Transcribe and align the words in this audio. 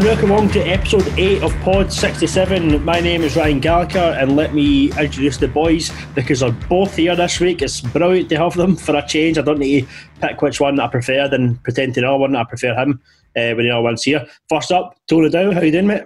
And 0.00 0.08
welcome 0.08 0.32
on 0.32 0.48
to 0.52 0.60
episode 0.60 1.06
8 1.18 1.42
of 1.42 1.54
Pod 1.60 1.92
67. 1.92 2.82
My 2.86 3.00
name 3.00 3.20
is 3.20 3.36
Ryan 3.36 3.60
Gallagher 3.60 4.16
and 4.18 4.34
let 4.34 4.54
me 4.54 4.86
introduce 4.92 5.36
the 5.36 5.46
boys 5.46 5.92
because 6.14 6.40
they're 6.40 6.52
both 6.52 6.96
here 6.96 7.14
this 7.14 7.38
week. 7.38 7.60
It's 7.60 7.82
brilliant 7.82 8.30
to 8.30 8.38
have 8.38 8.54
them 8.54 8.76
for 8.76 8.96
a 8.96 9.06
change. 9.06 9.36
I 9.36 9.42
don't 9.42 9.58
need 9.58 9.86
to 9.86 10.26
pick 10.26 10.40
which 10.40 10.58
one 10.58 10.80
I 10.80 10.86
prefer 10.86 11.28
then 11.28 11.56
pretend 11.56 11.92
to 11.96 12.00
know 12.00 12.16
one 12.16 12.34
I 12.34 12.44
prefer 12.44 12.74
him 12.74 13.02
uh, 13.36 13.52
when 13.52 13.58
the 13.58 13.72
other 13.72 13.82
one's 13.82 14.02
here. 14.02 14.26
First 14.48 14.72
up, 14.72 14.96
Tony 15.06 15.28
Dow, 15.28 15.52
how 15.52 15.60
you 15.60 15.70
doing 15.70 15.88
mate? 15.88 16.04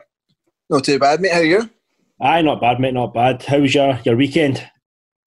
Not 0.69 0.83
too 0.83 0.99
bad 0.99 1.21
mate, 1.21 1.31
how 1.31 1.39
are 1.39 1.45
you? 1.45 1.71
Aye, 2.21 2.43
not 2.43 2.61
bad 2.61 2.81
mate, 2.81 2.95
not 2.95 3.15
bad. 3.15 3.45
How 3.45 3.61
was 3.61 3.77
your, 3.77 4.01
your 4.03 4.17
weekend? 4.17 4.69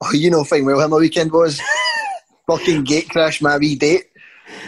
Oh, 0.03 0.11
you 0.11 0.29
know 0.29 0.43
fine 0.43 0.65
well 0.65 0.81
how 0.81 0.89
my 0.89 0.97
weekend 0.97 1.31
was. 1.31 1.61
Fucking 2.47 2.83
gate 2.83 3.07
crash 3.07 3.41
my 3.41 3.57
wee 3.59 3.77
date 3.77 4.07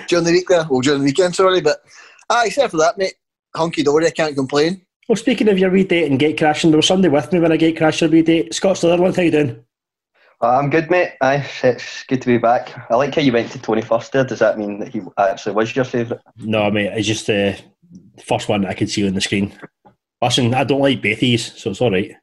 during 0.08 0.24
the 0.24 0.32
week 0.32 0.48
there. 0.48 0.66
Well, 0.70 0.80
during 0.80 1.02
the 1.02 1.06
weekend, 1.06 1.36
sorry, 1.36 1.60
but 1.60 1.82
ah, 2.30 2.44
except 2.46 2.72
for 2.72 2.78
that, 2.78 2.98
mate, 2.98 3.16
hunky 3.56 3.84
dory, 3.84 4.08
I 4.08 4.12
can't 4.12 4.36
complain. 4.36 4.82
Well, 5.08 5.16
speaking 5.16 5.50
of 5.50 5.58
your 5.58 5.72
wee 5.72 5.84
date 5.84 6.10
and 6.10 6.20
gate 6.20 6.38
crashing, 6.38 6.72
there 6.72 6.78
was 6.78 6.88
somebody 6.88 7.10
with 7.10 7.32
me 7.34 7.40
when 7.40 7.52
I 7.52 7.58
gate 7.58 7.78
crashed 7.78 8.02
your 8.02 8.10
wee 8.10 8.22
date. 8.22 8.54
Scott 8.54 8.78
Sutherland, 8.78 9.16
how 9.16 9.24
you 9.24 9.32
doing? 9.32 9.64
Uh, 10.42 10.58
I'm 10.58 10.70
good, 10.70 10.90
mate. 10.90 11.14
Aye, 11.22 11.46
it's 11.64 12.04
good 12.04 12.22
to 12.22 12.28
be 12.28 12.38
back. 12.38 12.90
I 12.90 12.96
like 12.96 13.16
how 13.16 13.22
you 13.22 13.34
went 13.34 13.52
to 13.52 13.60
Tony 13.60 13.82
first 13.82 14.12
there. 14.14 14.24
Does 14.24 14.40
that 14.40 14.58
mean 14.58 14.80
that 14.80 14.90
he 14.90 15.02
actually 15.18 15.56
was 15.56 15.76
your 15.76 15.84
favourite? 15.84 16.22
No, 16.38 16.70
mate, 16.72 16.94
it's 16.94 17.08
just 17.08 17.28
the 17.28 17.60
first 18.24 18.48
one 18.48 18.66
I 18.66 18.74
could 18.74 18.90
see 18.90 19.06
on 19.06 19.16
the 19.16 19.22
screen. 19.22 19.52
Listen, 20.22 20.54
I 20.54 20.64
don't 20.64 20.82
like 20.82 21.02
Bethies, 21.02 21.58
so 21.58 21.72
it's 21.72 21.82
all 21.82 21.92
right. 21.92 22.16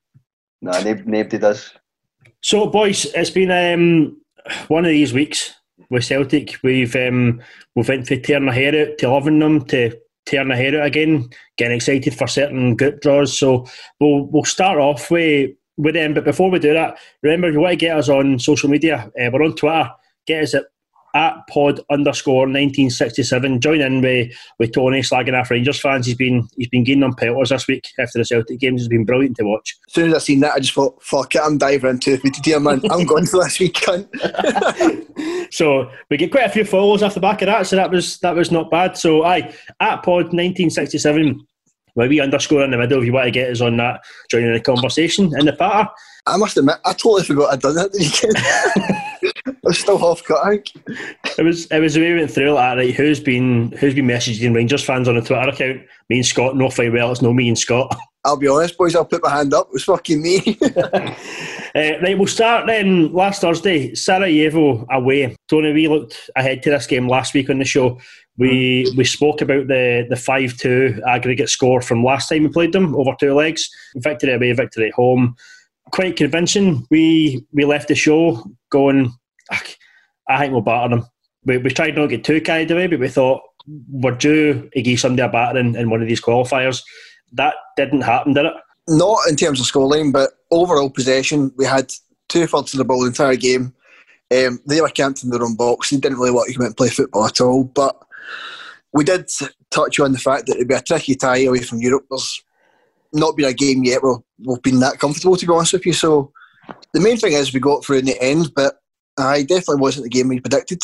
No, 0.62 0.70
nobody 0.80 1.38
does. 1.38 1.72
So, 2.42 2.68
boys, 2.68 3.06
it's 3.14 3.30
been 3.30 3.50
um, 3.50 4.20
one 4.68 4.84
of 4.84 4.90
these 4.90 5.12
weeks 5.12 5.52
with 5.90 6.04
Celtic. 6.04 6.56
We've 6.62 6.94
um, 6.96 7.42
we've 7.74 7.88
went 7.88 8.06
from 8.06 8.22
tearing 8.22 8.48
our 8.48 8.54
hair 8.54 8.88
out 8.88 8.98
to 8.98 9.10
loving 9.10 9.38
them 9.38 9.64
to 9.66 9.98
tearing 10.26 10.50
hair 10.50 10.80
out 10.80 10.86
again, 10.86 11.28
getting 11.56 11.76
excited 11.76 12.14
for 12.14 12.26
certain 12.26 12.76
group 12.76 13.00
draws. 13.00 13.38
So 13.38 13.66
we'll 14.00 14.26
we'll 14.26 14.44
start 14.44 14.78
off 14.78 15.10
with 15.10 15.50
with 15.76 15.94
them. 15.94 16.14
But 16.14 16.24
before 16.24 16.50
we 16.50 16.58
do 16.58 16.74
that, 16.74 16.98
remember 17.22 17.50
you 17.50 17.60
want 17.60 17.72
to 17.72 17.76
get 17.76 17.96
us 17.96 18.08
on 18.08 18.38
social 18.38 18.68
media. 18.68 19.10
Uh, 19.20 19.30
we're 19.32 19.44
on 19.44 19.54
Twitter. 19.54 19.90
Get 20.26 20.42
us 20.42 20.54
at 20.54 20.64
at 21.16 21.46
pod 21.48 21.80
underscore 21.90 22.42
1967. 22.42 23.60
Join 23.62 23.80
in 23.80 24.02
with, 24.02 24.30
with 24.58 24.72
Tony 24.72 25.00
slagging 25.00 25.38
off 25.38 25.50
Rangers 25.50 25.80
fans. 25.80 26.04
He's 26.04 26.14
been 26.14 26.46
he's 26.56 26.68
been 26.68 26.84
getting 26.84 27.02
on 27.02 27.14
pelters 27.14 27.48
this 27.48 27.66
week 27.66 27.88
after 27.98 28.18
the 28.18 28.24
Celtic 28.24 28.60
games. 28.60 28.82
It's 28.82 28.88
been 28.88 29.06
brilliant 29.06 29.36
to 29.38 29.44
watch. 29.44 29.76
As 29.88 29.94
soon 29.94 30.08
as 30.10 30.14
I 30.14 30.18
seen 30.18 30.40
that, 30.40 30.52
I 30.52 30.60
just 30.60 30.74
thought, 30.74 31.02
fuck 31.02 31.34
it, 31.34 31.40
I'm 31.42 31.56
diving 31.56 31.90
into 31.90 32.12
it 32.12 32.22
dear 32.42 32.60
man. 32.60 32.82
I'm 32.90 33.06
going 33.06 33.24
for 33.24 33.42
this 33.42 33.58
week, 33.58 33.82
so 35.50 35.90
we 36.10 36.18
get 36.18 36.30
quite 36.30 36.44
a 36.44 36.50
few 36.50 36.66
follows 36.66 37.02
off 37.02 37.14
the 37.14 37.20
back 37.20 37.40
of 37.40 37.46
that, 37.46 37.66
so 37.66 37.76
that 37.76 37.90
was 37.90 38.18
that 38.18 38.36
was 38.36 38.52
not 38.52 38.70
bad. 38.70 38.98
So 38.98 39.24
aye, 39.24 39.54
at 39.80 40.02
pod 40.02 40.26
1967. 40.26 41.46
Maybe 41.98 42.20
underscore 42.20 42.62
in 42.62 42.72
the 42.72 42.76
middle 42.76 42.98
if 42.98 43.06
you 43.06 43.12
want 43.14 43.24
to 43.24 43.30
get 43.30 43.50
us 43.50 43.62
on 43.62 43.78
that, 43.78 44.02
joining 44.30 44.52
the 44.52 44.60
conversation 44.60 45.32
in 45.38 45.46
the 45.46 45.54
patter. 45.54 45.88
I 46.26 46.36
must 46.36 46.58
admit, 46.58 46.76
I 46.84 46.92
totally 46.92 47.22
forgot 47.22 47.54
I'd 47.54 47.60
done 47.62 47.76
that 47.76 47.90
the 47.90 48.00
weekend. 48.00 48.34
I 48.36 49.05
was 49.70 49.78
still 49.80 49.98
half 49.98 50.22
cut, 50.22 50.46
I 50.46 50.50
think. 50.50 50.72
It 51.38 51.42
was 51.42 51.66
it 51.66 51.80
was 51.80 51.94
the 51.94 52.00
way 52.00 52.12
we 52.12 52.18
went 52.20 52.30
through 52.30 52.52
like 52.52 52.76
right, 52.76 52.94
who's 52.94 53.18
been 53.18 53.72
who's 53.72 53.94
been 53.94 54.06
messaging 54.06 54.54
Rangers 54.54 54.84
fans 54.84 55.08
on 55.08 55.16
a 55.16 55.22
Twitter 55.22 55.48
account? 55.48 55.80
Me 56.08 56.18
and 56.18 56.26
Scott, 56.26 56.56
no 56.56 56.70
fine 56.70 56.92
well, 56.92 57.10
it's 57.10 57.20
no 57.20 57.32
me 57.32 57.48
and 57.48 57.58
Scott. 57.58 57.96
I'll 58.24 58.36
be 58.36 58.48
honest, 58.48 58.76
boys, 58.76 58.96
I'll 58.96 59.04
put 59.04 59.22
my 59.22 59.30
hand 59.30 59.54
up. 59.54 59.68
It 59.68 59.74
was 59.74 59.84
fucking 59.84 60.20
me. 60.20 60.58
uh, 60.82 61.12
right, 61.74 62.18
we'll 62.18 62.26
start 62.26 62.66
then 62.66 63.12
last 63.12 63.40
Thursday, 63.40 63.94
Sarajevo 63.94 64.84
away. 64.90 65.36
Tony, 65.48 65.72
we 65.72 65.86
looked 65.86 66.28
ahead 66.34 66.60
to 66.64 66.70
this 66.70 66.88
game 66.88 67.06
last 67.06 67.34
week 67.34 67.50
on 67.50 67.60
the 67.60 67.64
show. 67.64 68.00
We 68.36 68.92
we 68.96 69.04
spoke 69.04 69.42
about 69.42 69.68
the 69.68 70.06
the 70.08 70.16
five 70.16 70.56
two 70.56 71.00
aggregate 71.06 71.50
score 71.50 71.80
from 71.80 72.04
last 72.04 72.28
time 72.28 72.44
we 72.44 72.48
played 72.48 72.72
them 72.72 72.94
over 72.94 73.16
two 73.18 73.34
legs. 73.34 73.68
Victory 73.96 74.34
away, 74.34 74.52
victory 74.52 74.88
at 74.88 74.94
home 74.94 75.36
quite 75.92 76.16
convincing. 76.16 76.86
We 76.90 77.44
we 77.52 77.64
left 77.64 77.88
the 77.88 77.94
show 77.94 78.44
going, 78.70 79.12
I 79.50 80.38
think 80.38 80.52
we'll 80.52 80.62
batter 80.62 80.96
them. 80.96 81.06
We, 81.44 81.58
we 81.58 81.70
tried 81.70 81.96
not 81.96 82.02
to 82.02 82.08
get 82.08 82.24
too 82.24 82.40
carried 82.40 82.70
away, 82.70 82.86
but 82.86 82.98
we 82.98 83.08
thought 83.08 83.42
we're 83.90 84.12
due 84.12 84.68
give 84.74 85.00
somebody 85.00 85.22
a 85.22 85.28
battering 85.28 85.74
in 85.74 85.90
one 85.90 86.02
of 86.02 86.08
these 86.08 86.20
qualifiers. 86.20 86.82
That 87.32 87.54
didn't 87.76 88.02
happen, 88.02 88.32
did 88.32 88.46
it? 88.46 88.54
Not 88.88 89.18
in 89.28 89.36
terms 89.36 89.60
of 89.60 89.66
scoreline, 89.66 90.12
but 90.12 90.30
overall 90.50 90.90
possession. 90.90 91.52
We 91.56 91.64
had 91.64 91.92
two 92.28 92.46
thirds 92.46 92.74
of 92.74 92.78
the 92.78 92.84
ball 92.84 93.00
the 93.00 93.08
entire 93.08 93.36
game. 93.36 93.74
Um, 94.36 94.60
they 94.66 94.80
were 94.80 94.88
camped 94.88 95.22
in 95.22 95.30
their 95.30 95.42
own 95.42 95.56
box. 95.56 95.90
They 95.90 95.98
didn't 95.98 96.18
really 96.18 96.32
want 96.32 96.48
to 96.48 96.54
come 96.54 96.62
out 96.62 96.68
and 96.68 96.76
play 96.76 96.88
football 96.88 97.26
at 97.26 97.40
all. 97.40 97.64
But 97.64 97.96
we 98.92 99.04
did 99.04 99.28
touch 99.70 100.00
on 100.00 100.12
the 100.12 100.18
fact 100.18 100.46
that 100.46 100.56
it'd 100.56 100.68
be 100.68 100.74
a 100.74 100.82
tricky 100.82 101.14
tie 101.14 101.44
away 101.44 101.60
from 101.60 101.80
Europe. 101.80 102.06
There's 102.10 102.42
not 103.12 103.36
been 103.36 103.46
a 103.46 103.52
game 103.52 103.84
yet 103.84 104.02
where 104.02 104.16
we've 104.44 104.62
been 104.62 104.80
that 104.80 104.98
comfortable, 104.98 105.36
to 105.36 105.46
be 105.46 105.52
honest 105.52 105.72
with 105.72 105.86
you. 105.86 105.92
So 105.92 106.32
the 106.92 107.00
main 107.00 107.16
thing 107.16 107.32
is 107.32 107.52
we 107.52 107.60
got 107.60 107.84
through 107.84 107.98
in 107.98 108.04
the 108.06 108.20
end, 108.20 108.52
but 108.54 108.80
I 109.18 109.42
definitely 109.42 109.80
wasn't 109.80 110.04
the 110.04 110.10
game 110.10 110.28
we 110.28 110.40
predicted. 110.40 110.82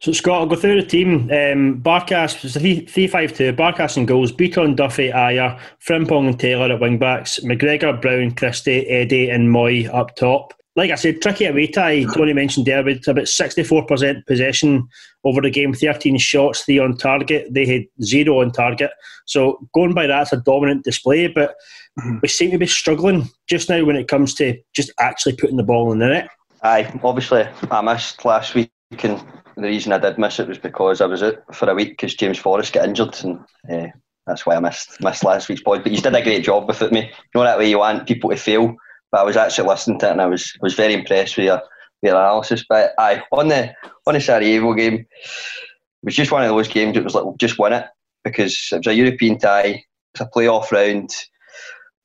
So 0.00 0.12
Scott, 0.12 0.40
I'll 0.40 0.46
go 0.46 0.56
through 0.56 0.80
the 0.80 0.86
team. 0.86 1.30
Um, 1.30 1.82
Barkas 1.82 2.42
was 2.42 2.54
a 2.54 2.60
3-5-2. 2.60 3.56
Barkas 3.56 3.96
and 3.96 4.06
goals. 4.06 4.30
Bitton, 4.30 4.76
Duffy, 4.76 5.08
Ajer, 5.10 5.58
Frimpong 5.86 6.28
and 6.28 6.38
Taylor 6.38 6.72
at 6.72 6.80
wing 6.80 6.98
backs. 6.98 7.40
McGregor, 7.40 8.00
Brown, 8.00 8.32
Christie, 8.34 8.88
Eddie 8.88 9.28
and 9.28 9.50
Moy 9.50 9.88
up 9.88 10.14
top 10.14 10.54
like 10.74 10.90
I 10.90 10.94
said, 10.94 11.20
tricky 11.20 11.44
away 11.44 11.66
tie. 11.66 12.04
Tony 12.14 12.32
mentioned 12.32 12.66
there, 12.66 12.82
with 12.82 13.06
about 13.06 13.24
64% 13.24 14.26
possession 14.26 14.88
over 15.24 15.40
the 15.40 15.50
game, 15.50 15.74
13 15.74 16.16
shots, 16.18 16.62
three 16.62 16.78
on 16.78 16.96
target. 16.96 17.48
They 17.50 17.66
had 17.66 17.82
zero 18.02 18.40
on 18.40 18.52
target. 18.52 18.90
So 19.26 19.58
going 19.74 19.92
by 19.92 20.06
that, 20.06 20.22
it's 20.22 20.32
a 20.32 20.38
dominant 20.38 20.84
display, 20.84 21.28
but 21.28 21.54
mm-hmm. 21.98 22.18
we 22.22 22.28
seem 22.28 22.50
to 22.52 22.58
be 22.58 22.66
struggling 22.66 23.28
just 23.48 23.68
now 23.68 23.84
when 23.84 23.96
it 23.96 24.08
comes 24.08 24.34
to 24.34 24.58
just 24.74 24.90
actually 24.98 25.36
putting 25.36 25.58
the 25.58 25.62
ball 25.62 25.92
in 25.92 25.98
the 25.98 26.08
net. 26.08 26.30
Aye, 26.62 27.00
obviously, 27.02 27.46
I 27.70 27.80
missed 27.80 28.24
last 28.24 28.54
week, 28.54 28.70
and 29.02 29.22
the 29.56 29.62
reason 29.62 29.92
I 29.92 29.98
did 29.98 30.18
miss 30.18 30.38
it 30.38 30.48
was 30.48 30.58
because 30.58 31.00
I 31.00 31.06
was 31.06 31.22
out 31.22 31.42
for 31.54 31.68
a 31.68 31.74
week 31.74 31.90
because 31.90 32.14
James 32.14 32.38
Forrest 32.38 32.72
got 32.72 32.88
injured, 32.88 33.16
and 33.24 33.40
uh, 33.70 33.88
that's 34.26 34.46
why 34.46 34.56
I 34.56 34.60
missed 34.60 35.00
missed 35.00 35.24
last 35.24 35.48
week's 35.48 35.62
pod. 35.62 35.82
But 35.82 35.92
you 35.92 36.00
did 36.00 36.14
a 36.14 36.22
great 36.22 36.44
job 36.44 36.68
with 36.68 36.82
it. 36.82 36.92
You 36.92 37.08
know 37.34 37.42
that 37.42 37.58
way 37.58 37.68
you 37.68 37.78
want 37.78 38.06
people 38.06 38.30
to 38.30 38.36
fail 38.36 38.76
but 39.12 39.20
I 39.20 39.24
was 39.24 39.36
actually 39.36 39.68
listening 39.68 39.98
to 40.00 40.08
it 40.08 40.12
and 40.12 40.22
I 40.22 40.26
was 40.26 40.56
was 40.60 40.74
very 40.74 40.94
impressed 40.94 41.36
with 41.36 41.46
your, 41.46 41.62
your 42.00 42.16
analysis. 42.16 42.64
But 42.68 42.94
I 42.98 43.22
on 43.30 43.48
the 43.48 43.72
on 44.06 44.14
the 44.14 44.20
Sarajevo 44.20 44.72
game, 44.72 44.94
it 44.94 45.06
was 46.02 46.16
just 46.16 46.32
one 46.32 46.42
of 46.42 46.48
those 46.48 46.66
games. 46.66 46.96
It 46.96 47.04
was 47.04 47.14
like 47.14 47.24
just 47.36 47.58
win 47.58 47.74
it 47.74 47.86
because 48.24 48.70
it 48.72 48.78
was 48.78 48.86
a 48.88 48.94
European 48.94 49.38
tie. 49.38 49.84
It's 50.14 50.20
a 50.20 50.26
playoff 50.26 50.72
round. 50.72 51.10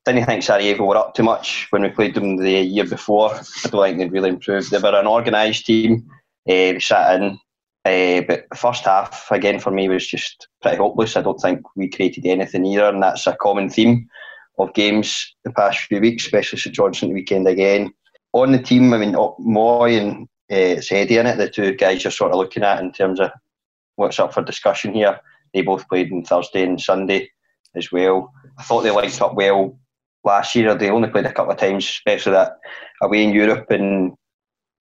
Didn't 0.08 0.26
think 0.26 0.42
Sarajevo 0.42 0.86
were 0.86 0.96
up 0.96 1.16
too 1.16 1.24
much 1.24 1.68
when 1.72 1.82
we 1.82 1.90
played 1.90 2.16
them 2.16 2.38
the 2.38 2.62
year 2.62 2.86
before. 2.86 3.34
I 3.34 3.70
don't 3.70 3.84
think 3.84 3.98
they'd 3.98 4.12
really 4.14 4.30
improved. 4.30 4.72
They 4.72 4.78
were 4.78 4.98
an 4.98 5.06
organised 5.06 5.66
team. 5.66 6.10
Uh, 6.50 6.80
sat 6.80 7.20
in. 7.20 7.38
Uh, 7.84 8.22
but 8.22 8.46
the 8.50 8.56
first 8.56 8.86
half, 8.86 9.30
again, 9.32 9.60
for 9.60 9.70
me, 9.70 9.90
was 9.90 10.08
just 10.08 10.48
pretty 10.62 10.78
hopeless. 10.78 11.18
I 11.18 11.22
don't 11.24 11.42
think 11.42 11.62
we 11.76 11.90
created 11.90 12.26
anything 12.26 12.66
either, 12.66 12.86
and 12.86 13.04
that's 13.04 13.28
a 13.28 13.36
common 13.36 13.70
theme 13.70 14.08
of 14.58 14.74
games 14.74 15.36
the 15.44 15.52
past 15.52 15.80
few 15.82 16.00
weeks, 16.00 16.24
especially 16.24 16.60
St 16.60 16.74
Johnstone 16.74 17.14
weekend 17.14 17.46
again. 17.46 17.94
On 18.32 18.54
the 18.54 18.60
team, 18.60 18.94
I 18.94 19.00
mean, 19.00 19.12
Mooy 19.12 20.00
and 20.00 20.30
uh, 20.50 20.82
in 20.90 21.28
it, 21.28 21.38
the 21.38 21.50
two 21.50 21.74
guys 21.74 22.06
you're 22.06 22.12
sort 22.12 22.32
of 22.32 22.38
looking 22.38 22.64
at 22.64 22.82
in 22.82 22.94
terms 22.94 23.20
of 23.20 23.32
what's 23.98 24.20
up 24.20 24.34
for 24.34 24.42
discussion 24.42 24.94
here. 24.94 25.20
They 25.54 25.64
both 25.64 25.90
played 25.90 26.14
on 26.14 26.24
Thursday 26.24 26.64
and 26.64 26.80
Sunday 26.80 27.30
as 27.76 27.92
well. 27.92 28.32
I 28.58 28.64
thought 28.64 28.84
they 28.84 28.92
linked 28.92 29.22
up 29.22 29.36
well 29.36 29.78
last 30.28 30.56
year. 30.56 30.76
They 30.76 30.92
only 30.92 31.10
played 31.10 31.26
a 31.26 31.34
couple 31.34 31.54
of 31.54 31.58
times, 31.58 31.86
especially 31.86 32.34
that 32.34 32.58
away 33.02 33.24
in 33.24 33.34
Europe 33.34 33.72
and 33.72 34.14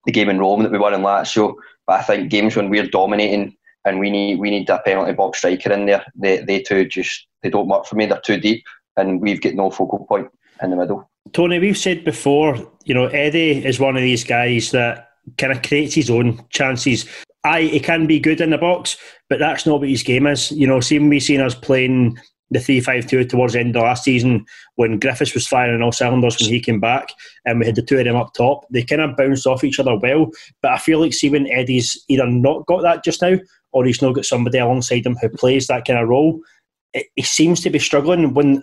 the 0.04 0.12
game 0.12 0.28
in 0.28 0.38
Rome 0.38 0.62
that 0.62 0.72
we 0.72 0.78
won 0.78 0.94
in 0.94 1.00
Lazio. 1.00 1.54
But 1.86 2.00
I 2.00 2.02
think 2.02 2.30
games 2.30 2.56
when 2.56 2.68
we're 2.68 2.86
dominating 2.86 3.56
and 3.84 3.98
we 3.98 4.10
need 4.10 4.38
we 4.38 4.50
need 4.50 4.68
a 4.68 4.80
penalty 4.80 5.12
box 5.12 5.38
striker 5.38 5.72
in 5.72 5.86
there, 5.86 6.04
they 6.14 6.38
they 6.40 6.60
two 6.60 6.84
just 6.84 7.26
they 7.42 7.50
don't 7.50 7.68
work 7.68 7.86
for 7.86 7.96
me. 7.96 8.06
They're 8.06 8.20
too 8.20 8.38
deep 8.38 8.64
and 8.96 9.20
we've 9.20 9.40
got 9.40 9.54
no 9.54 9.70
focal 9.70 10.04
point 10.06 10.28
in 10.62 10.70
the 10.70 10.76
middle. 10.76 11.08
Tony, 11.32 11.58
we've 11.58 11.78
said 11.78 12.04
before, 12.04 12.56
you 12.84 12.94
know, 12.94 13.06
Eddie 13.06 13.64
is 13.64 13.80
one 13.80 13.96
of 13.96 14.02
these 14.02 14.24
guys 14.24 14.70
that 14.70 15.10
kind 15.38 15.52
of 15.52 15.62
creates 15.62 15.94
his 15.94 16.10
own 16.10 16.44
chances. 16.50 17.06
I 17.44 17.62
he 17.62 17.80
can 17.80 18.06
be 18.06 18.18
good 18.18 18.40
in 18.40 18.50
the 18.50 18.58
box, 18.58 18.96
but 19.28 19.38
that's 19.38 19.66
not 19.66 19.80
what 19.80 19.88
his 19.88 20.02
game 20.02 20.26
is. 20.26 20.50
You 20.52 20.66
know, 20.66 20.80
seeing 20.80 21.08
we 21.08 21.20
seen 21.20 21.40
us 21.40 21.54
playing 21.54 22.18
the 22.50 22.60
three 22.60 22.80
five 22.80 23.06
two 23.06 23.24
towards 23.24 23.54
the 23.54 23.60
end 23.60 23.76
of 23.76 23.82
last 23.82 24.04
season 24.04 24.44
when 24.76 24.98
Griffiths 24.98 25.34
was 25.34 25.46
firing 25.46 25.82
all 25.82 25.92
cylinders 25.92 26.38
when 26.40 26.48
he 26.48 26.60
came 26.60 26.80
back 26.80 27.08
and 27.44 27.58
we 27.58 27.66
had 27.66 27.74
the 27.74 27.82
two 27.82 27.98
of 27.98 28.04
them 28.04 28.16
up 28.16 28.32
top. 28.34 28.64
They 28.70 28.84
kind 28.84 29.00
of 29.00 29.16
bounced 29.16 29.46
off 29.46 29.64
each 29.64 29.80
other 29.80 29.96
well. 29.96 30.30
But 30.62 30.72
I 30.72 30.78
feel 30.78 31.00
like 31.00 31.12
see 31.12 31.30
when 31.30 31.50
Eddie's 31.50 32.02
either 32.08 32.26
not 32.26 32.66
got 32.66 32.82
that 32.82 33.04
just 33.04 33.22
now 33.22 33.38
or 33.72 33.84
he's 33.84 34.00
not 34.02 34.14
got 34.14 34.24
somebody 34.24 34.58
alongside 34.58 35.04
him 35.04 35.16
who 35.20 35.28
plays 35.28 35.66
that 35.66 35.84
kind 35.86 35.98
of 35.98 36.08
role, 36.08 36.40
he 36.92 37.22
seems 37.22 37.60
to 37.62 37.70
be 37.70 37.78
struggling 37.78 38.32
when 38.34 38.62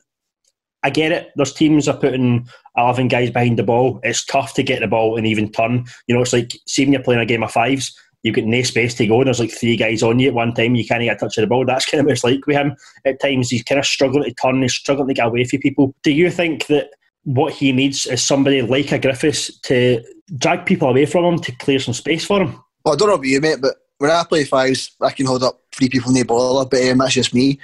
I 0.83 0.89
get 0.89 1.12
it. 1.12 1.31
There's 1.35 1.53
teams 1.53 1.88
are 1.88 1.97
putting 1.97 2.47
11 2.77 3.07
guys 3.07 3.31
behind 3.31 3.57
the 3.57 3.63
ball. 3.63 4.00
It's 4.03 4.25
tough 4.25 4.53
to 4.56 4.63
get 4.63 4.81
the 4.81 4.88
ball 4.88 5.18
and 5.18 5.25
even 5.25 5.51
turn. 5.51 5.85
You 6.07 6.15
know, 6.15 6.21
it's 6.21 6.33
like, 6.33 6.57
see 6.68 6.83
when 6.83 6.94
you're 6.94 7.03
playing 7.03 7.21
a 7.21 7.25
game 7.25 7.44
of 7.44 7.51
fives, 7.51 7.97
you've 8.23 8.35
got 8.35 8.45
no 8.45 8.61
space 8.63 8.93
to 8.95 9.07
go, 9.07 9.23
there's 9.23 9.39
like 9.39 9.51
three 9.51 9.77
guys 9.77 10.01
on 10.01 10.19
you 10.19 10.29
at 10.29 10.33
one 10.33 10.53
time, 10.53 10.75
you 10.75 10.85
can't 10.85 11.03
get 11.03 11.17
a 11.17 11.19
touch 11.19 11.37
of 11.37 11.43
the 11.43 11.47
ball. 11.47 11.65
That's 11.65 11.85
kind 11.89 11.99
of 11.99 12.05
what 12.05 12.13
it's 12.13 12.23
like 12.23 12.45
with 12.47 12.55
him. 12.55 12.75
At 13.05 13.21
times, 13.21 13.49
he's 13.49 13.63
kind 13.63 13.79
of 13.79 13.85
struggling 13.85 14.23
to 14.23 14.33
turn, 14.33 14.61
he's 14.61 14.73
struggling 14.73 15.09
to 15.09 15.13
get 15.13 15.27
away 15.27 15.43
from 15.43 15.59
people. 15.59 15.93
Do 16.03 16.11
you 16.11 16.31
think 16.31 16.67
that 16.67 16.89
what 17.23 17.53
he 17.53 17.71
needs 17.71 18.05
is 18.05 18.23
somebody 18.23 18.61
like 18.61 18.91
a 18.91 18.99
Griffiths 18.99 19.57
to 19.61 20.03
drag 20.37 20.65
people 20.65 20.89
away 20.89 21.05
from 21.05 21.25
him 21.25 21.39
to 21.39 21.51
clear 21.53 21.79
some 21.79 21.93
space 21.93 22.25
for 22.25 22.41
him? 22.41 22.61
Well, 22.83 22.95
I 22.95 22.97
don't 22.97 23.07
know 23.07 23.15
about 23.15 23.27
you, 23.27 23.39
mate, 23.39 23.59
but 23.61 23.75
when 23.97 24.11
I 24.11 24.23
play 24.27 24.43
fives, 24.43 24.95
I 25.01 25.11
can 25.11 25.25
hold 25.25 25.43
up 25.43 25.61
three 25.71 25.89
people 25.89 26.09
in 26.09 26.15
the 26.15 26.23
ball, 26.23 26.65
but 26.65 26.81
um, 26.89 26.97
that's 26.97 27.13
just 27.13 27.33
me. 27.33 27.59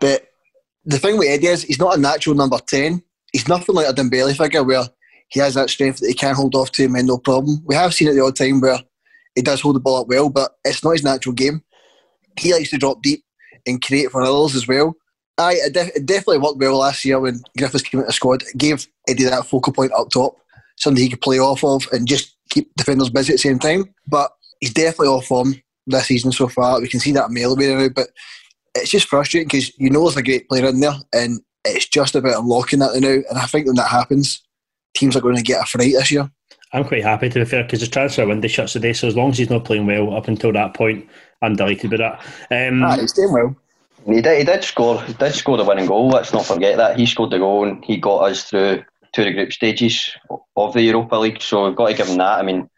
But 0.00 0.28
the 0.84 0.98
thing 0.98 1.18
with 1.18 1.28
Eddie 1.28 1.48
is 1.48 1.62
he's 1.62 1.78
not 1.78 1.96
a 1.96 2.00
natural 2.00 2.36
number 2.36 2.58
10. 2.58 3.02
He's 3.32 3.48
nothing 3.48 3.74
like 3.74 3.88
a 3.88 3.92
Dembele 3.92 4.36
figure 4.36 4.62
where 4.62 4.84
he 5.28 5.40
has 5.40 5.54
that 5.54 5.70
strength 5.70 6.00
that 6.00 6.08
he 6.08 6.14
can 6.14 6.34
hold 6.34 6.54
off 6.54 6.70
to 6.72 6.84
him 6.84 6.94
and 6.94 7.06
no 7.06 7.18
problem. 7.18 7.62
We 7.64 7.74
have 7.74 7.94
seen 7.94 8.08
it 8.08 8.14
the 8.14 8.24
odd 8.24 8.36
time 8.36 8.60
where 8.60 8.78
he 9.34 9.42
does 9.42 9.60
hold 9.60 9.76
the 9.76 9.80
ball 9.80 10.00
up 10.00 10.08
well, 10.08 10.28
but 10.28 10.52
it's 10.64 10.84
not 10.84 10.92
his 10.92 11.04
natural 11.04 11.34
game. 11.34 11.62
He 12.38 12.52
likes 12.52 12.70
to 12.70 12.78
drop 12.78 13.02
deep 13.02 13.24
and 13.66 13.82
create 13.82 14.10
for 14.10 14.22
others 14.22 14.54
as 14.54 14.66
well. 14.66 14.94
I 15.38 15.54
it, 15.54 15.72
def- 15.72 15.96
it 15.96 16.06
definitely 16.06 16.38
worked 16.38 16.58
well 16.58 16.78
last 16.78 17.04
year 17.04 17.18
when 17.18 17.40
Griffiths 17.56 17.84
came 17.84 18.00
into 18.00 18.08
the 18.08 18.12
squad. 18.12 18.42
It 18.42 18.58
gave 18.58 18.86
Eddie 19.08 19.24
that 19.24 19.46
focal 19.46 19.72
point 19.72 19.92
up 19.96 20.10
top, 20.10 20.36
something 20.76 21.02
he 21.02 21.10
could 21.10 21.20
play 21.20 21.38
off 21.38 21.64
of 21.64 21.86
and 21.92 22.06
just 22.06 22.36
keep 22.50 22.70
defenders 22.76 23.10
busy 23.10 23.32
at 23.32 23.36
the 23.36 23.38
same 23.38 23.58
time. 23.58 23.84
But 24.06 24.30
he's 24.60 24.72
definitely 24.72 25.08
off 25.08 25.26
form 25.26 25.54
this 25.86 26.06
season 26.06 26.32
so 26.32 26.48
far. 26.48 26.80
We 26.80 26.88
can 26.88 27.00
see 27.00 27.12
that 27.12 27.26
away 27.26 27.74
now, 27.74 27.88
but 27.88 28.08
it's 28.74 28.90
just 28.90 29.08
frustrating 29.08 29.48
because 29.48 29.76
you 29.78 29.90
know 29.90 30.02
there's 30.02 30.16
a 30.16 30.22
great 30.22 30.48
player 30.48 30.66
in 30.66 30.80
there, 30.80 30.94
and 31.12 31.40
it's 31.64 31.88
just 31.88 32.14
about 32.14 32.40
unlocking 32.40 32.80
that 32.80 32.98
now. 33.00 33.22
And 33.28 33.38
I 33.38 33.46
think 33.46 33.66
when 33.66 33.76
that 33.76 33.88
happens, 33.88 34.42
teams 34.94 35.16
are 35.16 35.20
going 35.20 35.36
to 35.36 35.42
get 35.42 35.62
a 35.62 35.66
fright 35.66 35.92
this 35.92 36.10
year. 36.10 36.30
I'm 36.72 36.84
quite 36.84 37.02
happy 37.02 37.28
to 37.28 37.38
be 37.40 37.44
fair 37.44 37.64
because 37.64 37.80
the 37.80 37.86
transfer 37.86 38.26
window 38.26 38.48
shuts 38.48 38.72
today. 38.72 38.92
So 38.92 39.06
as 39.06 39.16
long 39.16 39.30
as 39.30 39.38
he's 39.38 39.50
not 39.50 39.64
playing 39.64 39.86
well 39.86 40.16
up 40.16 40.28
until 40.28 40.52
that 40.52 40.74
point, 40.74 41.08
I'm 41.42 41.54
delighted 41.54 41.90
with 41.90 42.00
that. 42.00 42.20
Um, 42.50 42.82
ah, 42.82 42.96
he's 42.96 43.12
doing 43.12 43.32
well. 43.32 43.56
He 44.06 44.20
did, 44.20 44.38
he 44.38 44.44
did 44.44 44.64
score. 44.64 45.00
He 45.02 45.12
did 45.12 45.34
score 45.34 45.56
the 45.56 45.64
winning 45.64 45.86
goal. 45.86 46.08
Let's 46.08 46.32
not 46.32 46.46
forget 46.46 46.76
that 46.78 46.98
he 46.98 47.06
scored 47.06 47.30
the 47.30 47.38
goal 47.38 47.68
and 47.68 47.84
he 47.84 47.98
got 47.98 48.30
us 48.30 48.44
through 48.44 48.82
to 49.12 49.24
the 49.24 49.32
group 49.32 49.52
stages 49.52 50.10
of 50.56 50.72
the 50.72 50.82
Europa 50.82 51.16
League. 51.16 51.42
So 51.42 51.66
we've 51.66 51.76
got 51.76 51.88
to 51.88 51.94
give 51.94 52.08
him 52.08 52.18
that. 52.18 52.38
I 52.38 52.42
mean, 52.42 52.68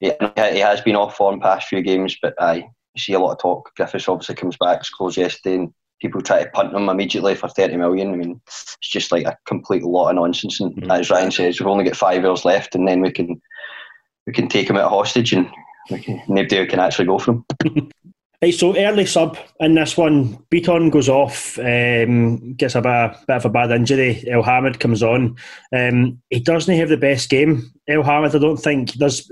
he, 0.00 0.12
he 0.34 0.58
has 0.58 0.80
been 0.80 0.96
off 0.96 1.16
form 1.16 1.38
past 1.38 1.68
few 1.68 1.82
games, 1.82 2.16
but 2.20 2.34
I 2.40 2.68
see 2.96 3.12
a 3.12 3.20
lot 3.20 3.32
of 3.32 3.38
talk. 3.38 3.70
Griffiths 3.76 4.08
obviously 4.08 4.34
comes 4.34 4.56
back, 4.56 4.84
scores 4.84 5.16
yesterday, 5.16 5.56
and 5.56 5.74
people 6.02 6.20
try 6.20 6.42
to 6.42 6.50
punt 6.50 6.74
him 6.74 6.88
immediately 6.88 7.34
for 7.34 7.48
30 7.48 7.76
million. 7.76 8.12
I 8.12 8.16
mean, 8.16 8.40
it's 8.46 8.76
just 8.80 9.12
like 9.12 9.24
a 9.24 9.38
complete 9.46 9.84
lot 9.84 10.10
of 10.10 10.16
nonsense. 10.16 10.60
And 10.60 10.74
mm-hmm. 10.74 10.90
as 10.90 11.08
Ryan 11.08 11.30
says, 11.30 11.58
we've 11.58 11.68
only 11.68 11.84
got 11.84 11.96
five 11.96 12.22
years 12.22 12.44
left, 12.44 12.74
and 12.74 12.86
then 12.86 13.00
we 13.00 13.12
can 13.12 13.40
we 14.26 14.32
can 14.32 14.48
take 14.48 14.68
him 14.68 14.76
at 14.76 14.88
hostage, 14.88 15.32
and 15.32 15.48
can, 15.88 16.22
nobody 16.28 16.66
can 16.66 16.80
actually 16.80 17.06
go 17.06 17.18
for 17.18 17.32
him. 17.64 17.90
Right, 18.42 18.52
so 18.52 18.76
early 18.76 19.06
sub 19.06 19.38
in 19.60 19.74
this 19.74 19.96
one, 19.96 20.36
Bitton 20.50 20.90
goes 20.90 21.08
off, 21.08 21.60
um, 21.60 22.54
gets 22.54 22.74
a 22.74 22.80
bit, 22.80 22.90
a 22.90 23.16
bit 23.24 23.36
of 23.36 23.44
a 23.44 23.48
bad 23.48 23.70
injury. 23.70 24.24
Elhamed 24.26 24.80
comes 24.80 25.00
on. 25.00 25.36
Um, 25.72 26.20
he 26.28 26.40
doesn't 26.40 26.76
have 26.76 26.88
the 26.88 26.96
best 26.96 27.30
game. 27.30 27.70
Elhamed, 27.88 28.34
I 28.34 28.38
don't 28.38 28.56
think, 28.56 28.94
does. 28.94 29.30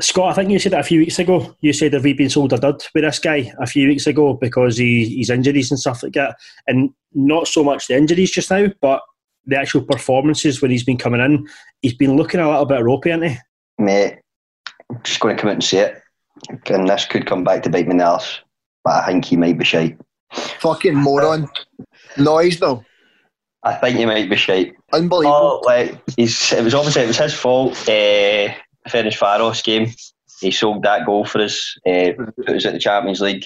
Scott, 0.00 0.30
I 0.30 0.34
think 0.34 0.50
you 0.50 0.58
said 0.58 0.72
that 0.72 0.80
a 0.80 0.84
few 0.84 1.00
weeks 1.00 1.18
ago. 1.18 1.54
You 1.60 1.72
said 1.72 1.92
have 1.92 2.04
we 2.04 2.14
been 2.14 2.30
sold 2.30 2.52
a 2.52 2.58
dud 2.58 2.82
with 2.94 3.04
this 3.04 3.18
guy 3.18 3.52
a 3.60 3.66
few 3.66 3.88
weeks 3.88 4.06
ago 4.06 4.34
because 4.34 4.78
he, 4.78 5.06
he's 5.06 5.28
injuries 5.28 5.70
and 5.70 5.78
stuff 5.78 6.02
like 6.02 6.14
that, 6.14 6.36
and 6.66 6.90
not 7.14 7.46
so 7.46 7.62
much 7.62 7.88
the 7.88 7.96
injuries 7.96 8.30
just 8.30 8.50
now, 8.50 8.68
but 8.80 9.02
the 9.44 9.58
actual 9.58 9.82
performances 9.82 10.62
when 10.62 10.70
he's 10.70 10.84
been 10.84 10.96
coming 10.96 11.20
in, 11.20 11.46
he's 11.82 11.94
been 11.94 12.16
looking 12.16 12.40
a 12.40 12.48
little 12.48 12.64
bit 12.64 12.82
ropey, 12.82 13.10
hasn't 13.10 13.32
he? 13.32 13.38
Mate, 13.78 14.18
I'm 14.88 15.02
just 15.02 15.20
going 15.20 15.36
to 15.36 15.40
come 15.40 15.50
out 15.50 15.54
and 15.54 15.64
say 15.64 15.78
it, 15.78 16.02
and 16.70 16.88
this 16.88 17.04
could 17.04 17.26
come 17.26 17.44
back 17.44 17.62
to 17.64 17.70
bite 17.70 17.86
me 17.86 17.92
in 17.92 17.96
the 17.98 18.04
arse, 18.04 18.40
but 18.84 19.02
I 19.02 19.06
think 19.06 19.26
he 19.26 19.36
might 19.36 19.58
be 19.58 19.64
shite. 19.64 19.98
Fucking 20.32 20.94
moron. 20.94 21.50
Noise 22.16 22.58
though. 22.60 22.82
I 23.62 23.74
think 23.74 23.98
he 23.98 24.06
might 24.06 24.30
be 24.30 24.36
shite. 24.36 24.74
Unbelievable. 24.92 25.60
Oh, 25.62 25.66
like 25.66 26.00
he's, 26.16 26.52
it 26.52 26.64
was 26.64 26.74
obviously 26.74 27.02
it 27.02 27.08
was 27.08 27.18
his 27.18 27.34
fault. 27.34 27.72
Uh, 27.88 28.48
Ferencváros 28.88 29.62
game. 29.62 29.92
He 30.40 30.50
sold 30.50 30.82
that 30.82 31.06
goal 31.06 31.24
for 31.24 31.40
us, 31.40 31.76
uh, 31.86 32.10
put 32.16 32.56
us 32.56 32.66
at 32.66 32.72
the 32.72 32.78
Champions 32.78 33.20
League. 33.20 33.44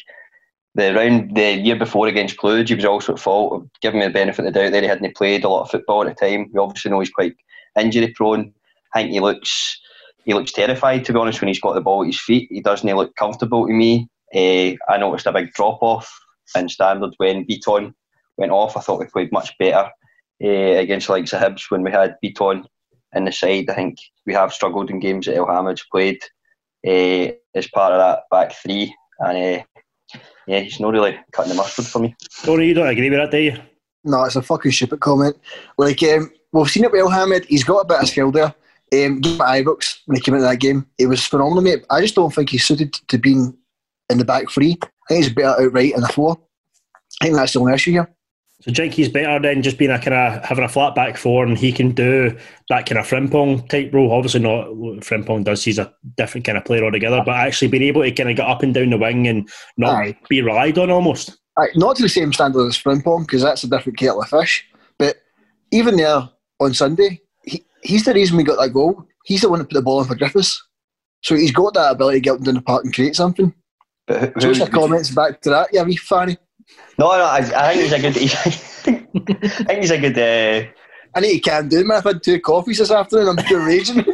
The 0.74 0.94
round 0.94 1.36
the 1.36 1.54
year 1.54 1.76
before 1.76 2.06
against 2.06 2.36
Cluj, 2.36 2.68
he 2.68 2.74
was 2.74 2.84
also 2.84 3.14
at 3.14 3.18
fault 3.18 3.52
of 3.54 3.68
giving 3.80 4.00
me 4.00 4.06
the 4.06 4.12
benefit 4.12 4.46
of 4.46 4.52
the 4.52 4.60
doubt 4.60 4.72
there. 4.72 4.82
He 4.82 4.88
hadn't 4.88 5.16
played 5.16 5.44
a 5.44 5.48
lot 5.48 5.62
of 5.62 5.70
football 5.70 6.06
at 6.06 6.16
the 6.16 6.26
time. 6.26 6.50
We 6.52 6.60
obviously 6.60 6.90
know 6.90 7.00
he's 7.00 7.10
quite 7.10 7.34
injury 7.78 8.12
prone. 8.14 8.52
I 8.94 9.02
think 9.02 9.12
he 9.12 9.20
looks 9.20 9.80
he 10.24 10.34
looks 10.34 10.52
terrified 10.52 11.04
to 11.04 11.12
be 11.12 11.18
honest 11.18 11.40
when 11.40 11.48
he's 11.48 11.60
got 11.60 11.74
the 11.74 11.80
ball 11.80 12.02
at 12.02 12.08
his 12.08 12.20
feet. 12.20 12.48
He 12.50 12.60
doesn't 12.60 12.94
look 12.94 13.14
comfortable 13.16 13.66
to 13.66 13.72
me. 13.72 14.08
Uh, 14.34 14.76
I 14.90 14.98
noticed 14.98 15.26
a 15.26 15.32
big 15.32 15.52
drop 15.52 15.78
off 15.82 16.12
in 16.56 16.68
standard 16.68 17.14
when 17.18 17.46
Bitton 17.46 17.94
went 18.36 18.52
off. 18.52 18.76
I 18.76 18.80
thought 18.80 19.00
we 19.00 19.06
played 19.06 19.32
much 19.32 19.56
better 19.58 19.90
uh, 20.44 20.46
against 20.46 21.06
the 21.06 21.14
likes 21.14 21.32
of 21.32 21.40
Hibs 21.40 21.70
when 21.70 21.82
we 21.82 21.90
had 21.90 22.16
Bitton 22.22 22.64
in 23.14 23.24
the 23.24 23.32
side. 23.32 23.70
I 23.70 23.74
think 23.74 23.98
we 24.26 24.34
have 24.34 24.52
struggled 24.52 24.90
in 24.90 25.00
games 25.00 25.26
that 25.26 25.36
Elhamed's 25.36 25.84
played 25.90 26.22
uh, 26.86 27.32
as 27.54 27.68
part 27.68 27.92
of 27.92 27.98
that 27.98 28.24
back 28.30 28.52
three, 28.52 28.94
and 29.20 29.60
uh, 29.60 30.18
yeah, 30.46 30.60
he's 30.60 30.80
not 30.80 30.92
really 30.92 31.18
cutting 31.32 31.50
the 31.50 31.56
mustard 31.56 31.86
for 31.86 31.98
me. 32.00 32.14
Tony, 32.44 32.66
you 32.66 32.74
don't 32.74 32.88
agree 32.88 33.10
with 33.10 33.18
that, 33.18 33.30
do 33.30 33.38
you? 33.38 33.56
No, 34.04 34.24
it's 34.24 34.36
a 34.36 34.42
fucking 34.42 34.72
stupid 34.72 35.00
comment. 35.00 35.36
Like 35.78 36.02
um, 36.04 36.30
we've 36.52 36.70
seen 36.70 36.84
it 36.84 36.92
with 36.92 37.02
Elhamed. 37.02 37.44
He's 37.46 37.64
got 37.64 37.80
a 37.80 37.86
bit 37.86 38.00
of 38.00 38.08
skill 38.08 38.30
there. 38.30 38.54
Um, 38.92 39.20
game 39.20 39.40
at 39.40 39.64
Ibrox 39.64 39.98
when 40.06 40.16
he 40.16 40.22
came 40.22 40.34
into 40.34 40.46
that 40.46 40.60
game, 40.60 40.86
it 40.96 41.06
was 41.06 41.26
phenomenal, 41.26 41.62
mate. 41.62 41.84
I 41.90 42.00
just 42.00 42.14
don't 42.14 42.32
think 42.32 42.50
he's 42.50 42.64
suited 42.64 42.92
to 42.92 43.18
being 43.18 43.56
in 44.08 44.18
the 44.18 44.24
back 44.24 44.48
three. 44.48 44.78
I 44.82 44.88
think 45.08 45.24
he's 45.24 45.34
better 45.34 45.60
outright 45.60 45.94
in 45.94 46.00
the 46.00 46.08
four. 46.08 46.38
I 47.20 47.24
think 47.24 47.36
that's 47.36 47.52
the 47.52 47.60
only 47.60 47.74
issue 47.74 47.92
here. 47.92 48.15
So 48.66 48.72
Jinky's 48.72 49.08
better 49.08 49.38
than 49.38 49.62
just 49.62 49.78
being 49.78 49.92
a 49.92 49.98
kind 50.00 50.14
of 50.14 50.44
having 50.44 50.64
a 50.64 50.68
flat 50.68 50.96
back 50.96 51.16
four, 51.16 51.46
and 51.46 51.56
he 51.56 51.70
can 51.70 51.92
do 51.92 52.36
that 52.68 52.86
kind 52.86 52.98
of 52.98 53.06
Frimpong 53.06 53.68
type 53.68 53.94
role. 53.94 54.10
Obviously, 54.10 54.40
not 54.40 54.74
what 54.74 55.00
Frimpong 55.00 55.44
does. 55.44 55.62
He's 55.62 55.78
a 55.78 55.94
different 56.16 56.44
kind 56.44 56.58
of 56.58 56.64
player 56.64 56.84
altogether. 56.84 57.22
But 57.24 57.36
actually 57.36 57.68
being 57.68 57.84
able 57.84 58.02
to 58.02 58.10
kind 58.10 58.28
of 58.28 58.36
get 58.36 58.48
up 58.48 58.64
and 58.64 58.74
down 58.74 58.90
the 58.90 58.98
wing 58.98 59.28
and 59.28 59.48
not 59.76 59.94
Aye. 59.94 60.18
be 60.28 60.42
relied 60.42 60.78
on 60.78 60.90
almost. 60.90 61.38
Aye, 61.56 61.68
not 61.76 61.94
to 61.96 62.02
the 62.02 62.08
same 62.08 62.32
standard 62.32 62.66
as 62.66 62.76
Frimpong 62.76 63.20
because 63.20 63.40
that's 63.40 63.62
a 63.62 63.70
different 63.70 63.98
kettle 63.98 64.22
of 64.22 64.28
fish. 64.28 64.66
But 64.98 65.18
even 65.70 65.96
there 65.96 66.28
on 66.58 66.74
Sunday, 66.74 67.20
he, 67.44 67.64
he's 67.84 68.04
the 68.04 68.14
reason 68.14 68.36
we 68.36 68.42
got 68.42 68.60
that 68.60 68.74
goal. 68.74 69.06
He's 69.26 69.42
the 69.42 69.48
one 69.48 69.60
that 69.60 69.66
put 69.66 69.74
the 69.74 69.82
ball 69.82 70.00
in 70.00 70.08
for 70.08 70.16
Griffiths. 70.16 70.60
So 71.22 71.36
he's 71.36 71.52
got 71.52 71.74
that 71.74 71.92
ability 71.92 72.18
to 72.18 72.24
get 72.24 72.30
up 72.30 72.36
and 72.38 72.46
down 72.46 72.54
the 72.54 72.62
park 72.62 72.84
and 72.84 72.92
create 72.92 73.14
something. 73.14 73.54
But 74.08 74.34
who, 74.34 74.40
so 74.40 74.48
what's 74.48 74.58
your 74.58 74.68
comments 74.68 75.10
back 75.10 75.40
to 75.42 75.50
that? 75.50 75.68
Yeah, 75.72 75.84
we 75.84 75.94
funny. 75.94 76.36
No, 76.98 77.08
no, 77.16 77.24
I, 77.24 77.38
I 77.38 77.74
think 77.74 77.82
he's 77.82 77.92
a 77.92 78.00
good. 78.00 78.16
I 79.44 79.64
think 79.64 79.80
he's 79.80 79.90
a 79.90 79.98
good. 79.98 80.18
Uh, 80.18 80.68
I 81.14 81.20
need 81.20 81.42
to 81.42 81.50
calm 81.50 81.68
down, 81.68 81.86
man. 81.86 81.98
I've 81.98 82.04
had 82.04 82.22
two 82.22 82.40
coffees 82.40 82.78
this 82.78 82.90
afternoon. 82.90 83.28
I'm 83.28 83.44
still 83.44 83.64
raging. 83.64 83.98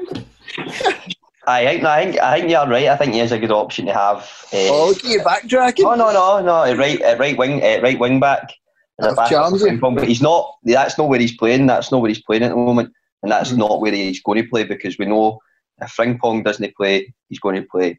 I 1.45 1.65
think, 1.65 1.85
I 1.85 2.05
think, 2.05 2.21
I 2.21 2.39
think 2.39 2.51
you're 2.51 2.69
right. 2.69 2.87
I 2.87 2.97
think 2.97 3.15
he 3.15 3.21
is 3.21 3.33
a 3.33 3.39
good 3.39 3.51
option 3.51 3.87
to 3.87 3.93
have. 3.93 4.19
Uh, 4.53 4.71
oh, 4.71 4.89
look 4.89 4.99
at 4.99 5.11
you 5.11 5.21
backtracking. 5.21 5.83
No, 5.83 5.95
no, 5.97 6.13
no, 6.13 6.43
no. 6.43 6.77
Right, 6.77 7.01
right 7.19 7.37
wing, 7.37 7.63
uh, 7.63 7.81
right 7.83 7.99
wing 7.99 8.21
back. 8.21 8.53
But 8.99 10.07
he's 10.07 10.23
not. 10.23 10.55
That's 10.63 10.97
not 10.97 11.09
where 11.09 11.19
he's 11.19 11.37
playing. 11.37 11.67
That's 11.67 11.91
not 11.91 12.01
where 12.01 12.09
he's 12.09 12.23
playing 12.23 12.45
at 12.45 12.51
the 12.51 12.57
moment, 12.57 12.93
and 13.23 13.33
that's 13.33 13.51
mm-hmm. 13.51 13.59
not 13.59 13.81
where 13.81 13.93
he's 13.93 14.23
going 14.23 14.43
to 14.43 14.49
play 14.49 14.65
because 14.65 14.99
we 14.99 15.07
know 15.07 15.41
if 15.81 15.97
Frimpong 15.97 16.45
doesn't 16.45 16.77
play, 16.77 17.13
he's 17.29 17.41
going 17.41 17.57
to 17.57 17.67
play 17.69 17.99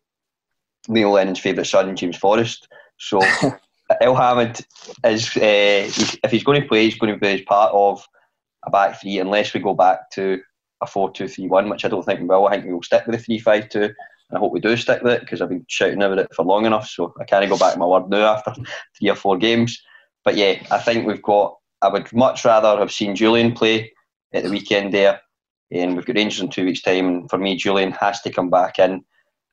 Neil 0.88 1.12
Lennon's 1.12 1.40
favourite 1.40 1.68
son, 1.68 1.96
James 1.96 2.18
Forrest. 2.18 2.68
So 2.98 3.20
Elhamed 4.01 4.65
is 5.05 5.35
uh, 5.38 5.89
if 6.23 6.31
he's 6.31 6.43
going 6.43 6.62
to 6.62 6.67
play, 6.67 6.85
he's 6.85 6.97
going 6.97 7.13
to 7.13 7.19
be 7.19 7.27
as 7.27 7.41
part 7.41 7.71
of 7.73 8.05
a 8.65 8.71
back 8.71 9.00
three, 9.01 9.19
unless 9.19 9.53
we 9.53 9.59
go 9.59 9.73
back 9.73 10.09
to 10.12 10.41
a 10.81 10.88
four-two-three-one, 10.88 11.69
which 11.69 11.85
I 11.85 11.89
don't 11.89 12.03
think 12.05 12.19
we 12.19 12.25
will. 12.25 12.47
I 12.47 12.51
think 12.51 12.65
we 12.65 12.73
will 12.73 12.83
stick 12.83 13.05
with 13.05 13.15
the 13.17 13.23
three-five-two, 13.23 13.83
and 13.83 13.93
I 14.33 14.38
hope 14.38 14.51
we 14.51 14.59
do 14.59 14.75
stick 14.77 15.01
with 15.01 15.13
it 15.13 15.21
because 15.21 15.41
I've 15.41 15.50
been 15.50 15.65
shouting 15.67 16.01
about 16.01 16.19
it 16.19 16.33
for 16.33 16.45
long 16.45 16.65
enough. 16.65 16.89
So 16.89 17.13
I 17.19 17.25
can't 17.25 17.50
go 17.50 17.57
back 17.57 17.73
to 17.73 17.79
my 17.79 17.85
word 17.85 18.09
now 18.09 18.35
after 18.35 18.53
three 18.97 19.09
or 19.09 19.15
four 19.15 19.38
games. 19.38 19.81
But 20.23 20.35
yeah, 20.35 20.63
I 20.71 20.79
think 20.79 21.05
we've 21.05 21.21
got. 21.21 21.57
I 21.81 21.89
would 21.89 22.12
much 22.13 22.45
rather 22.45 22.77
have 22.79 22.93
seen 22.93 23.15
Jullien 23.15 23.55
play 23.55 23.91
at 24.33 24.43
the 24.43 24.50
weekend 24.50 24.93
there, 24.93 25.19
and 25.71 25.95
we've 25.95 26.05
got 26.05 26.15
Rangers 26.15 26.41
in 26.41 26.50
two 26.50 26.65
weeks' 26.65 26.81
time. 26.81 27.07
And 27.07 27.29
for 27.29 27.38
me, 27.38 27.59
Jullien 27.59 27.95
has 27.97 28.21
to 28.21 28.31
come 28.31 28.50
back 28.50 28.79
in, 28.79 29.03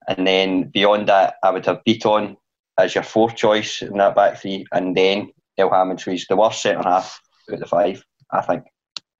and 0.08 0.26
then 0.26 0.70
beyond 0.70 1.08
that, 1.08 1.34
I 1.42 1.50
would 1.50 1.66
have 1.66 1.82
Bitton 1.86 2.36
as 2.80 2.94
your 2.94 3.04
fourth 3.04 3.36
choice 3.36 3.82
in 3.82 3.96
that 3.98 4.14
back 4.14 4.40
three, 4.40 4.66
and 4.72 4.96
then 4.96 5.30
Elhamed, 5.58 6.00
who's 6.00 6.26
the 6.26 6.36
worst 6.36 6.62
centre 6.62 6.82
half 6.82 7.20
out 7.48 7.54
of 7.54 7.60
the 7.60 7.66
five, 7.66 8.04
I 8.32 8.40
think. 8.42 8.64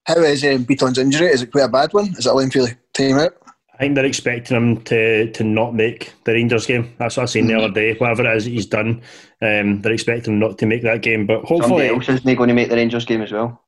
How 0.07 0.17
is 0.17 0.45
um, 0.45 0.65
Bitton's 0.65 0.99
injury? 0.99 1.29
Is 1.29 1.43
it 1.43 1.53
quite 1.53 1.65
a 1.65 1.69
bad 1.69 1.93
one? 1.93 2.09
Is 2.09 2.27
it 2.27 2.31
allowing 2.31 2.51
for 2.51 2.63
the 2.63 2.77
time 2.95 3.19
out? 3.19 3.33
I 3.75 3.85
think 3.85 3.95
they're 3.95 4.05
expecting 4.05 4.57
him 4.57 4.83
to 4.83 5.31
to 5.33 5.45
not 5.45 5.75
make 5.75 6.13
the 6.25 6.33
Rangers 6.33 6.67
game. 6.67 6.95
That's 6.99 7.17
what 7.17 7.23
I 7.23 7.27
seen 7.27 7.47
mm-hmm. 7.47 7.59
the 7.59 7.65
other 7.65 7.75
day. 7.75 7.95
Whatever 7.95 8.27
it 8.27 8.37
is 8.37 8.45
he's 8.45 8.67
done, 8.67 9.03
um, 9.41 9.81
they're 9.81 9.93
expecting 9.93 10.35
him 10.35 10.41
not 10.41 10.59
to 10.59 10.67
make 10.67 10.83
that 10.83 11.03
game. 11.03 11.27
But 11.27 11.45
hopefully, 11.45 11.89
Somebody 11.89 11.89
else 11.89 12.09
isn't 12.09 12.37
going 12.37 12.49
to 12.49 12.55
make 12.55 12.69
the 12.69 12.77
Rangers 12.77 13.07
game 13.07 13.23
as 13.23 13.33
well. 13.33 13.65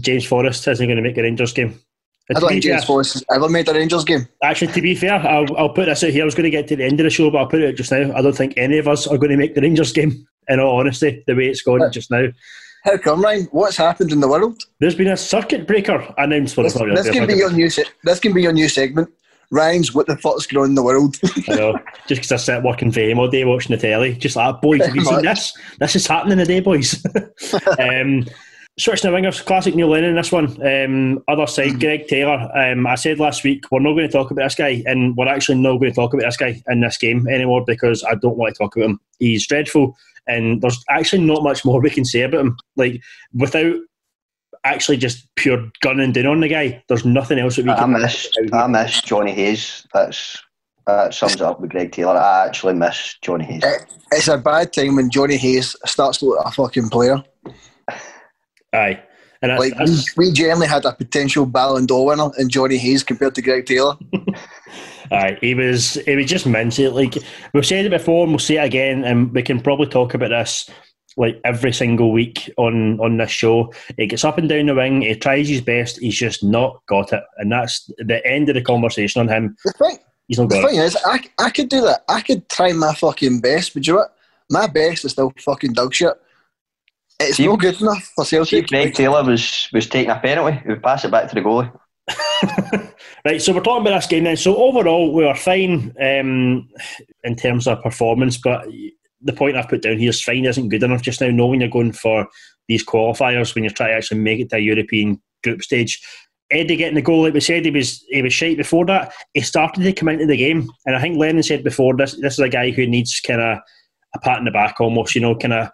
James 0.00 0.24
Forrest 0.24 0.66
isn't 0.66 0.86
going 0.86 0.96
to 0.96 1.02
make 1.02 1.14
the 1.14 1.22
Rangers 1.22 1.52
game. 1.52 1.78
I 2.34 2.40
don't 2.40 2.48
think 2.48 2.62
James 2.62 2.84
Forrest 2.84 3.24
ever 3.32 3.48
made 3.48 3.68
a 3.68 3.74
Rangers 3.74 4.04
game. 4.04 4.26
Actually, 4.42 4.72
to 4.72 4.82
be 4.82 4.96
fair, 4.96 5.14
I'll, 5.14 5.56
I'll 5.56 5.68
put 5.68 5.86
this 5.86 6.02
out 6.02 6.10
here. 6.10 6.22
I 6.22 6.24
was 6.24 6.34
going 6.34 6.44
to 6.44 6.50
get 6.50 6.66
to 6.68 6.76
the 6.76 6.84
end 6.84 6.98
of 6.98 7.04
the 7.04 7.10
show, 7.10 7.30
but 7.30 7.38
I'll 7.38 7.46
put 7.46 7.62
it 7.62 7.68
out 7.68 7.76
just 7.76 7.92
now. 7.92 8.12
I 8.16 8.22
don't 8.22 8.36
think 8.36 8.54
any 8.56 8.78
of 8.78 8.88
us 8.88 9.06
are 9.06 9.18
going 9.18 9.30
to 9.30 9.36
make 9.36 9.54
the 9.54 9.60
Rangers 9.60 9.92
game, 9.92 10.26
in 10.48 10.58
all 10.58 10.80
honesty, 10.80 11.22
the 11.26 11.34
way 11.34 11.46
it's 11.46 11.62
going 11.62 11.80
but, 11.80 11.92
just 11.92 12.10
now. 12.10 12.26
How 12.84 12.96
come, 12.98 13.22
Ryan? 13.22 13.48
What's 13.52 13.76
happened 13.76 14.12
in 14.12 14.20
the 14.20 14.28
world? 14.28 14.62
There's 14.80 14.94
been 14.94 15.08
a 15.08 15.16
circuit 15.16 15.66
breaker 15.66 16.14
announced 16.18 16.54
for 16.54 16.62
this, 16.64 16.74
this 16.74 17.10
can 17.10 17.26
be 17.26 17.34
your 17.34 17.52
new. 17.52 17.70
Se- 17.70 17.84
this 18.04 18.20
can 18.20 18.32
be 18.32 18.42
your 18.42 18.52
new 18.52 18.68
segment. 18.68 19.08
Ryan's 19.50 19.94
what 19.94 20.06
the 20.06 20.16
fuck's 20.16 20.46
going 20.46 20.64
on 20.64 20.70
in 20.70 20.74
the 20.74 20.82
world? 20.82 21.16
I 21.48 21.54
know. 21.54 21.78
Just 22.08 22.22
because 22.22 22.32
I 22.32 22.36
sit 22.36 22.62
working 22.62 22.90
for 22.90 23.00
him 23.00 23.18
all 23.18 23.28
day 23.28 23.44
watching 23.44 23.76
the 23.76 23.80
telly, 23.80 24.14
just 24.14 24.36
like 24.36 24.60
boys, 24.60 24.84
have 24.84 24.94
you 24.94 25.04
seen 25.04 25.22
this? 25.22 25.56
This 25.78 25.96
is 25.96 26.06
happening 26.06 26.38
today, 26.38 26.60
boys. 26.60 27.04
um, 27.78 28.26
switching 28.78 29.10
the 29.10 29.16
wingers, 29.16 29.44
classic 29.44 29.74
Neil 29.74 29.88
Lennon. 29.88 30.14
This 30.14 30.32
one, 30.32 30.46
um, 30.66 31.22
other 31.28 31.46
side, 31.46 31.72
mm. 31.72 31.80
Greg 31.80 32.08
Taylor. 32.08 32.50
Um, 32.56 32.86
I 32.86 32.94
said 32.94 33.18
last 33.18 33.44
week 33.44 33.64
we're 33.70 33.80
not 33.80 33.92
going 33.92 34.06
to 34.06 34.12
talk 34.12 34.30
about 34.30 34.44
this 34.44 34.54
guy, 34.54 34.82
and 34.86 35.16
we're 35.16 35.28
actually 35.28 35.58
not 35.58 35.78
going 35.78 35.90
to 35.90 35.94
talk 35.96 36.12
about 36.12 36.24
this 36.24 36.36
guy 36.36 36.62
in 36.68 36.80
this 36.80 36.98
game 36.98 37.26
anymore 37.28 37.64
because 37.66 38.04
I 38.04 38.14
don't 38.14 38.36
want 38.36 38.54
to 38.54 38.58
talk 38.58 38.76
about 38.76 38.90
him. 38.90 39.00
He's 39.18 39.46
dreadful 39.46 39.96
and 40.26 40.60
there's 40.60 40.82
actually 40.88 41.24
not 41.24 41.42
much 41.42 41.64
more 41.64 41.80
we 41.80 41.90
can 41.90 42.04
say 42.04 42.22
about 42.22 42.40
him. 42.40 42.56
Like 42.76 43.02
without 43.34 43.76
actually 44.64 44.96
just 44.96 45.28
pure 45.36 45.70
gunning 45.80 46.12
down 46.12 46.26
on 46.26 46.40
the 46.40 46.48
guy, 46.48 46.82
there's 46.88 47.04
nothing 47.04 47.38
else 47.38 47.56
that 47.56 47.64
we. 47.64 47.70
I 47.70 47.78
can 47.78 47.92
miss. 47.92 48.30
I 48.52 48.66
miss 48.66 49.00
Jonny 49.02 49.32
Hayes. 49.32 49.86
That's 49.92 50.42
that 50.86 51.14
sums 51.14 51.40
up 51.40 51.60
with 51.60 51.70
Greg 51.70 51.92
Taylor. 51.92 52.16
I 52.16 52.46
actually 52.46 52.74
miss 52.74 53.16
Jonny 53.22 53.44
Hayes. 53.44 53.62
it's 54.12 54.28
a 54.28 54.38
bad 54.38 54.72
time 54.72 54.96
when 54.96 55.10
Jonny 55.10 55.36
Hayes 55.36 55.76
starts 55.84 56.18
to 56.18 56.26
look 56.26 56.44
like 56.44 56.52
a 56.52 56.54
fucking 56.54 56.88
player. 56.90 57.22
Aye. 58.76 59.02
And 59.42 59.58
like 59.58 59.78
we, 59.78 59.96
we 60.16 60.32
generally 60.32 60.66
had 60.66 60.84
a 60.84 60.92
potential 60.92 61.46
Ballon 61.46 61.86
d'Or 61.86 62.06
winner 62.06 62.30
in 62.38 62.48
Jonny 62.48 62.78
Hayes 62.78 63.02
compared 63.02 63.34
to 63.34 63.42
Greg 63.42 63.66
Taylor. 63.66 63.96
Aye, 65.12 65.38
he 65.40 65.54
was 65.54 65.94
he 65.94 66.16
was 66.16 66.26
just 66.26 66.46
mental. 66.46 66.92
Like 66.92 67.16
we've 67.52 67.66
said 67.66 67.84
it 67.84 67.90
before, 67.90 68.24
and 68.24 68.32
we'll 68.32 68.38
say 68.38 68.56
it 68.56 68.64
again, 68.64 69.04
and 69.04 69.32
we 69.32 69.42
can 69.42 69.60
probably 69.60 69.86
talk 69.86 70.14
about 70.14 70.30
this 70.30 70.68
like 71.18 71.40
every 71.44 71.72
single 71.72 72.12
week 72.12 72.50
on 72.56 72.98
on 72.98 73.18
this 73.18 73.30
show. 73.30 73.72
He 73.96 74.06
gets 74.06 74.24
up 74.24 74.38
and 74.38 74.48
down 74.48 74.66
the 74.66 74.74
wing. 74.74 75.02
He 75.02 75.14
tries 75.14 75.48
his 75.48 75.60
best. 75.60 76.00
He's 76.00 76.16
just 76.16 76.42
not 76.42 76.82
got 76.86 77.12
it, 77.12 77.22
and 77.36 77.52
that's 77.52 77.90
the 77.98 78.26
end 78.26 78.48
of 78.48 78.54
the 78.54 78.62
conversation 78.62 79.20
on 79.20 79.28
him. 79.28 79.56
The 79.64 79.72
thing, 79.72 79.98
He's 80.28 80.38
not 80.38 80.48
the 80.48 80.60
thing 80.60 80.76
is, 80.76 80.96
I, 81.04 81.20
I 81.38 81.50
could 81.50 81.68
do 81.68 81.82
that. 81.82 82.04
I 82.08 82.20
could 82.20 82.48
try 82.48 82.72
my 82.72 82.94
fucking 82.94 83.40
best, 83.40 83.74
but 83.74 83.86
you 83.86 83.92
know 83.92 84.00
what? 84.00 84.16
My 84.50 84.66
best 84.66 85.04
is 85.04 85.12
still 85.12 85.32
fucking 85.38 85.74
dog 85.74 85.94
shit. 85.94 86.14
It's 87.18 87.36
see, 87.36 87.46
no 87.46 87.56
good 87.56 87.80
enough 87.80 88.12
for 88.14 88.24
Celtic. 88.24 88.68
Greg 88.68 88.94
Taylor 88.94 89.24
was 89.24 89.68
was 89.72 89.86
taking 89.86 90.10
a 90.10 90.20
penalty. 90.20 90.60
We 90.66 90.74
pass 90.76 91.04
it 91.04 91.10
back 91.10 91.28
to 91.28 91.34
the 91.34 91.40
goalie. 91.40 91.72
right, 93.24 93.40
so 93.40 93.52
we're 93.52 93.62
talking 93.62 93.86
about 93.86 93.98
this 93.98 94.06
game 94.06 94.24
then. 94.24 94.36
So 94.36 94.56
overall, 94.56 95.12
we 95.12 95.24
are 95.24 95.34
fine 95.34 95.94
um, 96.00 96.68
in 97.24 97.36
terms 97.36 97.66
of 97.66 97.82
performance, 97.82 98.36
but 98.36 98.66
the 99.22 99.32
point 99.32 99.56
I've 99.56 99.68
put 99.68 99.82
down 99.82 99.98
here 99.98 100.10
is 100.10 100.22
fine 100.22 100.44
isn't 100.44 100.68
good 100.68 100.82
enough 100.82 101.02
just 101.02 101.20
now. 101.20 101.28
Knowing 101.28 101.60
you're 101.62 101.70
going 101.70 101.92
for 101.92 102.28
these 102.68 102.84
qualifiers 102.84 103.54
when 103.54 103.64
you're 103.64 103.72
trying 103.72 103.90
to 103.90 103.96
actually 103.96 104.20
make 104.20 104.40
it 104.40 104.50
to 104.50 104.56
a 104.56 104.60
European 104.60 105.20
group 105.42 105.62
stage. 105.62 106.00
Eddie 106.52 106.76
getting 106.76 106.94
the 106.94 107.02
goal, 107.02 107.22
like 107.22 107.34
we 107.34 107.40
said, 107.40 107.64
he 107.64 107.70
was 107.70 108.04
he 108.08 108.22
was 108.22 108.32
shite 108.32 108.56
before 108.56 108.86
that. 108.86 109.12
He 109.34 109.40
started 109.40 109.82
to 109.82 109.92
come 109.92 110.08
into 110.08 110.26
the 110.26 110.36
game, 110.36 110.70
and 110.84 110.94
I 110.94 111.00
think 111.00 111.16
Lennon 111.16 111.42
said 111.42 111.64
before 111.64 111.96
this 111.96 112.16
this 112.20 112.34
is 112.34 112.38
a 112.38 112.48
guy 112.48 112.70
who 112.70 112.86
needs 112.86 113.20
kind 113.20 113.40
of 113.40 113.58
a 114.14 114.18
pat 114.20 114.38
in 114.38 114.44
the 114.44 114.52
back 114.52 114.80
almost. 114.80 115.14
You 115.14 115.22
know, 115.22 115.34
kind 115.34 115.54
of 115.54 115.70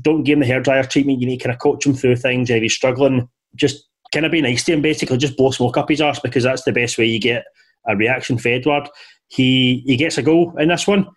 don't 0.00 0.24
give 0.24 0.34
him 0.34 0.40
the 0.40 0.46
hairdryer 0.46 0.88
treatment. 0.88 1.20
You 1.20 1.26
need 1.26 1.38
to 1.38 1.44
kind 1.44 1.54
of 1.54 1.60
coach 1.60 1.86
him 1.86 1.94
through 1.94 2.16
things. 2.16 2.50
If 2.50 2.62
he's 2.62 2.74
struggling, 2.74 3.28
just 3.54 3.88
kind 4.12 4.26
of 4.26 4.32
be 4.32 4.40
nice 4.40 4.64
to 4.64 4.72
him. 4.72 4.82
Basically, 4.82 5.18
just 5.18 5.36
blow 5.36 5.50
smoke 5.50 5.76
up 5.76 5.88
his 5.88 6.00
ass 6.00 6.20
because 6.20 6.44
that's 6.44 6.62
the 6.62 6.72
best 6.72 6.98
way 6.98 7.06
you 7.06 7.20
get 7.20 7.44
a 7.86 7.96
reaction 7.96 8.38
for 8.38 8.48
Edouard. 8.48 8.88
He 9.28 9.82
he 9.86 9.96
gets 9.96 10.18
a 10.18 10.22
goal 10.22 10.54
in 10.58 10.68
this 10.68 10.86
one. 10.86 11.08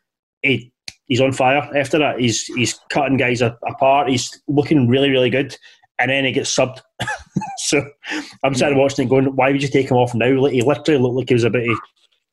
He 0.42 0.72
he's 1.06 1.22
on 1.22 1.32
fire 1.32 1.70
after 1.76 1.98
that. 2.00 2.20
He's 2.20 2.46
he's 2.46 2.80
cutting 2.90 3.18
guys 3.18 3.42
apart. 3.42 4.10
He's 4.10 4.42
looking 4.48 4.88
really 4.88 5.10
really 5.10 5.30
good, 5.30 5.56
and 6.00 6.10
then 6.12 6.26
he 6.26 6.32
gets 6.32 6.56
subbed. 6.56 6.82
so 7.58 7.84
I'm 8.44 8.56
sitting 8.56 8.78
watching 8.78 9.06
it, 9.06 9.10
going, 9.10 9.36
"Why 9.36 9.52
would 9.52 9.62
you 9.62 9.68
take 9.70 9.90
him 9.92 9.98
off 9.98 10.16
now?" 10.16 10.48
He 10.48 10.62
literally 10.62 11.02
looked 11.02 11.16
like 11.16 11.30
he 11.30 11.36
was 11.36 11.44
about 11.44 11.60
to 11.60 11.78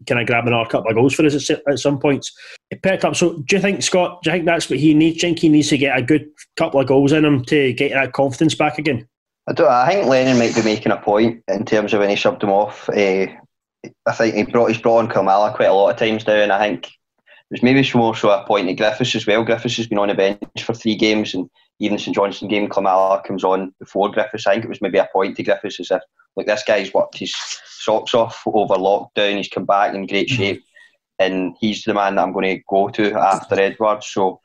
kind 0.06 0.20
of 0.20 0.26
grab 0.26 0.46
another 0.46 0.68
couple 0.68 0.90
of 0.90 0.96
goals 0.96 1.14
for 1.14 1.24
us 1.24 1.50
at, 1.50 1.62
at 1.68 1.78
some 1.78 1.98
points. 1.98 2.32
It 2.70 2.82
picked 2.82 3.04
up. 3.04 3.16
So 3.16 3.38
do 3.38 3.56
you 3.56 3.62
think 3.62 3.82
Scott? 3.82 4.22
Do 4.22 4.30
you 4.30 4.36
think 4.36 4.46
that's 4.46 4.68
what 4.68 4.78
he 4.78 4.94
needs? 4.94 5.20
Do 5.20 5.26
you 5.26 5.32
think 5.32 5.38
he 5.40 5.48
needs 5.48 5.68
to 5.68 5.78
get 5.78 5.96
a 5.96 6.02
good 6.02 6.28
couple 6.56 6.80
of 6.80 6.86
goals 6.86 7.12
in 7.12 7.24
him 7.24 7.44
to 7.46 7.72
get 7.72 7.92
that 7.92 8.12
confidence 8.12 8.54
back 8.54 8.78
again? 8.78 9.08
I, 9.48 9.52
do, 9.52 9.66
I 9.66 9.88
think 9.88 10.06
Lennon 10.06 10.38
might 10.38 10.54
be 10.54 10.62
making 10.62 10.92
a 10.92 10.96
point 10.96 11.42
in 11.48 11.64
terms 11.64 11.94
of 11.94 12.00
when 12.00 12.10
he 12.10 12.16
subbed 12.16 12.42
him 12.42 12.50
off. 12.50 12.88
Uh, 12.88 13.26
I 14.06 14.12
think 14.12 14.34
he 14.34 14.42
brought 14.42 14.68
he's 14.68 14.80
brought 14.80 14.98
on 14.98 15.08
Klimala 15.08 15.54
quite 15.54 15.68
a 15.68 15.72
lot 15.72 15.90
of 15.90 15.96
times 15.96 16.26
now, 16.26 16.34
and 16.34 16.52
I 16.52 16.58
think 16.58 16.90
there's 17.50 17.62
maybe 17.62 17.88
more 17.94 18.16
so 18.16 18.30
a 18.30 18.44
point 18.44 18.68
at 18.68 18.76
Griffiths 18.76 19.14
as 19.14 19.26
well. 19.26 19.44
Griffiths 19.44 19.76
has 19.76 19.86
been 19.86 19.98
on 19.98 20.08
the 20.08 20.14
bench 20.14 20.40
for 20.62 20.74
three 20.74 20.96
games, 20.96 21.34
and 21.34 21.48
even 21.78 21.96
the 21.96 22.02
St 22.02 22.14
Johnstone 22.14 22.48
game, 22.48 22.68
Klimala 22.68 23.22
comes 23.24 23.44
on 23.44 23.74
before 23.78 24.10
Griffiths. 24.10 24.46
I 24.46 24.52
think 24.54 24.64
it 24.64 24.68
was 24.68 24.80
maybe 24.80 24.98
a 24.98 25.08
point 25.12 25.36
to 25.36 25.42
Griffiths 25.42 25.80
as 25.80 25.90
if 25.90 26.02
like 26.36 26.46
this 26.46 26.64
guy's 26.66 26.92
worked 26.92 27.18
his 27.18 27.34
socks 27.66 28.14
off 28.14 28.42
over 28.46 28.74
lockdown. 28.74 29.36
He's 29.36 29.48
come 29.48 29.64
back 29.64 29.94
in 29.94 30.06
great 30.06 30.28
mm-hmm. 30.28 30.36
shape, 30.36 30.64
and 31.18 31.56
he's 31.60 31.82
the 31.82 31.94
man 31.94 32.16
that 32.16 32.22
I'm 32.22 32.32
going 32.32 32.56
to 32.56 32.62
go 32.68 32.88
to 32.88 33.14
after 33.14 33.58
Edwards. 33.60 34.06
So 34.06 34.40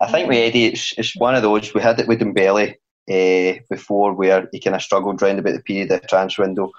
I 0.00 0.10
think 0.10 0.28
with 0.28 0.38
Eddie, 0.38 0.66
it's, 0.66 0.94
it's 0.96 1.16
one 1.16 1.34
of 1.34 1.42
those. 1.42 1.72
We 1.74 1.80
had 1.80 1.98
it 1.98 2.08
with 2.08 2.20
Dembele 2.20 2.74
uh, 3.10 3.60
before 3.70 4.14
where 4.14 4.48
he 4.52 4.60
kind 4.60 4.76
of 4.76 4.82
struggled 4.82 5.20
round 5.22 5.38
about 5.38 5.54
the 5.54 5.62
period 5.62 5.90
of 5.90 6.00
the 6.00 6.08
transfer 6.08 6.42
window. 6.42 6.70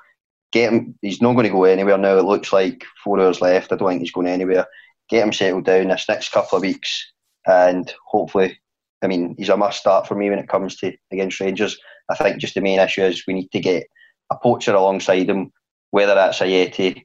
Get 0.51 0.73
him, 0.73 0.97
he's 1.01 1.21
not 1.21 1.33
going 1.33 1.45
to 1.45 1.51
go 1.51 1.65
anywhere 1.65 1.97
now. 1.97 2.17
It 2.17 2.25
looks 2.25 2.51
like 2.51 2.83
four 3.03 3.19
hours 3.19 3.41
left. 3.41 3.71
I 3.71 3.75
don't 3.75 3.87
think 3.87 4.01
he's 4.01 4.11
going 4.11 4.27
anywhere. 4.27 4.65
Get 5.09 5.23
him 5.23 5.33
settled 5.33 5.65
down 5.65 5.89
this 5.89 6.07
next 6.09 6.31
couple 6.31 6.57
of 6.57 6.61
weeks, 6.63 7.11
and 7.45 7.91
hopefully, 8.05 8.59
I 9.01 9.07
mean, 9.07 9.35
he's 9.37 9.49
a 9.49 9.57
must 9.57 9.79
start 9.79 10.07
for 10.07 10.15
me 10.15 10.29
when 10.29 10.39
it 10.39 10.49
comes 10.49 10.75
to 10.77 10.93
against 11.11 11.39
Rangers. 11.39 11.77
I 12.09 12.15
think 12.15 12.37
just 12.37 12.55
the 12.55 12.61
main 12.61 12.79
issue 12.79 13.03
is 13.03 13.23
we 13.27 13.33
need 13.33 13.51
to 13.51 13.59
get 13.59 13.83
a 14.31 14.35
poacher 14.35 14.73
alongside 14.73 15.29
him, 15.29 15.51
whether 15.91 16.15
that's 16.15 16.39
Ajeti 16.39 17.03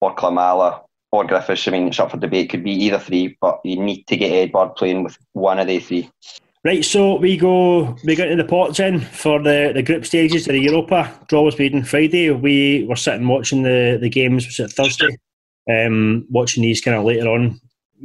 or 0.00 0.14
Klimala 0.14 0.82
or 1.12 1.24
Griffiths. 1.24 1.68
I 1.68 1.70
mean, 1.70 1.88
it's 1.88 2.00
up 2.00 2.10
for 2.10 2.16
debate. 2.16 2.50
Could 2.50 2.64
be 2.64 2.72
either 2.72 2.98
three, 2.98 3.36
but 3.40 3.60
you 3.64 3.80
need 3.80 4.04
to 4.08 4.16
get 4.16 4.32
Edouard 4.32 4.74
playing 4.76 5.04
with 5.04 5.16
one 5.32 5.58
of 5.58 5.66
the 5.66 5.78
three. 5.78 6.10
Right, 6.64 6.84
so 6.84 7.14
we 7.14 7.36
go 7.36 7.96
we 8.04 8.16
go 8.16 8.24
into 8.24 8.42
the 8.42 8.48
pots 8.48 8.80
in 8.80 9.00
for 9.00 9.40
the, 9.40 9.70
the 9.72 9.82
group 9.82 10.04
stages 10.04 10.48
of 10.48 10.54
the 10.54 10.60
Europa. 10.60 11.14
Draw 11.28 11.42
was 11.42 11.58
made 11.58 11.74
on 11.74 11.84
Friday. 11.84 12.30
We 12.30 12.84
were 12.88 12.96
sitting 12.96 13.28
watching 13.28 13.62
the, 13.62 13.96
the 14.00 14.10
games 14.10 14.44
was 14.44 14.58
it 14.58 14.72
Thursday? 14.72 15.16
Um, 15.70 16.26
watching 16.30 16.62
these 16.62 16.80
kind 16.80 16.96
of 16.96 17.04
later 17.04 17.28
on 17.28 17.60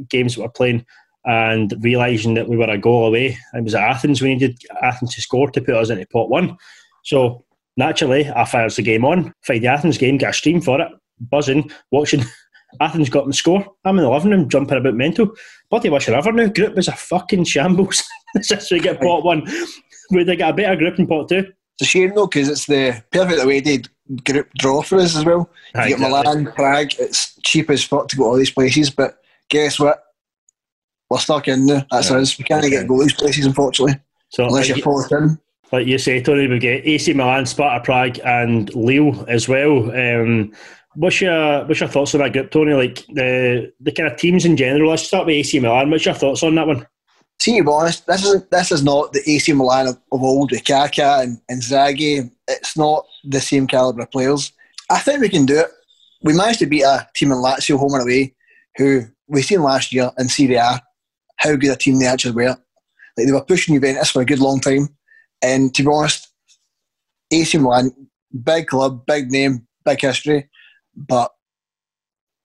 games 0.08 0.34
that 0.34 0.42
we're 0.42 0.48
playing 0.50 0.86
and 1.24 1.74
realising 1.80 2.34
that 2.34 2.48
we 2.48 2.56
were 2.56 2.68
a 2.68 2.78
goal 2.78 3.06
away. 3.06 3.38
It 3.54 3.64
was 3.64 3.74
at 3.74 3.82
Athens. 3.82 4.20
We 4.20 4.34
needed 4.34 4.58
Athens 4.82 5.14
to 5.14 5.22
score 5.22 5.50
to 5.50 5.60
put 5.60 5.74
us 5.74 5.90
into 5.90 6.06
pot 6.06 6.28
one. 6.28 6.56
So 7.04 7.44
naturally 7.76 8.28
I 8.30 8.44
fires 8.44 8.76
the 8.76 8.82
game 8.82 9.04
on. 9.04 9.32
Find 9.42 9.62
the 9.62 9.68
Athens 9.68 9.98
game, 9.98 10.18
get 10.18 10.30
a 10.30 10.32
stream 10.32 10.60
for 10.60 10.80
it, 10.80 10.88
buzzing, 11.20 11.70
watching 11.90 12.24
Athens 12.80 13.08
got 13.08 13.24
them 13.24 13.32
score. 13.32 13.64
I'm 13.84 13.98
in 13.98 14.04
the 14.04 14.10
living 14.10 14.30
room 14.30 14.48
jumping 14.48 14.78
about 14.78 14.94
mental. 14.94 15.30
Bloody 15.70 15.90
wish 15.90 16.08
ever 16.08 16.32
now. 16.32 16.48
Group 16.48 16.74
was 16.74 16.88
a 16.88 16.92
fucking 16.92 17.44
shambles. 17.44 18.02
Since 18.40 18.70
we 18.70 18.80
get 18.80 19.00
pot 19.00 19.24
one, 19.24 19.46
would 20.10 20.26
they 20.26 20.36
get 20.36 20.50
a 20.50 20.54
better 20.54 20.76
group 20.76 20.98
in 20.98 21.06
pot 21.06 21.28
two. 21.28 21.52
It's 21.78 21.82
a 21.82 21.84
shame 21.84 22.12
though 22.14 22.26
because 22.26 22.48
it's 22.48 22.66
the 22.66 23.02
perfect 23.10 23.42
away 23.42 23.82
group 24.24 24.48
draw 24.58 24.82
for 24.82 24.98
us 24.98 25.16
as 25.16 25.24
well. 25.24 25.50
You 25.74 25.80
get 25.80 25.92
exactly. 25.92 26.08
Milan, 26.08 26.52
Prague. 26.54 26.90
It's 26.98 27.34
cheap 27.42 27.70
as 27.70 27.84
fuck 27.84 28.08
to 28.08 28.16
go 28.16 28.24
to 28.24 28.28
all 28.28 28.36
these 28.36 28.50
places, 28.50 28.90
but 28.90 29.18
guess 29.48 29.80
what? 29.80 30.02
We're 31.14 31.20
stuck 31.20 31.48
in 31.48 31.66
there. 31.66 31.86
That's 31.90 32.10
yeah. 32.10 32.18
us. 32.18 32.38
We 32.38 32.44
can't 32.44 32.68
get 32.68 32.88
go 32.88 33.00
these 33.00 33.12
places 33.12 33.46
unfortunately. 33.46 34.00
So 34.30 34.46
unless 34.46 34.68
you're 34.68 34.78
fourth 34.78 35.12
in. 35.12 35.38
Like 35.72 35.86
you 35.86 35.98
say, 35.98 36.20
Tony, 36.20 36.46
we 36.46 36.58
get 36.58 36.86
AC 36.86 37.12
Milan, 37.14 37.46
Sparta 37.46 37.82
Prague, 37.84 38.18
and 38.24 38.72
Lille 38.74 39.24
as 39.28 39.48
well. 39.48 39.90
Um, 39.90 40.52
What's 40.96 41.20
your 41.20 41.64
what's 41.66 41.80
your 41.80 41.88
thoughts 41.88 42.14
on 42.14 42.20
that 42.20 42.32
group, 42.32 42.50
Tony? 42.50 42.72
Like 42.72 43.04
the 43.08 43.72
the 43.80 43.90
kind 43.90 44.10
of 44.10 44.16
teams 44.16 44.44
in 44.44 44.56
general. 44.56 44.90
Let's 44.90 45.02
start 45.02 45.26
with 45.26 45.34
AC 45.34 45.58
Milan. 45.58 45.90
What's 45.90 46.04
your 46.04 46.14
thoughts 46.14 46.42
on 46.42 46.54
that 46.54 46.68
one? 46.68 46.86
See, 47.40 47.58
to 47.58 47.64
be 47.64 47.70
honest, 47.70 48.06
this 48.06 48.24
is 48.24 48.46
this 48.50 48.70
is 48.70 48.84
not 48.84 49.12
the 49.12 49.28
AC 49.28 49.52
Milan 49.52 49.88
of, 49.88 49.98
of 50.12 50.22
old 50.22 50.52
with 50.52 50.64
Kaka 50.64 51.18
and, 51.20 51.40
and 51.48 51.60
Zaghi. 51.60 52.30
It's 52.46 52.76
not 52.76 53.04
the 53.24 53.40
same 53.40 53.66
calibre 53.66 54.04
of 54.04 54.10
players. 54.12 54.52
I 54.88 55.00
think 55.00 55.20
we 55.20 55.28
can 55.28 55.46
do 55.46 55.58
it. 55.58 55.66
We 56.22 56.32
managed 56.32 56.60
to 56.60 56.66
beat 56.66 56.84
a 56.84 57.08
team 57.16 57.32
in 57.32 57.38
Lazio 57.38 57.76
home 57.76 57.94
and 57.94 58.02
away, 58.02 58.34
who 58.76 59.02
we 59.26 59.42
seen 59.42 59.62
last 59.62 59.92
year 59.92 60.12
in 60.16 60.28
Serie 60.28 60.54
A, 60.54 60.80
how 61.36 61.56
good 61.56 61.72
a 61.72 61.76
team 61.76 61.98
they 61.98 62.06
actually 62.06 62.34
were. 62.34 62.56
Like 63.16 63.26
they 63.26 63.32
were 63.32 63.44
pushing 63.44 63.74
Juventus 63.74 64.10
for 64.10 64.22
a 64.22 64.26
good 64.26 64.40
long 64.40 64.60
time. 64.60 64.88
And 65.42 65.74
to 65.74 65.82
be 65.82 65.88
honest, 65.92 66.32
AC 67.30 67.58
Milan, 67.58 67.92
big 68.42 68.66
club, 68.68 69.04
big 69.06 69.30
name, 69.30 69.66
big 69.84 70.00
history 70.00 70.48
but 70.96 71.32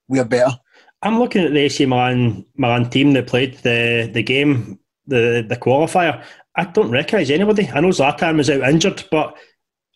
we 0.07 0.19
are 0.19 0.25
better. 0.25 0.59
I'm 1.01 1.19
looking 1.19 1.43
at 1.43 1.53
the 1.53 1.59
AC 1.59 1.85
Milan 1.85 2.45
Milan 2.57 2.89
team 2.89 3.13
that 3.13 3.27
played 3.27 3.55
the 3.59 4.09
the 4.13 4.23
game, 4.23 4.79
the 5.07 5.45
the 5.47 5.55
qualifier. 5.55 6.23
I 6.55 6.65
don't 6.65 6.91
recognise 6.91 7.31
anybody. 7.31 7.69
I 7.73 7.79
know 7.79 7.89
Zlatan 7.89 8.37
was 8.37 8.49
out 8.49 8.67
injured, 8.67 9.05
but 9.11 9.37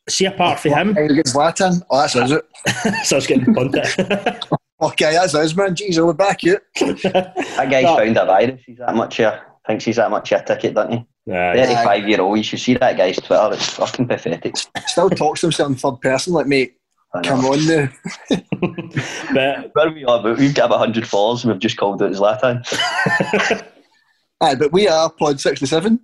see 0.07 0.25
apart 0.25 0.59
from 0.59 0.71
him, 0.71 0.89
against 0.97 1.35
Zlatan. 1.35 1.81
Oh, 1.89 2.01
that's 2.01 2.15
it. 2.15 2.45
so 3.05 3.15
I 3.15 3.17
was 3.17 3.27
getting 3.27 3.53
punted. 3.53 3.85
okay, 4.81 5.13
that's 5.13 5.35
us, 5.35 5.55
man. 5.55 5.75
Jeez, 5.75 5.97
I'll 5.97 6.11
be 6.11 6.17
back 6.17 6.43
it. 6.43 6.61
that 7.03 7.67
guy's 7.69 7.83
no. 7.83 7.97
found 7.97 8.17
a 8.17 8.25
virus. 8.25 8.61
He's 8.65 8.77
that 8.77 8.95
much 8.95 9.17
here. 9.17 9.41
Thinks 9.65 9.85
he's 9.85 9.95
that 9.95 10.11
much 10.11 10.31
a 10.31 10.43
ticket, 10.45 10.73
doesn't 10.73 10.91
he? 10.91 11.05
Yeah, 11.25 11.53
35 11.53 12.09
year 12.09 12.21
old, 12.21 12.37
you 12.37 12.43
should 12.43 12.59
see 12.59 12.73
that 12.75 12.97
guy's 12.97 13.15
Twitter. 13.17 13.53
It's 13.53 13.69
fucking 13.69 14.07
pathetic. 14.07 14.57
Still 14.87 15.09
talks 15.09 15.39
to 15.41 15.47
himself 15.47 15.69
in 15.69 15.75
third 15.75 16.01
person, 16.01 16.33
like, 16.33 16.47
mate, 16.47 16.75
come 17.23 17.45
on 17.45 17.65
now. 17.65 17.89
but, 19.33 19.71
Where 19.73 19.91
we 19.91 20.03
are, 20.03 20.21
but 20.21 20.37
we've 20.37 20.53
got 20.53 20.65
about 20.65 20.79
100 20.79 21.07
followers 21.07 21.43
and 21.43 21.53
we've 21.53 21.61
just 21.61 21.77
called 21.77 22.01
it 22.01 22.11
Zlatan. 22.11 22.65
Aye, 24.41 24.55
but 24.55 24.73
we 24.73 24.89
are 24.89 25.09
Pod 25.11 25.39
67. 25.39 25.99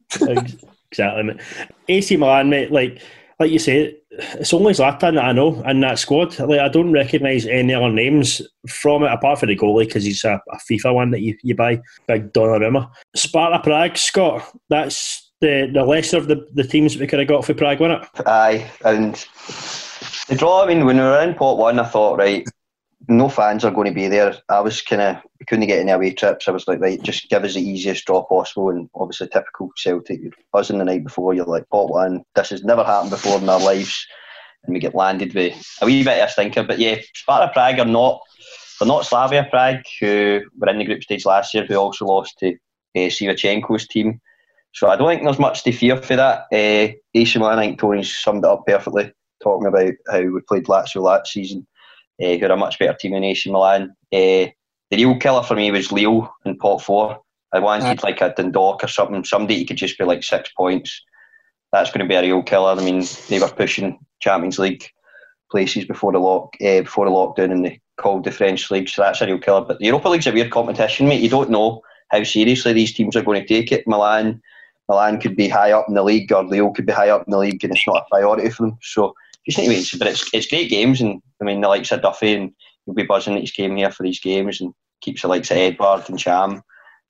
exactly, 0.89 1.23
mate. 1.23 1.41
AC 1.89 2.15
Milan, 2.15 2.49
mate, 2.49 2.71
like, 2.71 3.01
like 3.39 3.51
you 3.51 3.59
say, 3.59 3.97
it's 4.39 4.53
only 4.53 4.73
Zlatan 4.73 5.15
that 5.15 5.25
I 5.25 5.31
know 5.31 5.61
in 5.63 5.79
that 5.81 5.99
squad. 5.99 6.37
Like 6.39 6.59
I 6.59 6.69
don't 6.69 6.91
recognise 6.91 7.45
any 7.45 7.73
other 7.73 7.89
names 7.89 8.41
from 8.67 9.03
it 9.03 9.11
apart 9.11 9.39
from 9.39 9.49
the 9.49 9.55
goalie 9.55 9.85
because 9.85 10.03
he's 10.03 10.23
a, 10.23 10.41
a, 10.51 10.57
FIFA 10.69 10.93
one 10.93 11.11
that 11.11 11.21
you, 11.21 11.37
you 11.43 11.55
buy, 11.55 11.81
big 12.07 12.33
Donnarumma. 12.33 12.89
Sparta 13.15 13.59
Prague, 13.59 13.97
Scott. 13.97 14.49
That's 14.69 15.31
the 15.41 15.69
the 15.73 15.83
lesser 15.83 16.17
of 16.17 16.27
the, 16.27 16.45
the 16.53 16.63
teams 16.63 16.97
we 16.97 17.07
could 17.07 17.19
have 17.19 17.27
got 17.27 17.45
for 17.45 17.53
Prague, 17.53 17.79
wasn't 17.79 18.03
it? 18.03 18.27
Aye, 18.27 18.69
and 18.85 19.15
the 20.27 20.35
draw. 20.35 20.63
I 20.63 20.67
mean, 20.67 20.85
when 20.85 20.97
we 20.97 21.03
were 21.03 21.21
in 21.21 21.33
pot 21.33 21.57
one, 21.57 21.79
I 21.79 21.85
thought 21.85 22.17
right, 22.17 22.45
no 23.07 23.29
fans 23.29 23.63
are 23.63 23.71
going 23.71 23.87
to 23.87 23.93
be 23.93 24.07
there. 24.07 24.35
I 24.49 24.59
was 24.59 24.81
kind 24.81 25.01
of 25.01 25.17
couldn't 25.47 25.67
get 25.67 25.79
any 25.79 25.91
away 25.91 26.13
trips. 26.13 26.47
I 26.47 26.51
was 26.51 26.67
like, 26.67 26.79
right, 26.79 27.01
just 27.01 27.29
give 27.29 27.43
us 27.43 27.53
the 27.53 27.61
easiest 27.61 28.05
draw 28.05 28.23
possible. 28.23 28.69
And 28.69 28.89
obviously, 28.95 29.27
typical 29.27 29.71
Celtic, 29.77 30.19
you're 30.21 30.31
buzzing 30.51 30.79
the 30.79 30.85
night 30.85 31.05
before. 31.05 31.33
You're 31.33 31.45
like, 31.45 31.67
pot 31.69 31.89
one. 31.89 32.23
This 32.35 32.49
has 32.49 32.63
never 32.63 32.83
happened 32.83 33.11
before 33.11 33.37
in 33.37 33.47
our 33.47 33.59
lives, 33.59 34.05
and 34.63 34.73
we 34.73 34.79
get 34.79 34.95
landed 34.95 35.33
with 35.33 35.61
a 35.81 35.85
wee 35.85 36.03
bit 36.03 36.19
of 36.19 36.27
a 36.27 36.31
stinker. 36.31 36.63
But 36.63 36.79
yeah, 36.79 36.97
Sparta 37.15 37.51
Prague 37.53 37.79
are 37.79 37.85
not. 37.85 38.21
They're 38.79 38.87
not 38.87 39.05
Slavia 39.05 39.47
Prague, 39.49 39.83
who 39.99 40.41
were 40.57 40.69
in 40.69 40.79
the 40.79 40.85
group 40.85 41.03
stage 41.03 41.25
last 41.25 41.53
year, 41.53 41.65
who 41.65 41.75
also 41.75 42.05
lost 42.05 42.37
to 42.39 42.53
uh, 42.95 43.09
Sivachenko's 43.09 43.87
team. 43.87 44.19
So 44.73 44.87
I 44.87 44.95
don't 44.95 45.09
think 45.09 45.23
there's 45.23 45.39
much 45.39 45.63
to 45.63 45.71
fear 45.71 45.97
for 45.97 46.15
that. 46.15 46.45
Uh, 46.53 46.93
AC 47.13 47.39
Milan, 47.39 47.59
I 47.59 47.65
think 47.65 47.79
Tony's 47.79 48.17
summed 48.17 48.45
it 48.45 48.49
up 48.49 48.63
perfectly, 48.65 49.11
talking 49.43 49.67
about 49.67 49.93
how 50.09 50.21
we 50.21 50.39
played 50.47 50.65
Lazio 50.65 51.01
last 51.01 51.33
season 51.33 51.67
uh, 52.21 52.37
who 52.37 52.45
are 52.45 52.51
a 52.51 52.57
much 52.57 52.79
better 52.79 52.93
team 52.93 53.13
than 53.13 53.23
AC 53.23 53.49
Milan. 53.51 53.95
Uh, 54.13 54.47
the 54.91 55.05
real 55.05 55.17
killer 55.17 55.43
for 55.43 55.55
me 55.55 55.71
was 55.71 55.91
Lille 55.91 56.31
in 56.45 56.57
pot 56.57 56.81
four. 56.81 57.21
I 57.53 57.59
wanted 57.59 58.03
like 58.03 58.21
a 58.21 58.33
Dundalk 58.35 58.83
or 58.83 58.87
something, 58.87 59.23
somebody 59.23 59.59
who 59.59 59.65
could 59.65 59.77
just 59.77 59.97
be 59.97 60.05
like 60.05 60.23
six 60.23 60.49
points. 60.55 61.03
That's 61.71 61.91
going 61.91 62.05
to 62.05 62.07
be 62.07 62.15
a 62.15 62.21
real 62.21 62.43
killer. 62.43 62.71
I 62.71 62.83
mean, 62.83 63.05
they 63.27 63.39
were 63.39 63.47
pushing 63.47 63.99
Champions 64.19 64.59
League 64.59 64.85
places 65.51 65.85
before 65.85 66.11
the 66.11 66.19
lock 66.19 66.55
uh, 66.61 66.81
before 66.81 67.05
the 67.05 67.11
lockdown, 67.11 67.51
and 67.51 67.65
they 67.65 67.81
called 67.97 68.23
the 68.23 68.31
French 68.31 68.69
league, 68.71 68.89
so 68.89 69.01
that's 69.01 69.21
a 69.21 69.25
real 69.25 69.39
killer. 69.39 69.61
But 69.61 69.79
the 69.79 69.85
Europa 69.85 70.09
League's 70.09 70.27
a 70.27 70.31
weird 70.31 70.51
competition, 70.51 71.07
mate. 71.07 71.21
You 71.21 71.29
don't 71.29 71.49
know 71.49 71.81
how 72.09 72.23
seriously 72.23 72.73
these 72.73 72.93
teams 72.93 73.15
are 73.15 73.23
going 73.23 73.41
to 73.41 73.47
take 73.47 73.71
it. 73.71 73.87
Milan, 73.87 74.41
Milan 74.87 75.19
could 75.19 75.35
be 75.35 75.47
high 75.47 75.71
up 75.71 75.85
in 75.87 75.95
the 75.95 76.03
league, 76.03 76.31
or 76.31 76.43
Lille 76.43 76.71
could 76.71 76.85
be 76.85 76.93
high 76.93 77.09
up 77.09 77.23
in 77.27 77.31
the 77.31 77.37
league, 77.37 77.63
and 77.63 77.73
it's 77.73 77.87
not 77.87 78.03
a 78.03 78.09
priority 78.09 78.49
for 78.49 78.63
them. 78.63 78.77
So 78.81 79.13
just 79.45 79.57
need 79.57 79.65
to 79.65 79.69
wait. 79.71 79.89
But 79.97 80.07
it's 80.07 80.29
it's 80.33 80.47
great 80.47 80.69
games, 80.69 81.01
and 81.01 81.21
I 81.41 81.45
mean 81.45 81.61
the 81.61 81.67
likes 81.67 81.91
of 81.91 82.01
Duffy 82.01 82.33
and 82.33 82.51
you'll 82.85 82.95
be 82.95 83.03
buzzing 83.03 83.33
that 83.35 83.41
he's 83.41 83.51
came 83.51 83.75
here 83.75 83.91
for 83.91 84.03
these 84.03 84.19
games, 84.19 84.61
and 84.61 84.73
keeps 85.01 85.21
the 85.21 85.27
likes 85.27 85.51
of 85.51 85.57
Edouard 85.57 86.09
and 86.09 86.17
Ntcham, 86.17 86.61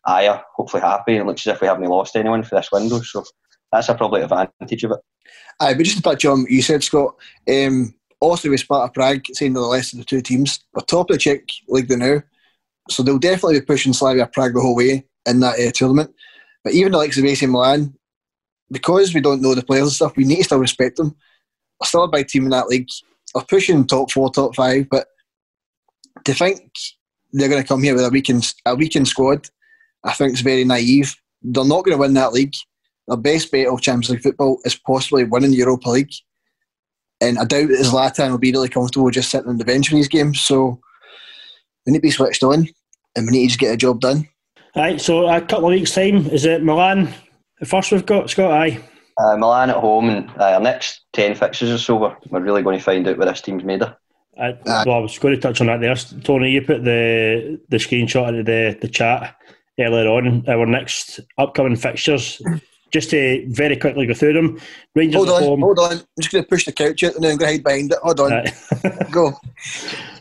Ajer, 0.08 0.42
hopefully 0.56 0.82
happy, 0.82 1.18
and 1.18 1.28
looks 1.28 1.46
as 1.48 1.56
if 1.56 1.62
we 1.62 1.68
haven't 1.68 1.86
lost 1.86 2.16
anyone 2.16 2.44
for 2.44 2.56
this 2.56 2.72
window. 2.72 3.00
So 3.02 3.24
that's 3.72 3.90
a 3.90 3.96
probably 3.96 4.22
advantage 4.22 4.84
of 4.84 4.92
it. 4.92 5.00
Aye, 5.60 5.74
but 5.74 5.84
just 5.84 5.98
to 5.98 6.04
touch 6.04 6.26
on 6.26 6.46
you 6.50 6.62
said, 6.62 6.84
Scott. 6.84 7.16
Um, 7.50 7.94
also 8.22 8.50
with 8.50 8.60
Sparta 8.60 8.92
Prague, 8.92 9.26
saying 9.32 9.54
the 9.54 9.62
less 9.62 9.94
of 9.94 10.00
the 10.00 10.06
two 10.06 10.22
teams, 10.22 10.60
we're 10.74 10.82
top 10.82 11.10
of 11.10 11.16
the 11.16 11.20
Czech 11.20 11.42
league 11.68 11.90
now, 11.90 12.22
so 12.90 13.04
they'll 13.04 13.18
definitely 13.18 13.60
be 13.60 13.66
pushing 13.66 13.94
Slavia 13.94 14.28
Prague 14.28 14.54
the 14.54 14.62
whole 14.62 14.76
way 14.76 15.06
in 15.26 15.40
that 15.40 15.60
uh, 15.60 15.72
tournament. 15.74 16.14
But 16.64 16.74
even 16.74 16.92
the 16.92 16.98
likes 16.98 17.18
of 17.18 17.24
AC 17.24 17.46
Milan, 17.46 17.96
because 18.70 19.14
we 19.14 19.22
don't 19.22 19.42
know 19.42 19.56
the 19.56 19.64
players 19.64 19.84
and 19.84 19.92
stuff, 19.92 20.18
we 20.18 20.26
need 20.26 20.38
to 20.38 20.44
still 20.44 20.60
respect 20.60 20.98
them 20.98 21.16
still 21.88 22.04
a 22.04 22.08
big 22.08 22.28
team 22.28 22.44
in 22.44 22.50
that 22.50 22.68
league. 22.68 22.90
They're 23.34 23.44
pushing 23.44 23.86
top 23.86 24.12
four, 24.12 24.32
top 24.32 24.56
five, 24.56 24.88
but 24.90 25.08
to 26.26 26.34
think 26.34 26.62
they're 27.32 27.50
going 27.50 27.62
to 27.62 27.68
come 27.68 27.84
here 27.84 27.96
with 27.96 28.06
a 28.06 28.10
weekend 28.10 28.54
a 28.66 28.76
weekend 28.76 29.08
squad, 29.08 29.48
I 30.04 30.14
think 30.14 30.34
is 30.34 30.42
very 30.42 30.64
naive. 30.64 31.16
They're 31.42 31.66
not 31.66 31.86
going 31.86 31.96
to 31.96 32.02
win 32.02 32.14
that 32.16 32.34
league. 32.34 32.54
Their 33.08 33.18
best 33.18 33.52
bet 33.52 33.68
of 33.68 33.82
Champions 33.82 34.10
League 34.10 34.22
football 34.22 34.60
is 34.66 34.76
possibly 34.76 35.24
winning 35.24 35.52
the 35.52 35.58
Europa 35.58 35.90
League, 35.90 36.14
and 37.22 37.38
I 37.38 37.46
doubt 37.46 37.70
that 37.70 37.86
Zlatan 37.86 38.32
will 38.32 38.38
be 38.38 38.52
really 38.52 38.70
comfortable 38.70 39.10
just 39.10 39.32
sitting 39.32 39.50
on 39.50 39.58
the 39.58 39.66
bench 39.66 39.92
in 39.92 39.98
these 39.98 40.08
games. 40.08 40.42
So 40.42 40.80
we 41.86 41.92
need 41.92 42.00
to 42.00 42.04
be 42.04 42.12
switched 42.12 42.44
on, 42.44 42.68
and 43.16 43.26
we 43.26 43.32
need 43.32 43.42
to 43.44 43.48
just 43.48 43.60
get 43.60 43.74
a 43.74 43.78
job 43.78 44.02
done. 44.02 44.28
Right. 44.76 45.02
So 45.02 45.28
a 45.28 45.42
couple 45.42 45.66
of 45.66 45.72
weeks' 45.72 45.96
time 45.96 46.28
is 46.28 46.46
it 46.46 46.64
Milan? 46.64 47.14
The 47.60 47.66
first 47.66 47.92
we've 47.92 48.06
got 48.06 48.30
Scott. 48.30 48.52
Aye. 48.52 48.80
Uh, 49.20 49.36
Milan 49.36 49.70
at 49.70 49.76
home, 49.76 50.10
and 50.10 50.30
uh, 50.40 50.54
our 50.54 50.62
next 50.62 51.02
10 51.14 51.36
fixtures 51.36 51.70
or 51.70 51.78
so, 51.78 51.96
we're, 51.96 52.16
we're 52.30 52.40
really 52.40 52.64
going 52.64 52.78
to 52.78 52.84
find 52.84 53.08
out 53.08 53.18
where 53.18 53.28
this 53.28 53.42
team's 53.42 53.64
made 53.64 53.82
of. 53.82 53.94
I, 54.40 54.58
well, 54.66 54.92
I 54.92 55.00
was 55.00 55.20
going 55.20 55.36
to 55.36 55.42
touch 55.42 55.60
on 55.60 55.68
that 55.68 55.82
there. 55.82 55.96
Tony, 56.22 56.52
you 56.52 56.62
put 56.62 56.86
the 56.86 57.60
the 57.68 57.78
screenshot 57.78 58.30
into 58.30 58.44
the, 58.44 58.78
the 58.80 58.88
chat 58.88 59.36
earlier 59.78 60.08
on. 60.10 60.46
Our 60.48 60.66
next 60.66 61.20
upcoming 61.38 61.76
fixtures. 61.76 62.42
Just 62.92 63.12
to 63.12 63.46
very 63.50 63.76
quickly 63.76 64.08
go 64.08 64.16
through 64.16 64.34
them. 64.34 64.60
Rangers 64.96 65.18
hold 65.18 65.30
on, 65.30 65.44
home. 65.44 65.60
hold 65.62 65.80
on. 65.80 65.92
I'm 65.92 66.02
just 66.20 66.32
going 66.32 66.44
to 66.44 66.50
push 66.50 66.66
the 66.66 66.72
couch 66.72 67.04
out 67.04 67.14
and 67.14 67.24
then 67.24 67.34
I'm 67.34 67.38
going 67.38 67.50
to 67.50 67.56
hide 67.58 67.64
behind 67.64 67.92
it. 67.92 68.00
Hold 68.02 68.20
on. 68.20 68.32
Right. 68.32 68.52
go. 69.12 69.34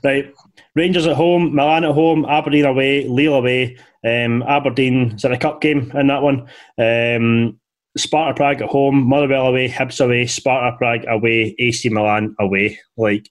Right. 0.04 0.34
Rangers 0.74 1.06
at 1.06 1.16
home, 1.16 1.54
Milan 1.54 1.84
at 1.84 1.94
home, 1.94 2.26
Aberdeen 2.26 2.66
away, 2.66 3.08
Lille 3.08 3.34
away. 3.34 3.78
Um, 4.04 4.42
Aberdeen 4.42 5.12
is 5.12 5.24
in 5.24 5.32
a 5.32 5.38
cup 5.38 5.62
game 5.62 5.90
in 5.94 6.08
that 6.08 6.22
one. 6.22 6.48
Um, 6.76 7.58
Sparta 7.96 8.35
Prague 8.35 8.62
at 8.62 8.68
home, 8.68 9.09
Motherwell 9.09 9.48
away, 9.48 9.68
Hibs 9.68 10.05
away, 10.05 10.27
Sparta 10.27 10.77
Prague 10.77 11.05
away, 11.09 11.55
AC 11.59 11.88
Milan 11.88 12.35
away. 12.38 12.79
Like 12.96 13.29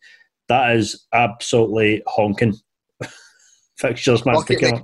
that 0.50 0.76
is 0.76 1.06
absolutely 1.13 2.04
honking 2.08 2.56
fixtures, 3.78 4.26
man. 4.26 4.38
Okay, 4.38 4.82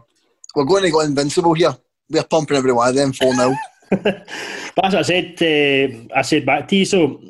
we're 0.56 0.66
going 0.66 0.84
to 0.84 0.92
go 0.92 1.02
invincible 1.02 1.54
here. 1.54 1.76
We're 2.10 2.24
pumping 2.24 2.58
every 2.58 2.74
one 2.74 2.90
of 2.90 2.96
them 2.96 3.14
four 3.14 3.34
0 3.34 3.56
That's 3.92 4.76
what 4.76 4.96
I 4.96 5.02
said. 5.02 5.42
Uh, 5.42 6.16
I 6.16 6.22
said 6.22 6.46
back 6.46 6.68
to 6.68 6.76
you. 6.76 6.86
So 6.86 7.22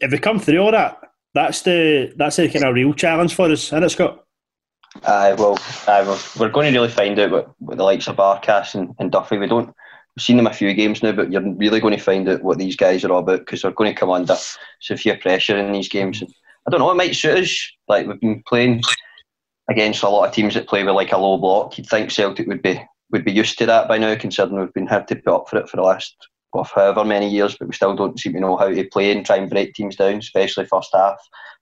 if 0.00 0.10
we 0.10 0.18
come 0.18 0.38
through 0.38 0.58
all 0.58 0.72
that, 0.72 0.98
that's 1.34 1.62
the 1.62 2.12
that's 2.16 2.36
the 2.36 2.48
kind 2.48 2.64
of 2.64 2.74
real 2.74 2.94
challenge 2.94 3.34
for 3.34 3.50
us, 3.50 3.64
isn't 3.66 3.82
it, 3.82 3.90
Scott? 3.90 4.24
Aye, 5.04 5.32
uh, 5.32 5.36
well, 5.36 5.58
uh, 5.86 6.18
we're, 6.38 6.48
going 6.48 6.72
to 6.72 6.78
really 6.78 6.90
find 6.90 7.18
out 7.18 7.30
what, 7.30 7.50
what 7.58 7.76
the 7.76 7.84
likes 7.84 8.08
of 8.08 8.16
Barkas 8.16 8.74
and, 8.74 8.94
and 8.98 9.12
Duffy. 9.12 9.36
We 9.36 9.46
don't 9.46 9.74
Seen 10.18 10.38
them 10.38 10.46
a 10.46 10.52
few 10.52 10.72
games 10.72 11.02
now, 11.02 11.12
but 11.12 11.30
you're 11.30 11.54
really 11.56 11.80
going 11.80 11.96
to 11.96 12.02
find 12.02 12.28
out 12.28 12.42
what 12.42 12.58
these 12.58 12.76
guys 12.76 13.04
are 13.04 13.12
all 13.12 13.18
about 13.18 13.40
because 13.40 13.62
they're 13.62 13.70
going 13.70 13.92
to 13.92 13.98
come 13.98 14.10
under 14.10 14.36
severe 14.80 15.18
pressure 15.18 15.58
in 15.58 15.72
these 15.72 15.88
games. 15.88 16.22
And 16.22 16.32
I 16.66 16.70
don't 16.70 16.80
know, 16.80 16.90
it 16.90 16.96
might 16.96 17.14
suit 17.14 17.38
us. 17.38 17.72
Like 17.86 18.06
we've 18.06 18.20
been 18.20 18.42
playing 18.46 18.82
against 19.68 20.02
a 20.02 20.08
lot 20.08 20.26
of 20.26 20.34
teams 20.34 20.54
that 20.54 20.68
play 20.68 20.84
with 20.84 20.94
like 20.94 21.12
a 21.12 21.18
low 21.18 21.36
block. 21.36 21.76
You'd 21.76 21.88
think 21.88 22.10
Celtic 22.10 22.46
would 22.46 22.62
be 22.62 22.82
would 23.12 23.24
be 23.24 23.32
used 23.32 23.58
to 23.58 23.66
that 23.66 23.88
by 23.88 23.98
now, 23.98 24.16
considering 24.16 24.58
we've 24.58 24.72
been 24.72 24.86
had 24.86 25.06
to 25.08 25.16
put 25.16 25.34
up 25.34 25.48
for 25.48 25.58
it 25.58 25.68
for 25.68 25.76
the 25.76 25.82
last 25.82 26.16
well, 26.52 26.64
however 26.64 27.04
many 27.04 27.28
years, 27.28 27.56
but 27.58 27.68
we 27.68 27.74
still 27.74 27.94
don't 27.94 28.18
seem 28.18 28.32
to 28.32 28.40
know 28.40 28.56
how 28.56 28.68
to 28.68 28.88
play 28.88 29.12
and 29.12 29.26
try 29.26 29.36
and 29.36 29.50
break 29.50 29.74
teams 29.74 29.96
down, 29.96 30.16
especially 30.16 30.64
first 30.64 30.90
half, 30.94 31.16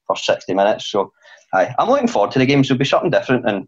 first 0.07 0.25
sixty 0.25 0.53
minutes. 0.53 0.89
So, 0.89 1.11
aye, 1.53 1.75
I'm 1.77 1.89
looking 1.89 2.07
forward 2.07 2.31
to 2.31 2.39
the 2.39 2.45
games. 2.45 2.67
It'll 2.67 2.79
be 2.79 2.85
something 2.85 3.11
different, 3.11 3.47
and 3.47 3.67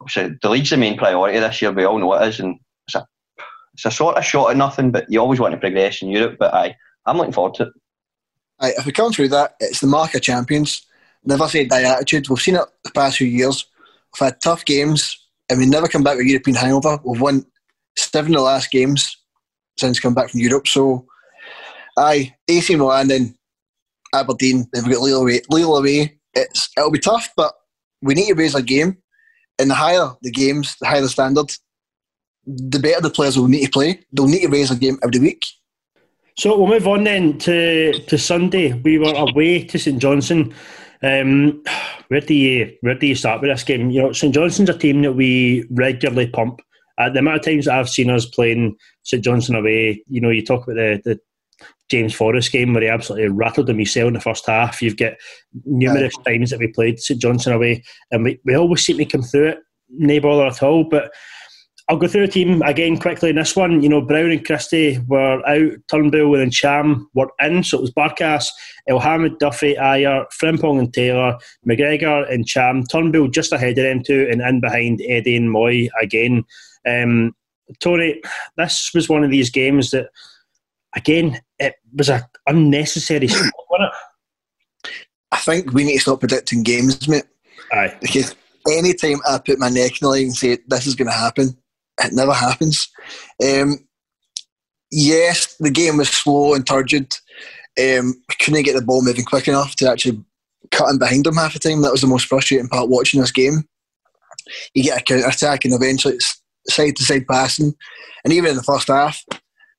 obviously 0.00 0.36
the 0.42 0.50
league's 0.50 0.70
the 0.70 0.76
main 0.76 0.98
priority 0.98 1.38
this 1.38 1.62
year. 1.62 1.72
We 1.72 1.84
all 1.84 1.98
know 1.98 2.12
it 2.14 2.28
is, 2.28 2.40
and 2.40 2.58
it's 3.84 3.94
a 3.94 3.96
sort 3.96 4.18
of 4.18 4.24
shot 4.24 4.50
at 4.50 4.58
nothing, 4.58 4.90
but 4.90 5.10
you 5.10 5.18
always 5.18 5.40
want 5.40 5.52
to 5.52 5.58
progress 5.58 6.02
in 6.02 6.10
Europe. 6.10 6.36
But 6.38 6.52
I, 6.52 6.76
I'm 7.06 7.16
looking 7.16 7.32
forward 7.32 7.54
to 7.54 7.62
it. 7.64 7.72
Aye, 8.60 8.74
if 8.76 8.84
we 8.84 8.92
come 8.92 9.10
through 9.10 9.28
that, 9.28 9.54
it's 9.58 9.80
the 9.80 9.86
mark 9.86 10.14
of 10.14 10.20
champions. 10.20 10.86
Never 11.24 11.48
say 11.48 11.64
die 11.64 11.82
attitude. 11.90 12.28
We've 12.28 12.38
seen 12.38 12.56
it 12.56 12.66
the 12.84 12.90
past 12.90 13.16
few 13.16 13.26
years. 13.26 13.64
We've 14.12 14.26
had 14.26 14.40
tough 14.42 14.66
games, 14.66 15.18
and 15.48 15.58
we 15.58 15.64
never 15.64 15.88
come 15.88 16.02
back 16.02 16.18
with 16.18 16.26
European 16.26 16.56
hangover. 16.56 16.98
We've 17.04 17.22
won 17.22 17.46
seven 17.96 18.34
of 18.34 18.40
the 18.40 18.44
last 18.44 18.70
games 18.70 19.16
since 19.78 19.98
come 19.98 20.12
back 20.12 20.28
from 20.28 20.40
Europe. 20.40 20.68
So, 20.68 21.06
aye, 21.96 22.34
AC 22.48 22.76
Milan 22.76 23.10
and 23.10 23.34
Aberdeen. 24.14 24.66
Then 24.74 24.84
we've 24.84 24.92
got 24.92 25.02
Lille 25.02 25.22
away. 25.22 25.40
Lille 25.48 25.78
away. 25.78 26.18
It's 26.34 26.68
it'll 26.76 26.90
be 26.90 26.98
tough, 26.98 27.30
but 27.34 27.54
we 28.02 28.12
need 28.12 28.28
to 28.28 28.34
raise 28.34 28.54
our 28.54 28.60
game. 28.60 28.98
And 29.58 29.70
the 29.70 29.74
higher 29.74 30.10
the 30.20 30.30
games, 30.30 30.76
the 30.80 30.86
higher 30.86 31.00
the 31.00 31.08
standard, 31.08 31.50
the 32.46 32.78
better 32.78 33.00
the 33.00 33.10
players 33.10 33.36
will 33.36 33.48
need 33.48 33.66
to 33.66 33.70
play. 33.70 34.00
They'll 34.12 34.26
need 34.26 34.42
to 34.42 34.48
raise 34.48 34.70
a 34.70 34.76
game 34.76 34.98
every 35.02 35.20
week. 35.20 35.44
So 36.38 36.56
we'll 36.56 36.68
move 36.68 36.86
on 36.86 37.04
then 37.04 37.38
to, 37.38 37.92
to 37.92 38.18
Sunday. 38.18 38.72
We 38.72 38.98
were 38.98 39.12
away 39.14 39.64
to 39.64 39.78
St 39.78 40.00
Johnstone. 40.00 40.54
Um, 41.02 41.62
where 42.08 42.20
do 42.20 42.34
you 42.34 42.76
where 42.82 42.94
do 42.94 43.06
you 43.06 43.14
start 43.14 43.40
with 43.40 43.50
this 43.50 43.64
game? 43.64 43.90
You 43.90 44.02
know, 44.02 44.12
St 44.12 44.34
Johnstone's 44.34 44.68
a 44.68 44.78
team 44.78 45.02
that 45.02 45.12
we 45.12 45.66
regularly 45.70 46.28
pump. 46.28 46.60
At 46.98 47.14
the 47.14 47.20
amount 47.20 47.38
of 47.38 47.44
times 47.44 47.68
I've 47.68 47.88
seen 47.88 48.10
us 48.10 48.26
playing 48.26 48.76
St 49.04 49.24
Johnstone 49.24 49.56
away, 49.56 50.04
you 50.08 50.20
know, 50.20 50.30
you 50.30 50.44
talk 50.44 50.64
about 50.64 50.76
the, 50.76 51.00
the 51.04 51.20
James 51.90 52.14
Forrest 52.14 52.52
game 52.52 52.72
where 52.72 52.82
he 52.82 52.88
absolutely 52.88 53.28
rattled 53.28 53.68
him 53.68 53.78
himself 53.78 54.08
in 54.08 54.14
the 54.14 54.20
first 54.20 54.46
half. 54.46 54.80
You've 54.80 54.96
got 54.96 55.14
numerous 55.64 56.14
times 56.26 56.50
that 56.50 56.58
we 56.58 56.68
played 56.68 57.00
St 57.00 57.20
Johnstone 57.20 57.54
away, 57.54 57.82
and 58.10 58.24
we, 58.24 58.40
we 58.44 58.54
always 58.54 58.84
seem 58.84 58.98
to 58.98 59.04
come 59.04 59.22
through 59.22 59.48
it, 59.48 59.58
no 59.88 60.20
bother 60.20 60.46
at 60.46 60.62
all. 60.62 60.84
But 60.84 61.12
I'll 61.90 61.96
go 61.96 62.06
through 62.06 62.26
the 62.28 62.32
team 62.32 62.62
again 62.62 62.96
quickly 62.96 63.30
in 63.30 63.36
this 63.36 63.56
one. 63.56 63.82
You 63.82 63.88
know, 63.88 64.00
Brown 64.00 64.30
and 64.30 64.46
Christie 64.46 65.00
were 65.08 65.44
out, 65.44 65.72
Turnbull 65.88 66.36
and 66.36 66.52
Ntcham 66.52 67.06
were 67.14 67.28
in, 67.40 67.64
so 67.64 67.78
it 67.78 67.80
was 67.80 67.90
Barkas, 67.90 68.46
Elhamed, 68.88 69.40
Duffy, 69.40 69.74
Ajer, 69.74 70.24
Frimpong 70.30 70.78
and 70.78 70.94
Taylor, 70.94 71.36
McGregor 71.68 72.32
and 72.32 72.46
Ntcham, 72.46 72.88
Turnbull 72.88 73.26
just 73.26 73.52
ahead 73.52 73.76
of 73.76 73.82
them 73.82 74.04
two, 74.04 74.28
and 74.30 74.40
in 74.40 74.60
behind 74.60 75.02
Eddie 75.04 75.36
and 75.36 75.52
Mooy 75.52 75.88
again. 76.00 76.44
Um, 76.88 77.34
Tony, 77.80 78.22
this 78.56 78.92
was 78.94 79.08
one 79.08 79.24
of 79.24 79.32
these 79.32 79.50
games 79.50 79.90
that, 79.90 80.10
again, 80.94 81.40
it 81.58 81.74
was 81.96 82.08
an 82.08 82.22
unnecessary 82.46 83.26
spot, 83.26 83.52
wasn't 83.68 83.90
it? 84.84 84.90
I 85.32 85.38
think 85.38 85.72
we 85.72 85.82
need 85.82 85.94
to 85.94 86.00
stop 86.02 86.20
predicting 86.20 86.62
games, 86.62 87.08
mate. 87.08 87.24
Aye. 87.72 87.96
Because 88.00 88.36
any 88.70 88.94
time 88.94 89.18
I 89.28 89.38
put 89.38 89.58
my 89.58 89.70
neck 89.70 89.90
in 89.90 89.98
the 90.02 90.08
line 90.08 90.22
and 90.22 90.36
say 90.36 90.58
this 90.68 90.86
is 90.86 90.94
going 90.94 91.08
to 91.08 91.16
happen, 91.16 91.56
it 92.04 92.12
never 92.12 92.32
happens. 92.32 92.88
Um, 93.42 93.78
yes, 94.90 95.56
the 95.58 95.70
game 95.70 95.96
was 95.96 96.08
slow 96.08 96.54
and 96.54 96.66
turgid. 96.66 97.14
Um, 97.78 98.14
couldn't 98.40 98.62
get 98.64 98.74
the 98.74 98.82
ball 98.82 99.04
moving 99.04 99.24
quick 99.24 99.48
enough 99.48 99.76
to 99.76 99.90
actually 99.90 100.22
cut 100.70 100.90
in 100.90 100.98
behind 100.98 101.24
them 101.24 101.36
half 101.36 101.54
the 101.54 101.58
time. 101.58 101.82
That 101.82 101.92
was 101.92 102.00
the 102.00 102.06
most 102.06 102.26
frustrating 102.26 102.68
part 102.68 102.88
watching 102.88 103.20
this 103.20 103.32
game. 103.32 103.64
You 104.74 104.82
get 104.82 105.00
a 105.00 105.04
counter 105.04 105.28
attack 105.28 105.64
and 105.64 105.74
eventually 105.74 106.14
it's 106.14 106.42
side 106.68 106.96
to 106.96 107.04
side 107.04 107.26
passing. 107.26 107.74
And 108.24 108.32
even 108.32 108.50
in 108.50 108.56
the 108.56 108.62
first 108.62 108.88
half, 108.88 109.22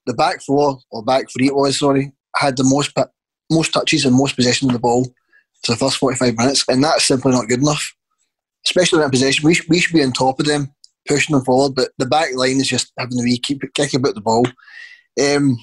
the 0.05 0.13
back 0.13 0.41
four, 0.41 0.79
or 0.91 1.03
back 1.03 1.25
three 1.29 1.47
it 1.47 1.55
was, 1.55 1.79
sorry, 1.79 2.11
had 2.35 2.57
the 2.57 2.63
most 2.63 2.93
most 3.49 3.73
touches 3.73 4.05
and 4.05 4.15
most 4.15 4.35
possession 4.35 4.69
of 4.69 4.73
the 4.73 4.79
ball 4.79 5.05
for 5.63 5.73
the 5.73 5.77
first 5.77 5.97
45 5.97 6.37
minutes. 6.37 6.65
And 6.67 6.83
that's 6.83 7.05
simply 7.05 7.33
not 7.33 7.47
good 7.47 7.61
enough. 7.61 7.93
Especially 8.65 8.97
in 8.97 9.03
that 9.03 9.11
possession. 9.11 9.45
We, 9.45 9.57
we 9.69 9.79
should 9.79 9.93
be 9.93 10.03
on 10.03 10.11
top 10.11 10.39
of 10.39 10.45
them 10.45 10.73
pushing 11.07 11.35
them 11.35 11.45
forward. 11.45 11.75
But 11.75 11.89
the 11.97 12.05
back 12.05 12.29
line 12.35 12.57
is 12.57 12.67
just 12.67 12.91
having 12.97 13.17
the 13.17 13.23
wee 13.23 13.39
keep 13.39 13.61
kicking 13.73 13.99
about 13.99 14.15
the 14.15 14.21
ball. 14.21 14.45
Um, 15.21 15.57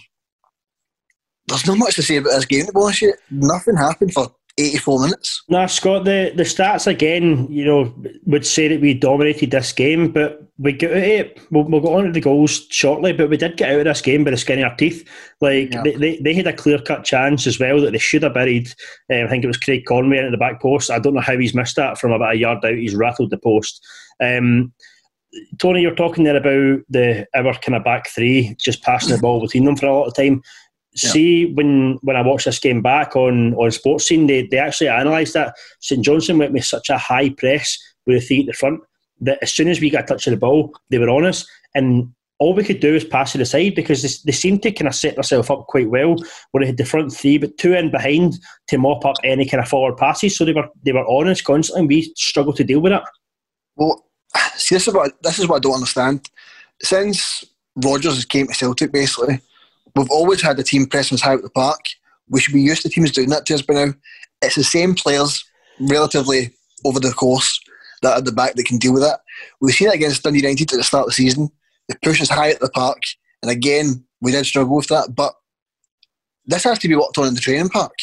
there's 1.46 1.66
not 1.66 1.78
much 1.78 1.94
to 1.96 2.02
say 2.02 2.16
about 2.16 2.30
this 2.30 2.44
game 2.44 2.66
to 2.66 2.72
be 2.72 2.80
honest. 2.80 3.04
Nothing 3.30 3.76
happened 3.76 4.12
for 4.12 4.30
84 4.58 5.00
minutes. 5.00 5.42
No, 5.48 5.66
Scott, 5.66 6.04
the, 6.04 6.32
the 6.34 6.42
stats 6.42 6.86
again, 6.86 7.46
you 7.48 7.64
know, 7.64 7.94
would 8.26 8.44
say 8.44 8.68
that 8.68 8.80
we 8.80 8.92
dominated 8.92 9.52
this 9.52 9.72
game, 9.72 10.10
but 10.10 10.42
we 10.58 10.72
got 10.72 10.90
it. 10.90 11.40
We'll, 11.52 11.64
we'll 11.64 11.80
go 11.80 11.94
on 11.96 12.04
to 12.04 12.12
the 12.12 12.20
goals 12.20 12.66
shortly, 12.68 13.12
but 13.12 13.30
we 13.30 13.36
did 13.36 13.56
get 13.56 13.70
out 13.70 13.78
of 13.78 13.84
this 13.84 14.00
game 14.00 14.24
by 14.24 14.32
the 14.32 14.36
skin 14.36 14.58
of 14.58 14.72
our 14.72 14.76
teeth. 14.76 15.08
Like, 15.40 15.72
yeah. 15.72 15.82
they, 15.84 15.94
they, 15.94 16.16
they, 16.18 16.34
had 16.34 16.48
a 16.48 16.52
clear 16.52 16.80
cut 16.80 17.04
chance 17.04 17.46
as 17.46 17.60
well 17.60 17.80
that 17.80 17.92
they 17.92 17.98
should 17.98 18.24
have 18.24 18.34
buried. 18.34 18.68
Um, 19.12 19.26
I 19.26 19.28
think 19.28 19.44
it 19.44 19.48
was 19.48 19.56
Craig 19.56 19.84
Conway 19.86 20.18
at 20.18 20.30
the 20.32 20.36
back 20.36 20.60
post. 20.60 20.90
I 20.90 20.98
don't 20.98 21.14
know 21.14 21.20
how 21.20 21.38
he's 21.38 21.54
missed 21.54 21.76
that 21.76 21.96
from 21.96 22.10
about 22.10 22.34
a 22.34 22.38
yard 22.38 22.64
out. 22.64 22.74
He's 22.74 22.96
rattled 22.96 23.30
the 23.30 23.38
post. 23.38 23.80
Um, 24.20 24.72
Tony, 25.58 25.82
you're 25.82 25.94
talking 25.94 26.24
there 26.24 26.36
about 26.36 26.84
the 26.88 27.26
our 27.34 27.54
kind 27.58 27.76
of 27.76 27.84
back 27.84 28.08
three 28.08 28.56
just 28.60 28.82
passing 28.82 29.14
the 29.14 29.20
ball 29.20 29.40
between 29.40 29.64
them 29.64 29.76
for 29.76 29.86
a 29.86 29.94
lot 29.94 30.06
of 30.06 30.14
time. 30.14 30.42
Yeah. 30.94 31.10
See, 31.10 31.52
when 31.52 31.98
when 32.02 32.16
I 32.16 32.22
watched 32.22 32.46
this 32.46 32.58
game 32.58 32.82
back 32.82 33.14
on 33.14 33.54
on 33.54 33.70
Sportscene, 33.70 34.26
they, 34.26 34.46
they 34.46 34.58
actually 34.58 34.88
analysed 34.88 35.34
that 35.34 35.54
St 35.80 36.04
Johnstone 36.04 36.38
went 36.38 36.52
with 36.52 36.64
such 36.64 36.88
a 36.88 36.98
high 36.98 37.30
press 37.30 37.78
with 38.06 38.20
the 38.20 38.26
three 38.26 38.40
at 38.40 38.46
the 38.46 38.52
front 38.52 38.80
that 39.20 39.38
as 39.42 39.52
soon 39.52 39.68
as 39.68 39.80
we 39.80 39.90
got 39.90 40.04
a 40.04 40.06
touch 40.06 40.26
of 40.26 40.30
the 40.30 40.36
ball, 40.36 40.72
they 40.90 40.98
were 40.98 41.10
on 41.10 41.24
us, 41.24 41.46
and 41.74 42.12
all 42.38 42.54
we 42.54 42.64
could 42.64 42.80
do 42.80 42.92
was 42.92 43.04
pass 43.04 43.34
it 43.34 43.40
aside 43.40 43.74
because 43.74 44.02
they, 44.02 44.30
they 44.30 44.32
seemed 44.32 44.62
to 44.62 44.70
kind 44.70 44.86
of 44.86 44.94
set 44.94 45.16
themselves 45.16 45.50
up 45.50 45.66
quite 45.66 45.90
well, 45.90 46.16
where 46.50 46.62
they 46.62 46.66
had 46.66 46.76
the 46.76 46.84
front 46.84 47.12
three, 47.12 47.36
but 47.36 47.56
two 47.58 47.74
in 47.74 47.90
behind 47.90 48.34
to 48.68 48.78
mop 48.78 49.04
up 49.04 49.16
any 49.24 49.44
kind 49.44 49.62
of 49.62 49.68
forward 49.68 49.96
passes. 49.96 50.36
So 50.36 50.44
they 50.44 50.52
were 50.52 50.68
they 50.84 50.92
were 50.92 51.06
on 51.06 51.28
us 51.28 51.40
constantly, 51.40 51.80
and 51.80 51.88
we 51.88 52.12
struggled 52.16 52.56
to 52.56 52.64
deal 52.64 52.80
with 52.80 52.92
it. 52.92 53.02
Well, 53.76 54.07
see, 54.56 54.74
this 54.74 54.88
is 54.88 54.94
what 54.94 55.22
this 55.22 55.38
is 55.38 55.48
what 55.48 55.56
I 55.56 55.60
don't 55.60 55.74
understand. 55.74 56.28
Since 56.82 57.44
Rodgers 57.76 58.24
came 58.24 58.46
to 58.46 58.54
Celtic, 58.54 58.92
basically, 58.92 59.40
we've 59.94 60.10
always 60.10 60.42
had 60.42 60.56
the 60.56 60.62
team 60.62 60.86
pressing 60.86 61.16
us 61.16 61.22
high 61.22 61.34
at 61.34 61.42
the 61.42 61.50
park. 61.50 61.80
We 62.28 62.40
should 62.40 62.54
be 62.54 62.60
used 62.60 62.82
to 62.82 62.88
teams 62.88 63.10
doing 63.10 63.30
that 63.30 63.46
to 63.46 63.54
us 63.54 63.62
by 63.62 63.74
now. 63.74 63.94
It's 64.42 64.56
the 64.56 64.64
same 64.64 64.94
players, 64.94 65.44
relatively 65.80 66.50
over 66.84 67.00
the 67.00 67.10
course, 67.12 67.60
that 68.02 68.18
at 68.18 68.24
the 68.24 68.32
back 68.32 68.54
that 68.54 68.66
can 68.66 68.78
deal 68.78 68.92
with 68.92 69.02
that. 69.02 69.20
We've 69.60 69.74
seen 69.74 69.88
it 69.88 69.94
against 69.94 70.22
Dundee 70.22 70.40
United 70.40 70.72
at 70.72 70.76
the 70.76 70.84
start 70.84 71.02
of 71.02 71.08
the 71.08 71.14
season. 71.14 71.50
They 71.88 71.96
push 72.02 72.20
us 72.20 72.28
high 72.28 72.50
at 72.50 72.60
the 72.60 72.68
park, 72.70 72.98
and 73.42 73.50
again, 73.50 74.04
we 74.20 74.32
did 74.32 74.46
struggle 74.46 74.76
with 74.76 74.88
that. 74.88 75.14
But 75.14 75.32
this 76.46 76.64
has 76.64 76.78
to 76.80 76.88
be 76.88 76.96
worked 76.96 77.18
on 77.18 77.26
in 77.26 77.34
the 77.34 77.40
training 77.40 77.68
park 77.68 77.94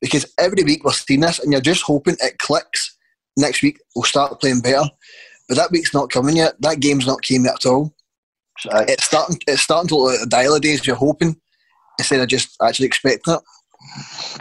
because 0.00 0.26
every 0.38 0.62
week 0.64 0.84
we're 0.84 0.92
seeing 0.92 1.20
this, 1.20 1.38
and 1.38 1.52
you're 1.52 1.60
just 1.60 1.82
hoping 1.82 2.16
it 2.20 2.38
clicks. 2.38 2.96
Next 3.36 3.62
week 3.62 3.78
we'll 3.94 4.04
start 4.04 4.40
playing 4.40 4.60
better. 4.60 4.88
But 5.52 5.58
that 5.58 5.70
week's 5.70 5.92
not 5.92 6.08
coming 6.08 6.38
yet. 6.38 6.54
That 6.60 6.80
game's 6.80 7.06
not 7.06 7.20
came 7.20 7.44
yet 7.44 7.56
at 7.56 7.66
all. 7.66 7.92
It's 8.64 9.04
starting. 9.04 9.38
It's 9.46 9.60
starting 9.60 9.88
to 9.88 9.96
look 9.96 10.12
like 10.12 10.26
a 10.26 10.30
dial 10.30 10.54
of 10.54 10.62
days. 10.62 10.86
You're 10.86 10.96
hoping 10.96 11.38
instead 11.98 12.20
of 12.20 12.28
just 12.28 12.56
actually 12.62 12.86
expecting 12.86 13.34
it. 13.34 13.40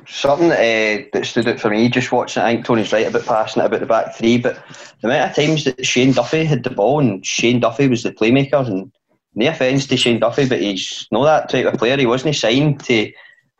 Something 0.07 0.51
uh, 0.51 1.03
that 1.11 1.25
stood 1.25 1.49
out 1.49 1.59
for 1.59 1.69
me 1.69 1.89
just 1.89 2.13
watching 2.13 2.41
it, 2.41 2.45
I 2.45 2.53
think 2.53 2.65
Tony's 2.65 2.93
right 2.93 3.07
about 3.07 3.25
passing 3.25 3.61
it 3.61 3.65
about 3.65 3.81
the 3.81 3.85
back 3.87 4.15
three, 4.15 4.37
but 4.37 4.63
the 5.01 5.09
amount 5.09 5.31
of 5.31 5.35
times 5.35 5.65
that 5.65 5.85
Shane 5.85 6.13
Duffy 6.13 6.45
had 6.45 6.63
the 6.63 6.69
ball 6.69 7.01
and 7.01 7.25
Shane 7.25 7.59
Duffy 7.59 7.89
was 7.89 8.03
the 8.03 8.13
playmaker, 8.13 8.65
and 8.65 8.89
no 9.35 9.49
offence 9.49 9.87
to 9.87 9.97
Shane 9.97 10.21
Duffy, 10.21 10.47
but 10.47 10.61
he's 10.61 11.09
not 11.11 11.25
that 11.25 11.49
type 11.49 11.73
of 11.73 11.77
player. 11.77 11.97
He 11.97 12.05
wasn't 12.05 12.37
signed 12.37 12.85
to 12.85 13.11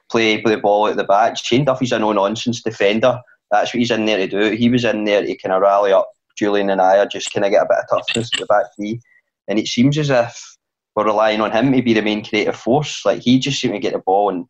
play 0.10 0.38
with 0.38 0.54
the 0.54 0.62
ball 0.62 0.88
at 0.88 0.96
the 0.96 1.04
back. 1.04 1.38
Shane 1.38 1.66
Duffy's 1.66 1.92
a 1.92 2.00
no 2.00 2.14
nonsense 2.14 2.62
defender. 2.62 3.20
That's 3.52 3.74
what 3.74 3.80
he's 3.80 3.92
in 3.92 4.06
there 4.06 4.26
to 4.26 4.28
do. 4.28 4.56
He 4.56 4.70
was 4.70 4.86
in 4.86 5.04
there 5.04 5.22
to 5.22 5.36
kind 5.36 5.52
of 5.52 5.62
rally 5.62 5.92
up 5.92 6.10
Jullien 6.39 6.72
and 6.72 6.82
I 6.82 6.98
are 6.98 7.06
just 7.06 7.34
kind 7.34 7.46
of 7.46 7.52
get 7.52 7.63
a 7.63 7.67
bit 7.67 7.78
of 7.80 7.89
toughness 7.89 8.30
at 8.34 8.39
the 8.39 8.46
back 8.46 8.65
three. 8.76 9.00
And 9.48 9.60
it 9.60 9.67
seems 9.67 9.98
as 9.98 10.10
if 10.10 10.58
we're 10.96 11.06
relying 11.06 11.41
on 11.41 11.52
him 11.52 11.72
to 11.72 11.82
be 11.82 11.94
the 11.94 12.02
main 12.02 12.24
creative 12.24 12.56
force. 12.56 13.06
Like 13.06 13.22
he 13.22 13.39
just 13.39 13.60
seemed 13.60 13.74
to 13.74 13.80
get 13.80 13.94
the 13.94 14.00
ball 14.00 14.30
and 14.30 14.46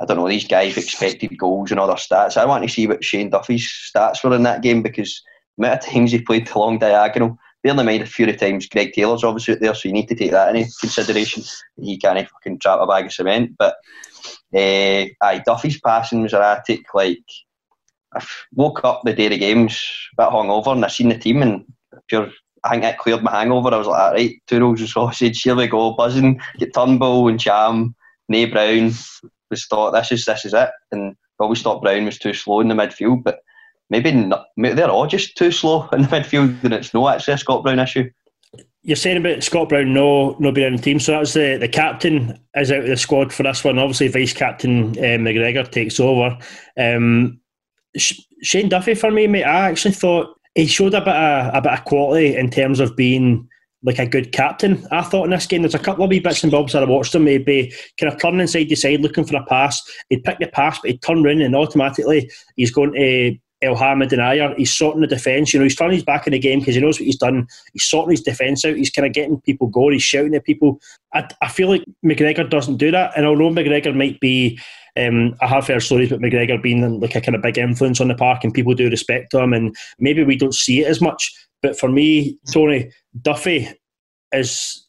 I 0.00 0.06
don't 0.06 0.16
know, 0.16 0.28
these 0.28 0.46
guys 0.46 0.76
expected 0.76 1.38
goals 1.38 1.70
and 1.70 1.78
other 1.78 1.94
stats. 1.94 2.36
I 2.36 2.44
want 2.44 2.64
to 2.64 2.70
see 2.70 2.86
what 2.86 3.04
Shane 3.04 3.30
Duffy's 3.30 3.66
stats 3.94 4.24
were 4.24 4.34
in 4.34 4.42
that 4.42 4.62
game 4.62 4.82
because 4.82 5.22
the 5.56 5.64
amount 5.64 5.84
of 5.84 5.90
times 5.90 6.12
he 6.12 6.20
played 6.20 6.48
the 6.48 6.58
long 6.58 6.78
diagonal, 6.78 7.38
bear 7.62 7.78
in 7.78 7.86
mind 7.86 8.02
a 8.02 8.06
few 8.06 8.28
of 8.28 8.36
times 8.36 8.68
Greg 8.68 8.92
Taylor's 8.92 9.22
obviously 9.22 9.54
out 9.54 9.60
there, 9.60 9.74
so 9.74 9.88
you 9.88 9.94
need 9.94 10.08
to 10.08 10.14
take 10.14 10.32
that 10.32 10.54
into 10.54 10.70
consideration. 10.80 11.44
He 11.80 11.96
can't 11.96 12.28
fucking 12.28 12.58
trap 12.58 12.80
a 12.80 12.86
bag 12.86 13.06
of 13.06 13.12
cement. 13.12 13.52
But 13.56 13.76
uh, 14.54 15.06
aye, 15.22 15.42
Duffy's 15.46 15.80
passing 15.80 16.22
was 16.22 16.32
erratic. 16.32 16.92
Like 16.92 17.24
I 18.14 18.24
woke 18.54 18.84
up 18.84 19.02
the 19.04 19.12
day 19.12 19.26
of 19.26 19.30
the 19.30 19.38
games 19.38 19.82
a 20.18 20.22
bit 20.22 20.32
hungover 20.32 20.72
and 20.72 20.84
I 20.84 20.88
seen 20.88 21.08
the 21.08 21.18
team 21.18 21.42
and 21.42 21.64
pure 22.08 22.30
I 22.64 22.70
think 22.70 22.84
it 22.84 22.98
cleared 22.98 23.22
my 23.22 23.30
hangover. 23.30 23.74
I 23.74 23.76
was 23.76 23.86
like, 23.86 24.12
right, 24.14 24.42
two 24.46 24.60
rolls 24.60 24.80
of 24.80 24.88
sausage, 24.88 25.42
here 25.42 25.54
we 25.54 25.66
go, 25.66 25.92
buzzing, 25.92 26.40
get 26.58 26.72
Turnbull 26.72 27.28
and 27.28 27.38
Ntcham, 27.38 27.94
Nay 28.28 28.46
Brown. 28.46 28.92
Was 29.50 29.66
thought 29.66 29.90
this 29.92 30.10
is 30.10 30.24
this 30.24 30.46
is 30.46 30.54
it. 30.54 30.70
And 30.90 31.14
always 31.38 31.60
thought 31.60 31.82
Brown 31.82 32.06
was 32.06 32.18
too 32.18 32.32
slow 32.32 32.60
in 32.60 32.68
the 32.68 32.74
midfield, 32.74 33.22
but 33.22 33.40
maybe 33.90 34.10
not, 34.12 34.46
maybe 34.56 34.74
they're 34.74 34.90
all 34.90 35.06
just 35.06 35.36
too 35.36 35.52
slow 35.52 35.88
in 35.92 36.02
the 36.02 36.08
midfield 36.08 36.64
and 36.64 36.72
it's 36.72 36.94
no 36.94 37.06
actually 37.08 37.34
a 37.34 37.38
Scott 37.38 37.62
Brown 37.62 37.78
issue. 37.78 38.10
You're 38.82 38.96
saying 38.96 39.18
about 39.18 39.42
Scott 39.42 39.68
Brown 39.68 39.92
no 39.92 40.36
no 40.38 40.52
being 40.52 40.68
in 40.68 40.76
the 40.76 40.82
team, 40.82 41.00
so 41.00 41.12
that's 41.12 41.34
the 41.34 41.58
the 41.58 41.68
captain 41.68 42.38
is 42.54 42.70
out 42.70 42.80
of 42.80 42.86
the 42.86 42.96
squad 42.96 43.32
for 43.32 43.42
this 43.42 43.64
one. 43.64 43.78
Obviously, 43.78 44.08
vice 44.08 44.34
captain 44.34 44.90
uh, 44.90 45.18
McGregor 45.18 45.70
takes 45.70 45.98
over. 45.98 46.38
Um, 46.78 47.40
Shane 47.96 48.68
Duffy 48.68 48.94
for 48.94 49.10
me, 49.10 49.26
mate. 49.26 49.44
I 49.44 49.70
actually 49.70 49.94
thought 49.94 50.38
he 50.54 50.66
showed 50.66 50.94
a 50.94 51.00
bit 51.00 51.14
of 51.14 51.54
a 51.54 51.60
bit 51.60 51.72
of 51.72 51.84
quality 51.84 52.36
in 52.36 52.50
terms 52.50 52.80
of 52.80 52.96
being 52.96 53.48
like 53.82 53.98
a 53.98 54.06
good 54.06 54.32
captain. 54.32 54.86
I 54.90 55.02
thought 55.02 55.24
in 55.24 55.30
this 55.30 55.46
game 55.46 55.62
there's 55.62 55.74
a 55.74 55.78
couple 55.78 56.04
of 56.04 56.10
wee 56.10 56.18
bits 56.18 56.42
and 56.42 56.50
bobs 56.50 56.72
that 56.72 56.82
I 56.82 56.86
watched 56.86 57.14
him. 57.14 57.26
He'd 57.26 57.44
kind 58.00 58.12
of 58.12 58.20
turning 58.20 58.46
side 58.46 58.68
to 58.70 58.76
side 58.76 59.00
looking 59.00 59.24
for 59.24 59.36
a 59.36 59.44
pass. 59.44 59.82
He'd 60.08 60.24
pick 60.24 60.38
the 60.38 60.46
pass, 60.46 60.80
but 60.80 60.90
he'd 60.90 61.02
turn 61.02 61.24
around 61.24 61.42
and 61.42 61.54
automatically 61.54 62.30
he's 62.56 62.70
going 62.70 62.94
to 62.94 63.36
Elhamed 63.62 64.12
and 64.12 64.20
Ajer. 64.20 64.56
He's 64.56 64.72
sorting 64.72 65.02
the 65.02 65.06
defence. 65.06 65.52
You 65.52 65.60
know, 65.60 65.64
he's 65.64 65.76
turning 65.76 65.94
his 65.94 66.04
back 66.04 66.26
in 66.26 66.32
the 66.32 66.38
game 66.38 66.60
because 66.60 66.74
he 66.74 66.80
knows 66.80 66.98
what 66.98 67.06
he's 67.06 67.18
done. 67.18 67.46
He's 67.72 67.84
sorting 67.84 68.12
his 68.12 68.22
defence 68.22 68.64
out. 68.64 68.76
He's 68.76 68.90
kind 68.90 69.06
of 69.06 69.12
getting 69.12 69.40
people 69.42 69.66
going. 69.68 69.92
He's 69.92 70.02
shouting 70.02 70.34
at 70.34 70.44
people. 70.44 70.80
I, 71.12 71.28
I 71.42 71.48
feel 71.48 71.68
like 71.68 71.84
McGregor 72.04 72.48
doesn't 72.48 72.76
do 72.76 72.90
that. 72.90 73.12
And 73.16 73.26
although 73.26 73.50
McGregor 73.50 73.94
might 73.94 74.18
be 74.20 74.58
um, 74.96 75.34
I 75.40 75.46
have 75.46 75.66
heard 75.66 75.82
stories 75.82 76.10
about 76.10 76.22
McGregor 76.22 76.62
being 76.62 77.00
like 77.00 77.14
a 77.14 77.20
kind 77.20 77.34
of 77.34 77.42
big 77.42 77.58
influence 77.58 78.00
on 78.00 78.08
the 78.08 78.14
park, 78.14 78.44
and 78.44 78.54
people 78.54 78.74
do 78.74 78.88
respect 78.88 79.34
him, 79.34 79.52
and 79.52 79.74
maybe 79.98 80.22
we 80.22 80.36
don't 80.36 80.54
see 80.54 80.82
it 80.82 80.86
as 80.86 81.00
much. 81.00 81.32
But 81.62 81.78
for 81.78 81.88
me, 81.88 82.38
Tony 82.52 82.90
Duffy 83.20 83.68
is 84.32 84.86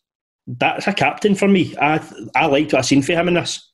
that's 0.47 0.87
a 0.87 0.93
captain 0.93 1.35
for 1.35 1.47
me. 1.47 1.75
I 1.77 2.05
I 2.35 2.45
liked 2.45 2.73
what 2.73 2.79
I 2.79 2.81
seen 2.81 3.01
for 3.01 3.13
him 3.13 3.27
in 3.27 3.33
this. 3.33 3.71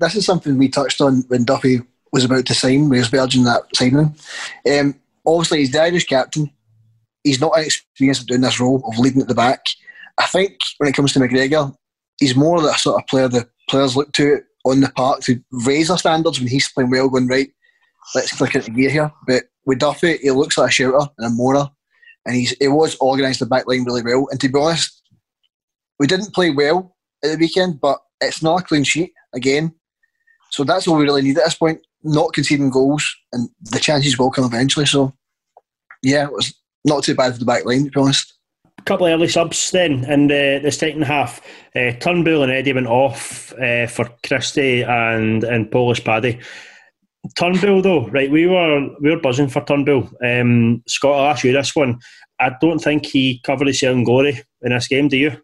This 0.00 0.16
is 0.16 0.24
something 0.24 0.56
we 0.56 0.68
touched 0.68 1.00
on 1.00 1.24
when 1.28 1.44
Duffy 1.44 1.80
was 2.12 2.24
about 2.24 2.46
to 2.46 2.54
sign. 2.54 2.88
We 2.88 2.98
was 2.98 3.08
Virgin 3.08 3.44
that 3.44 3.64
signing. 3.74 4.16
Um, 4.70 4.94
obviously, 5.26 5.58
he's 5.58 5.72
the 5.72 5.82
Irish 5.82 6.06
captain. 6.06 6.50
He's 7.22 7.40
not 7.40 7.58
experienced 7.58 8.22
of 8.22 8.26
doing 8.28 8.40
this 8.40 8.60
role 8.60 8.82
of 8.86 8.98
leading 8.98 9.20
at 9.20 9.28
the 9.28 9.34
back. 9.34 9.66
I 10.18 10.26
think 10.26 10.56
when 10.78 10.88
it 10.88 10.94
comes 10.94 11.12
to 11.12 11.20
McGregor, 11.20 11.74
he's 12.18 12.36
more 12.36 12.60
the 12.60 12.72
sort 12.74 13.02
of 13.02 13.06
player 13.08 13.28
the 13.28 13.48
players 13.68 13.96
look 13.96 14.12
to 14.12 14.42
on 14.64 14.80
the 14.80 14.88
park 14.90 15.20
to 15.22 15.40
raise 15.66 15.90
our 15.90 15.98
standards 15.98 16.38
when 16.38 16.48
he's 16.48 16.70
playing 16.72 16.90
well, 16.90 17.08
going 17.08 17.28
right. 17.28 17.50
Let's 18.14 18.36
click 18.36 18.54
into 18.54 18.70
gear 18.70 18.90
here. 18.90 19.12
But 19.26 19.44
with 19.66 19.78
Duffy, 19.78 20.18
he 20.18 20.30
looks 20.30 20.58
like 20.58 20.70
a 20.70 20.72
shooter 20.72 21.06
and 21.18 21.26
a 21.26 21.30
morer, 21.30 21.70
and 22.26 22.36
he's 22.36 22.54
he 22.60 22.68
was 22.68 22.98
organised 23.00 23.40
the 23.40 23.46
back 23.46 23.66
line 23.66 23.84
really 23.84 24.02
well. 24.02 24.28
And 24.30 24.40
to 24.40 24.48
be 24.48 24.58
honest, 24.58 25.02
we 25.98 26.06
didn't 26.06 26.34
play 26.34 26.50
well 26.50 26.96
at 27.22 27.30
the 27.32 27.38
weekend, 27.38 27.80
but 27.80 27.98
it's 28.20 28.42
not 28.42 28.60
a 28.60 28.64
clean 28.64 28.84
sheet 28.84 29.12
again. 29.34 29.74
So 30.50 30.64
that's 30.64 30.86
all 30.86 30.96
we 30.96 31.04
really 31.04 31.22
need 31.22 31.38
at 31.38 31.44
this 31.44 31.54
point. 31.54 31.80
Not 32.02 32.32
conceding 32.34 32.70
goals, 32.70 33.16
and 33.32 33.48
the 33.62 33.78
chances 33.78 34.18
will 34.18 34.30
come 34.30 34.44
eventually. 34.44 34.86
So, 34.86 35.14
yeah, 36.02 36.24
it 36.24 36.32
was 36.32 36.54
not 36.84 37.02
too 37.02 37.14
bad 37.14 37.32
for 37.32 37.38
the 37.38 37.46
back 37.46 37.64
line, 37.64 37.84
to 37.84 37.90
be 37.90 38.00
honest. 38.00 38.33
Couple 38.84 39.06
of 39.06 39.12
early 39.12 39.28
subs 39.28 39.70
then 39.70 40.04
in 40.04 40.26
the, 40.26 40.60
the 40.62 40.70
second 40.70 41.02
half. 41.02 41.40
Uh, 41.74 41.92
Turnbull 41.92 42.42
and 42.42 42.52
Eddie 42.52 42.74
went 42.74 42.86
off 42.86 43.52
uh, 43.54 43.86
for 43.86 44.10
Christie 44.26 44.82
and, 44.82 45.42
and 45.42 45.70
Polish 45.70 46.04
Paddy. 46.04 46.38
Turnbull 47.38 47.80
though, 47.80 48.06
right? 48.08 48.30
We 48.30 48.46
were 48.46 48.88
we 49.00 49.10
were 49.10 49.20
buzzing 49.20 49.48
for 49.48 49.64
Turnbull. 49.64 50.10
Um, 50.22 50.82
Scott, 50.86 51.18
I'll 51.18 51.30
ask 51.30 51.44
you 51.44 51.52
this 51.52 51.74
one. 51.74 51.98
I 52.38 52.52
don't 52.60 52.78
think 52.78 53.06
he 53.06 53.40
covered 53.44 53.68
his 53.68 53.82
own 53.82 54.04
glory 54.04 54.42
in 54.62 54.72
this 54.72 54.88
game. 54.88 55.08
Do 55.08 55.16
you? 55.16 55.40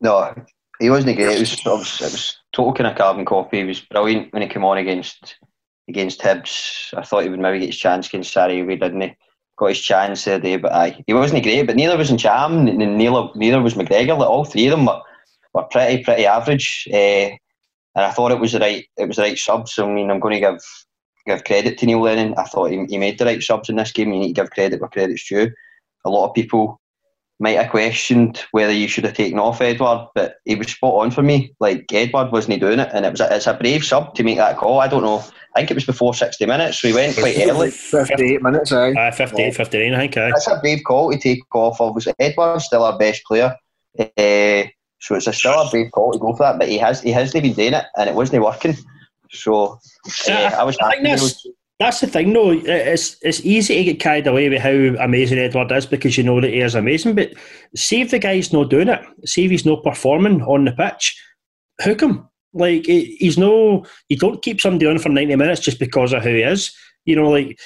No, 0.00 0.34
he 0.80 0.88
wasn't 0.88 1.16
great. 1.16 1.36
It 1.36 1.40
was, 1.40 1.52
it 1.52 1.66
was, 1.66 2.00
it 2.00 2.12
was 2.12 2.38
total 2.52 2.72
kind 2.72 2.90
of 2.90 2.96
carbon 2.96 3.24
copy. 3.24 3.58
He 3.58 3.64
was 3.64 3.80
brilliant 3.80 4.32
when 4.32 4.42
he 4.42 4.48
came 4.48 4.64
on 4.64 4.78
against 4.78 5.36
against 5.88 6.20
Hibs. 6.20 6.94
I 6.96 7.02
thought 7.02 7.24
he 7.24 7.28
would 7.28 7.40
maybe 7.40 7.58
get 7.58 7.66
his 7.66 7.78
chance 7.78 8.08
against 8.08 8.32
Sarajevo, 8.32 8.76
didn't 8.76 9.00
he? 9.02 9.16
Got 9.58 9.68
his 9.68 9.80
chance 9.80 10.24
the 10.24 10.38
day, 10.38 10.56
but 10.56 10.72
aye, 10.72 11.02
he 11.06 11.14
wasn't 11.14 11.42
great. 11.42 11.66
But 11.66 11.76
neither 11.76 11.96
was 11.96 12.10
Ntcham, 12.10 12.74
neither, 12.74 13.28
neither 13.34 13.62
was 13.62 13.74
McGregor. 13.74 14.18
Like 14.18 14.28
all 14.28 14.44
three 14.44 14.66
of 14.66 14.70
them 14.72 14.86
were, 14.86 15.00
were 15.52 15.64
pretty 15.64 16.02
pretty 16.02 16.26
average. 16.26 16.88
Uh, 16.92 17.36
and 17.94 18.06
I 18.06 18.10
thought 18.10 18.32
it 18.32 18.40
was 18.40 18.52
the 18.52 18.60
right 18.60 18.86
it 18.96 19.06
was 19.06 19.16
the 19.16 19.22
right 19.22 19.38
subs. 19.38 19.78
I 19.78 19.86
mean, 19.86 20.10
I'm 20.10 20.20
going 20.20 20.34
to 20.34 20.40
give 20.40 20.60
give 21.26 21.44
credit 21.44 21.78
to 21.78 21.86
Neil 21.86 22.00
Lennon. 22.00 22.34
I 22.36 22.44
thought 22.44 22.70
he, 22.70 22.84
he 22.88 22.98
made 22.98 23.18
the 23.18 23.26
right 23.26 23.42
subs 23.42 23.68
in 23.68 23.76
this 23.76 23.92
game. 23.92 24.12
You 24.12 24.20
need 24.20 24.34
to 24.34 24.40
give 24.42 24.50
credit 24.50 24.80
where 24.80 24.88
credit's 24.88 25.28
due. 25.28 25.50
A 26.04 26.10
lot 26.10 26.28
of 26.28 26.34
people 26.34 26.80
might 27.42 27.58
have 27.58 27.70
questioned 27.70 28.40
whether 28.52 28.72
you 28.72 28.86
should 28.86 29.04
have 29.04 29.14
taken 29.14 29.38
off 29.38 29.60
Edouard, 29.60 30.08
but 30.14 30.36
he 30.44 30.54
was 30.54 30.68
spot 30.68 30.94
on 30.94 31.10
for 31.10 31.22
me. 31.22 31.52
Like 31.58 31.92
Edouard 31.92 32.30
wasn't 32.30 32.60
doing 32.60 32.78
it, 32.78 32.88
and 32.94 33.04
it 33.04 33.10
was 33.10 33.20
a, 33.20 33.34
it's 33.34 33.48
a 33.48 33.54
brave 33.54 33.84
sub 33.84 34.14
to 34.14 34.22
make 34.22 34.36
that 34.36 34.56
call. 34.56 34.80
I 34.80 34.86
don't 34.86 35.02
know. 35.02 35.24
I 35.54 35.60
think 35.60 35.72
it 35.72 35.74
was 35.74 35.84
before 35.84 36.14
sixty 36.14 36.46
minutes, 36.46 36.80
so 36.80 36.88
he 36.88 36.94
went 36.94 37.16
quite 37.16 37.36
early. 37.38 37.72
Fifty-eight 37.72 38.42
minutes, 38.42 38.72
aye. 38.72 38.92
Uh, 38.92 39.10
58, 39.10 39.56
59, 39.56 39.92
I 39.92 39.98
think. 39.98 40.16
Aye. 40.16 40.30
That's 40.30 40.46
a 40.46 40.60
brave 40.60 40.82
call 40.86 41.10
to 41.10 41.18
take 41.18 41.40
off. 41.54 41.80
Obviously, 41.80 42.14
Edouard's 42.20 42.64
still 42.64 42.84
our 42.84 42.96
best 42.96 43.24
player, 43.24 43.56
uh, 43.98 44.62
so 45.00 45.16
it's 45.16 45.26
a 45.26 45.32
still 45.32 45.60
a 45.60 45.68
brave 45.68 45.90
call 45.90 46.12
to 46.12 46.18
go 46.20 46.32
for 46.34 46.44
that. 46.44 46.60
But 46.60 46.68
he 46.68 46.78
has 46.78 47.02
he 47.02 47.10
hasn't 47.10 47.42
been 47.42 47.54
doing 47.54 47.74
it, 47.74 47.84
and 47.98 48.08
it 48.08 48.14
wasn't 48.14 48.44
working. 48.44 48.76
So 49.32 49.80
uh, 50.28 50.50
I 50.56 50.62
was. 50.62 50.78
I 50.78 50.92
think 50.92 51.02
that's, 51.02 51.44
that's 51.78 52.00
the 52.00 52.06
thing, 52.06 52.32
though. 52.32 52.50
It's 52.52 53.16
it's 53.22 53.44
easy 53.44 53.76
to 53.76 53.84
get 53.84 54.00
carried 54.00 54.26
away 54.26 54.48
with 54.48 54.60
how 54.60 54.70
amazing 55.04 55.38
Edouard 55.38 55.72
is 55.72 55.86
because 55.86 56.16
you 56.16 56.24
know 56.24 56.40
that 56.40 56.50
he 56.50 56.60
is 56.60 56.74
amazing. 56.74 57.14
But 57.14 57.32
see 57.74 58.00
if 58.00 58.10
the 58.10 58.18
guy's 58.18 58.52
not 58.52 58.70
doing 58.70 58.88
it. 58.88 59.02
See 59.24 59.44
if 59.44 59.50
he's 59.50 59.66
not 59.66 59.82
performing 59.82 60.42
on 60.42 60.64
the 60.64 60.72
pitch. 60.72 61.20
Hook 61.80 62.02
him. 62.02 62.28
Like 62.52 62.86
he's 62.86 63.38
no. 63.38 63.84
You 64.08 64.16
don't 64.16 64.42
keep 64.42 64.60
somebody 64.60 64.86
on 64.86 64.98
for 64.98 65.08
ninety 65.08 65.34
minutes 65.34 65.60
just 65.60 65.78
because 65.80 66.12
of 66.12 66.22
who 66.22 66.34
he 66.34 66.42
is. 66.42 66.72
You 67.04 67.16
know, 67.16 67.30
like 67.30 67.58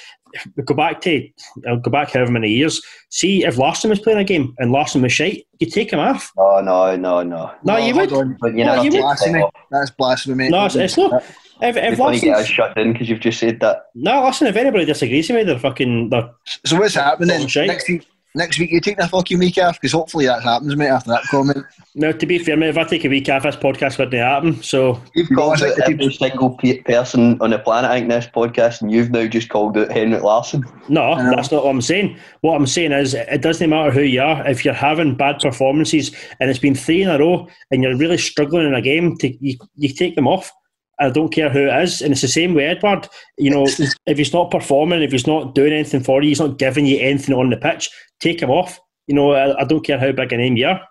go 0.65 0.73
back 0.73 1.01
to 1.01 1.29
I'll 1.67 1.77
go 1.77 1.91
back 1.91 2.11
however 2.11 2.31
many 2.31 2.49
years. 2.49 2.81
See 3.09 3.45
if 3.45 3.57
Larsson 3.57 3.89
was 3.89 3.99
playing 3.99 4.19
a 4.19 4.23
game 4.23 4.55
and 4.57 4.71
Larsson 4.71 5.01
was 5.01 5.13
shite, 5.13 5.45
you 5.59 5.69
take 5.69 5.91
him 5.91 5.99
off. 5.99 6.31
No, 6.37 6.61
no, 6.61 6.95
no, 6.95 7.23
no. 7.23 7.51
No, 7.63 7.77
you 7.77 7.95
would. 7.95 8.09
But 8.39 8.55
you 8.55 8.65
No, 8.65 8.75
know, 8.75 8.83
you 8.83 8.91
would. 8.91 9.01
Blasphemy. 9.01 9.43
That's 9.71 9.91
blasphemy. 9.91 10.49
No, 10.49 10.65
it's, 10.65 10.75
it's 10.75 10.97
not. 10.97 11.23
If, 11.61 11.75
if 11.77 11.93
If 11.93 11.99
want 11.99 12.15
to 12.15 12.21
get 12.25 12.37
us 12.37 12.47
shut 12.47 12.77
in 12.77 12.93
because 12.93 13.09
you've 13.09 13.19
just 13.19 13.39
said 13.39 13.59
that. 13.61 13.85
no, 13.95 14.25
listen. 14.25 14.47
If 14.47 14.55
anybody 14.55 14.85
disagrees 14.85 15.29
with 15.29 15.37
me, 15.37 15.43
they're 15.43 15.59
fucking. 15.59 16.09
They're, 16.09 16.29
So 16.65 16.77
what's 16.79 16.95
happening? 16.95 17.47
Shite. 17.47 17.67
Next 17.67 17.89
week, 17.89 18.07
next 18.35 18.59
week 18.59 18.71
you 18.71 18.79
take 18.79 18.99
a 18.99 19.07
fucking 19.07 19.39
week 19.39 19.57
off 19.57 19.75
because 19.81 19.93
hopefully 19.93 20.27
that 20.27 20.43
happens, 20.43 20.75
mate. 20.75 20.89
After 20.89 21.09
that 21.09 21.23
comment, 21.31 21.65
now, 21.95 22.11
to 22.11 22.25
be 22.27 22.37
fair, 22.37 22.55
mate, 22.55 22.69
if 22.69 22.77
I 22.77 22.83
take 22.83 23.05
a 23.05 23.09
week 23.09 23.27
off, 23.29 23.41
this 23.41 23.55
podcast 23.55 23.97
wouldn't 23.97 24.13
happen. 24.13 24.61
So 24.61 25.01
You've 25.15 25.29
called 25.29 25.63
out 25.63 25.79
every 25.89 26.13
single 26.13 26.51
pe- 26.51 26.83
person 26.83 27.41
on 27.41 27.49
the 27.49 27.57
planet, 27.57 27.89
I 27.89 27.97
think, 27.97 28.09
this 28.09 28.27
podcast, 28.27 28.81
and 28.81 28.91
you've 28.91 29.09
now 29.09 29.25
just 29.25 29.49
called 29.49 29.75
out 29.77 29.91
Henrik 29.91 30.21
Larsson. 30.21 30.63
No, 30.89 31.15
that's 31.15 31.51
not 31.51 31.63
what 31.65 31.71
I'm 31.71 31.81
saying. 31.81 32.19
What 32.41 32.55
I'm 32.55 32.67
saying 32.67 32.91
is, 32.91 33.15
it 33.15 33.41
doesn't 33.41 33.67
matter 33.71 33.89
who 33.89 34.01
you 34.01 34.21
are. 34.21 34.47
If 34.47 34.63
you're 34.63 34.75
having 34.75 35.15
bad 35.15 35.39
performances 35.39 36.15
and 36.39 36.51
it's 36.51 36.59
been 36.59 36.75
three 36.75 37.01
in 37.01 37.09
a 37.09 37.17
row, 37.17 37.47
and 37.71 37.81
you're 37.81 37.97
really 37.97 38.19
struggling 38.19 38.67
in 38.67 38.75
a 38.75 38.81
game, 38.81 39.17
to, 39.17 39.35
you 39.43 39.57
you 39.75 39.89
take 39.89 40.15
them 40.15 40.27
off. 40.27 40.51
I 40.99 41.09
don't 41.09 41.29
care 41.29 41.49
who 41.49 41.67
it 41.67 41.83
is, 41.83 42.01
and 42.01 42.11
it's 42.11 42.21
the 42.21 42.27
same 42.27 42.53
with 42.53 42.63
Edouard. 42.65 43.07
You 43.37 43.51
know, 43.51 43.65
if 44.05 44.17
he's 44.17 44.33
not 44.33 44.51
performing, 44.51 45.03
if 45.03 45.11
he's 45.11 45.27
not 45.27 45.55
doing 45.55 45.73
anything 45.73 46.03
for 46.03 46.21
you, 46.21 46.29
he's 46.29 46.39
not 46.39 46.57
giving 46.57 46.85
you 46.85 46.99
anything 46.99 47.35
on 47.35 47.49
the 47.49 47.57
pitch. 47.57 47.89
Take 48.19 48.41
him 48.41 48.49
off. 48.49 48.79
You 49.07 49.15
know, 49.15 49.31
I, 49.31 49.61
I 49.61 49.63
don't 49.63 49.85
care 49.85 49.99
how 49.99 50.11
big 50.11 50.33
a 50.33 50.37
name 50.37 50.57
you 50.57 50.67
are. 50.67 50.81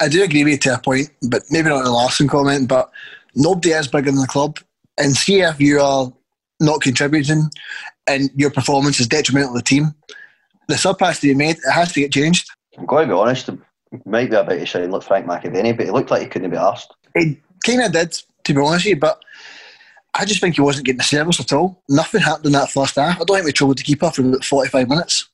I 0.00 0.08
do 0.08 0.22
agree 0.22 0.44
with 0.44 0.52
you 0.52 0.58
to 0.58 0.74
a 0.74 0.78
point, 0.78 1.10
but 1.28 1.42
maybe 1.50 1.68
not 1.68 1.84
the 1.84 1.90
Larsson 1.90 2.28
comment. 2.28 2.68
But 2.68 2.90
nobody 3.34 3.70
is 3.70 3.88
bigger 3.88 4.10
than 4.10 4.20
the 4.20 4.26
club, 4.26 4.58
and 4.98 5.16
see 5.16 5.40
if 5.40 5.60
you 5.60 5.80
are 5.80 6.12
not 6.60 6.80
contributing 6.80 7.50
and 8.06 8.30
your 8.34 8.50
performance 8.50 9.00
is 9.00 9.08
detrimental 9.08 9.52
to 9.52 9.58
the 9.58 9.62
team. 9.62 9.94
The 10.68 10.78
sub 10.78 11.00
has 11.00 11.20
to 11.20 11.28
be 11.28 11.34
made. 11.34 11.56
It 11.56 11.72
has 11.72 11.92
to 11.92 12.00
get 12.00 12.12
changed. 12.12 12.48
I'm 12.78 12.86
going 12.86 13.08
to 13.08 13.14
be 13.14 13.18
honest, 13.18 13.48
it 13.48 13.58
might 14.06 14.30
be 14.30 14.36
a 14.36 14.44
bit 14.44 14.62
of 14.62 14.68
sound 14.68 14.92
like 14.92 15.02
Frank 15.02 15.26
McAvenny, 15.26 15.76
but 15.76 15.86
he 15.86 15.92
looked 15.92 16.10
like 16.10 16.22
he 16.22 16.28
couldn't 16.28 16.50
be 16.50 16.56
asked. 16.56 16.92
It 17.14 17.38
kind 17.64 17.82
of 17.82 17.92
did, 17.92 18.20
to 18.44 18.54
be 18.54 18.60
honest 18.60 18.84
with 18.84 18.94
you, 18.94 19.00
but 19.00 19.22
I 20.14 20.24
just 20.24 20.40
think 20.40 20.54
he 20.54 20.60
wasn't 20.60 20.86
getting 20.86 20.98
the 20.98 21.04
service 21.04 21.40
at 21.40 21.52
all. 21.52 21.82
Nothing 21.88 22.20
happened 22.20 22.46
in 22.46 22.52
that 22.52 22.70
first 22.70 22.96
half. 22.96 23.20
I 23.20 23.24
don't 23.24 23.36
think 23.36 23.46
we 23.46 23.52
troubled 23.52 23.78
the 23.78 23.82
keeper 23.82 24.10
for 24.10 24.22
about 24.22 24.44
45 24.44 24.88
minutes. 24.88 25.28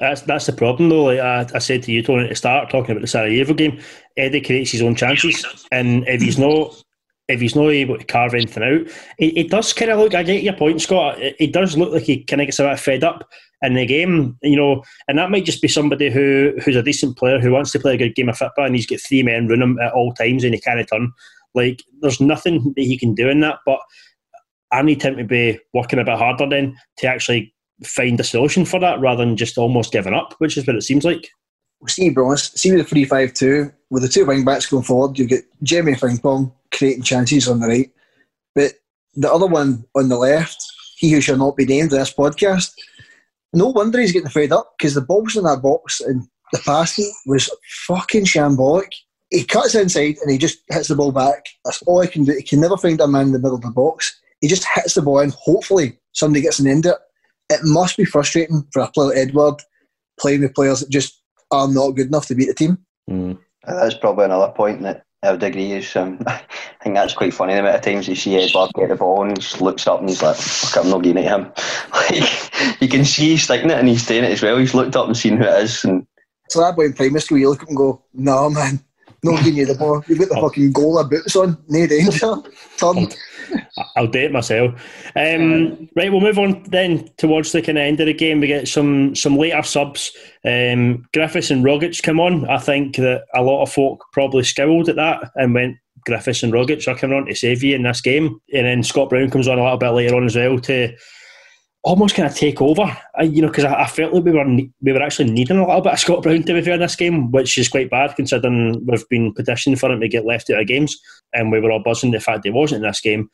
That's 0.00 0.22
that's 0.22 0.46
the 0.46 0.52
problem, 0.52 0.88
though. 0.88 1.04
Like 1.04 1.20
I, 1.20 1.46
I 1.54 1.58
said 1.58 1.82
to 1.84 1.92
you, 1.92 2.02
Tony, 2.02 2.24
at 2.24 2.30
the 2.30 2.34
start, 2.34 2.70
talking 2.70 2.92
about 2.92 3.02
the 3.02 3.06
Sarajevo 3.06 3.54
game, 3.54 3.80
Eddie 4.16 4.40
creates 4.40 4.72
his 4.72 4.82
own 4.82 4.96
chances, 4.96 5.44
and 5.70 6.06
if 6.08 6.20
he's 6.20 6.38
not 6.38 6.82
if 7.28 7.40
he's 7.40 7.54
not 7.54 7.68
able 7.68 7.98
to 7.98 8.04
carve 8.04 8.34
anything 8.34 8.62
out, 8.62 8.80
it, 9.18 9.36
it 9.36 9.50
does 9.50 9.72
kind 9.72 9.90
of 9.90 9.98
look. 9.98 10.14
I 10.14 10.22
get 10.22 10.42
your 10.42 10.54
point, 10.54 10.80
Scott. 10.80 11.20
It, 11.20 11.36
it 11.38 11.52
does 11.52 11.76
look 11.76 11.92
like 11.92 12.02
he 12.02 12.24
kind 12.24 12.40
of 12.40 12.46
gets 12.46 12.58
a 12.58 12.64
bit 12.64 12.80
fed 12.80 13.04
up 13.04 13.28
in 13.62 13.74
the 13.74 13.86
game, 13.86 14.38
you 14.42 14.56
know, 14.56 14.82
and 15.08 15.18
that 15.18 15.30
might 15.30 15.44
just 15.44 15.62
be 15.62 15.68
somebody 15.68 16.10
who 16.10 16.54
who's 16.64 16.76
a 16.76 16.82
decent 16.82 17.16
player 17.16 17.38
who 17.38 17.52
wants 17.52 17.70
to 17.72 17.78
play 17.78 17.94
a 17.94 17.98
good 17.98 18.14
game 18.14 18.28
of 18.28 18.38
football, 18.38 18.64
and 18.64 18.74
he's 18.74 18.86
got 18.86 19.00
three 19.00 19.22
men 19.22 19.46
running 19.46 19.62
him 19.62 19.78
at 19.78 19.92
all 19.92 20.12
times, 20.14 20.44
and 20.44 20.54
he 20.54 20.60
can't 20.60 20.86
turn. 20.88 21.12
Like, 21.54 21.82
there's 22.00 22.20
nothing 22.20 22.72
that 22.76 22.82
he 22.82 22.98
can 22.98 23.14
do 23.14 23.28
in 23.28 23.40
that, 23.40 23.58
but 23.64 23.80
I 24.72 24.82
need 24.82 25.02
him 25.02 25.16
to 25.16 25.24
be 25.24 25.58
working 25.72 25.98
a 25.98 26.04
bit 26.04 26.18
harder 26.18 26.48
then 26.48 26.76
to 26.98 27.06
actually 27.06 27.54
find 27.84 28.18
a 28.20 28.24
solution 28.24 28.64
for 28.64 28.80
that 28.80 29.00
rather 29.00 29.24
than 29.24 29.36
just 29.36 29.58
almost 29.58 29.92
giving 29.92 30.14
up, 30.14 30.34
which 30.38 30.56
is 30.56 30.66
what 30.66 30.76
it 30.76 30.82
seems 30.82 31.04
like. 31.04 31.28
See, 31.86 32.10
Bronze, 32.10 32.52
see 32.60 32.72
with 32.72 32.80
the 32.80 32.84
3 32.84 33.04
5 33.04 33.32
2, 33.32 33.72
with 33.90 34.02
the 34.02 34.08
two 34.08 34.26
wing 34.26 34.44
backs 34.44 34.66
going 34.66 34.82
forward, 34.82 35.18
you 35.18 35.26
get 35.26 35.44
Jeremy 35.62 35.92
Frimpong 35.92 36.52
creating 36.72 37.04
chances 37.04 37.48
on 37.48 37.60
the 37.60 37.68
right. 37.68 37.90
But 38.54 38.74
the 39.14 39.32
other 39.32 39.46
one 39.46 39.84
on 39.94 40.08
the 40.08 40.18
left, 40.18 40.58
he 40.96 41.12
who 41.12 41.20
shall 41.20 41.36
not 41.36 41.56
be 41.56 41.64
named 41.64 41.92
in 41.92 41.98
this 41.98 42.12
podcast, 42.12 42.72
no 43.52 43.68
wonder 43.68 44.00
he's 44.00 44.12
getting 44.12 44.28
fed 44.28 44.52
up 44.52 44.74
because 44.76 44.94
the 44.94 45.00
balls 45.00 45.36
in 45.36 45.44
that 45.44 45.62
box 45.62 46.00
and 46.00 46.26
the 46.52 46.58
passing 46.64 47.10
was 47.26 47.50
fucking 47.86 48.24
shambolic. 48.24 48.90
He 49.30 49.44
cuts 49.44 49.74
inside 49.74 50.16
and 50.22 50.30
he 50.30 50.38
just 50.38 50.58
hits 50.70 50.88
the 50.88 50.96
ball 50.96 51.12
back. 51.12 51.46
That's 51.64 51.82
all 51.82 52.00
he 52.00 52.08
can 52.08 52.24
do. 52.24 52.32
He 52.32 52.42
can 52.42 52.60
never 52.60 52.76
find 52.76 53.00
a 53.00 53.06
man 53.06 53.26
in 53.26 53.32
the 53.32 53.38
middle 53.38 53.56
of 53.56 53.62
the 53.62 53.70
box. 53.70 54.18
He 54.40 54.48
just 54.48 54.66
hits 54.74 54.94
the 54.94 55.02
ball 55.02 55.18
and 55.20 55.32
hopefully 55.32 55.98
somebody 56.12 56.42
gets 56.42 56.58
an 56.58 56.66
end 56.66 56.86
it. 56.86 56.96
It 57.50 57.60
must 57.62 57.96
be 57.96 58.04
frustrating 58.04 58.66
for 58.72 58.82
a 58.82 58.90
player 58.90 59.08
like 59.08 59.18
Edouard 59.18 59.62
playing 60.20 60.42
with 60.42 60.54
players 60.54 60.80
that 60.80 60.90
just 60.90 61.22
are 61.50 61.68
not 61.68 61.92
good 61.92 62.08
enough 62.08 62.26
to 62.26 62.34
beat 62.34 62.46
the 62.46 62.54
team. 62.54 62.78
Mm. 63.10 63.38
That's 63.66 63.94
probably 63.94 64.26
another 64.26 64.52
point 64.52 64.82
that 64.82 65.04
I 65.22 65.32
would 65.32 65.42
agree 65.42 65.72
is. 65.72 65.94
Um, 65.96 66.18
I 66.26 66.40
think 66.82 66.94
that's 66.94 67.14
quite 67.14 67.34
funny 67.34 67.54
the 67.54 67.60
amount 67.60 67.76
of 67.76 67.82
times 67.82 68.08
you 68.08 68.14
see 68.14 68.36
Edouard 68.36 68.70
get 68.74 68.88
the 68.88 68.96
ball 68.96 69.22
and 69.22 69.36
he 69.36 69.42
just 69.42 69.60
looks 69.60 69.86
up 69.86 70.00
and 70.00 70.08
he's 70.08 70.22
like, 70.22 70.36
"Fuck, 70.36 70.84
I'm 70.84 70.90
not 70.90 71.02
giving 71.02 71.24
it 71.24 71.28
to 71.28 71.34
him." 71.34 71.52
Like 71.92 72.80
you 72.80 72.88
can 72.88 73.04
see 73.04 73.30
he's 73.30 73.44
sticking 73.44 73.70
it 73.70 73.78
and 73.78 73.88
he's 73.88 74.06
doing 74.06 74.24
it 74.24 74.32
as 74.32 74.42
well. 74.42 74.56
He's 74.56 74.74
looked 74.74 74.96
up 74.96 75.06
and 75.06 75.16
seen 75.16 75.36
who 75.36 75.44
it 75.44 75.62
is, 75.62 75.84
and 75.84 76.06
So 76.48 76.60
that 76.60 76.76
boy 76.76 76.86
in 76.86 76.92
primary 76.92 77.20
school, 77.20 77.38
you 77.38 77.50
look 77.50 77.62
up 77.62 77.68
and 77.68 77.76
go, 77.76 78.02
no, 78.14 78.48
man, 78.50 78.80
no 79.22 79.36
giving 79.38 79.56
you 79.56 79.66
the 79.66 79.74
ball. 79.74 80.02
You've 80.06 80.18
got 80.18 80.28
the 80.28 80.40
fucking 80.40 80.72
goal 80.72 80.98
of 80.98 81.10
boots 81.10 81.34
on, 81.36 81.58
no 81.68 81.86
danger. 81.86 82.36
Turn. 82.76 83.08
I'll 83.96 84.06
do 84.06 84.18
it 84.20 84.32
myself. 84.32 84.72
Um, 85.16 85.88
right, 85.96 86.12
we'll 86.12 86.20
move 86.20 86.38
on 86.38 86.62
then 86.64 87.08
towards 87.16 87.52
the 87.52 87.62
kind 87.62 87.78
of 87.78 87.82
end 87.82 88.00
of 88.00 88.06
the 88.06 88.14
game. 88.14 88.40
We 88.40 88.46
get 88.46 88.68
some 88.68 89.14
some 89.14 89.36
later 89.36 89.62
subs. 89.62 90.12
Um, 90.44 91.06
Griffiths 91.12 91.50
and 91.50 91.64
Rogic 91.64 92.02
come 92.02 92.20
on. 92.20 92.48
I 92.48 92.58
think 92.58 92.96
that 92.96 93.24
a 93.34 93.42
lot 93.42 93.62
of 93.62 93.72
folk 93.72 94.04
probably 94.12 94.44
scowled 94.44 94.88
at 94.88 94.96
that 94.96 95.30
and 95.34 95.54
went, 95.54 95.76
Griffiths 96.04 96.42
and 96.42 96.52
Rogic 96.52 96.86
are 96.86 96.98
coming 96.98 97.16
on 97.16 97.26
to 97.26 97.34
save 97.34 97.62
you 97.62 97.74
in 97.74 97.82
this 97.82 98.00
game. 98.00 98.40
And 98.52 98.66
then 98.66 98.82
Scott 98.82 99.10
Brown 99.10 99.30
comes 99.30 99.48
on 99.48 99.58
a 99.58 99.62
little 99.62 99.78
bit 99.78 99.90
later 99.90 100.14
on 100.14 100.24
as 100.24 100.36
well 100.36 100.58
to 100.60 100.94
almost 101.82 102.14
kind 102.14 102.28
of 102.28 102.34
take 102.34 102.60
over. 102.60 102.96
I, 103.16 103.22
you 103.22 103.42
know, 103.42 103.48
because 103.48 103.64
I, 103.64 103.82
I, 103.82 103.86
felt 103.86 104.12
like 104.12 104.24
we 104.24 104.32
were 104.32 104.44
we 104.44 104.92
were 104.92 105.02
actually 105.02 105.30
needing 105.30 105.58
a 105.58 105.66
little 105.66 105.80
bit 105.80 105.92
of 105.92 105.98
Scott 105.98 106.22
Brown 106.22 106.42
to 106.42 106.54
be 106.54 106.62
fair 106.62 106.74
in 106.74 106.80
this 106.80 106.96
game, 106.96 107.30
which 107.30 107.56
is 107.58 107.68
quite 107.68 107.90
bad 107.90 108.16
considering 108.16 108.84
we've 108.86 109.08
been 109.08 109.32
petitioning 109.32 109.76
for 109.76 109.90
him 109.90 110.00
to 110.00 110.08
get 110.08 110.26
left 110.26 110.50
out 110.50 110.60
of 110.60 110.66
games, 110.66 110.96
and 111.32 111.52
we 111.52 111.60
were 111.60 111.70
all 111.70 111.82
buzzing 111.82 112.10
the 112.10 112.20
fact 112.20 112.44
he 112.44 112.50
wasn't 112.50 112.84
in 112.84 112.88
this 112.88 113.00
game. 113.00 113.30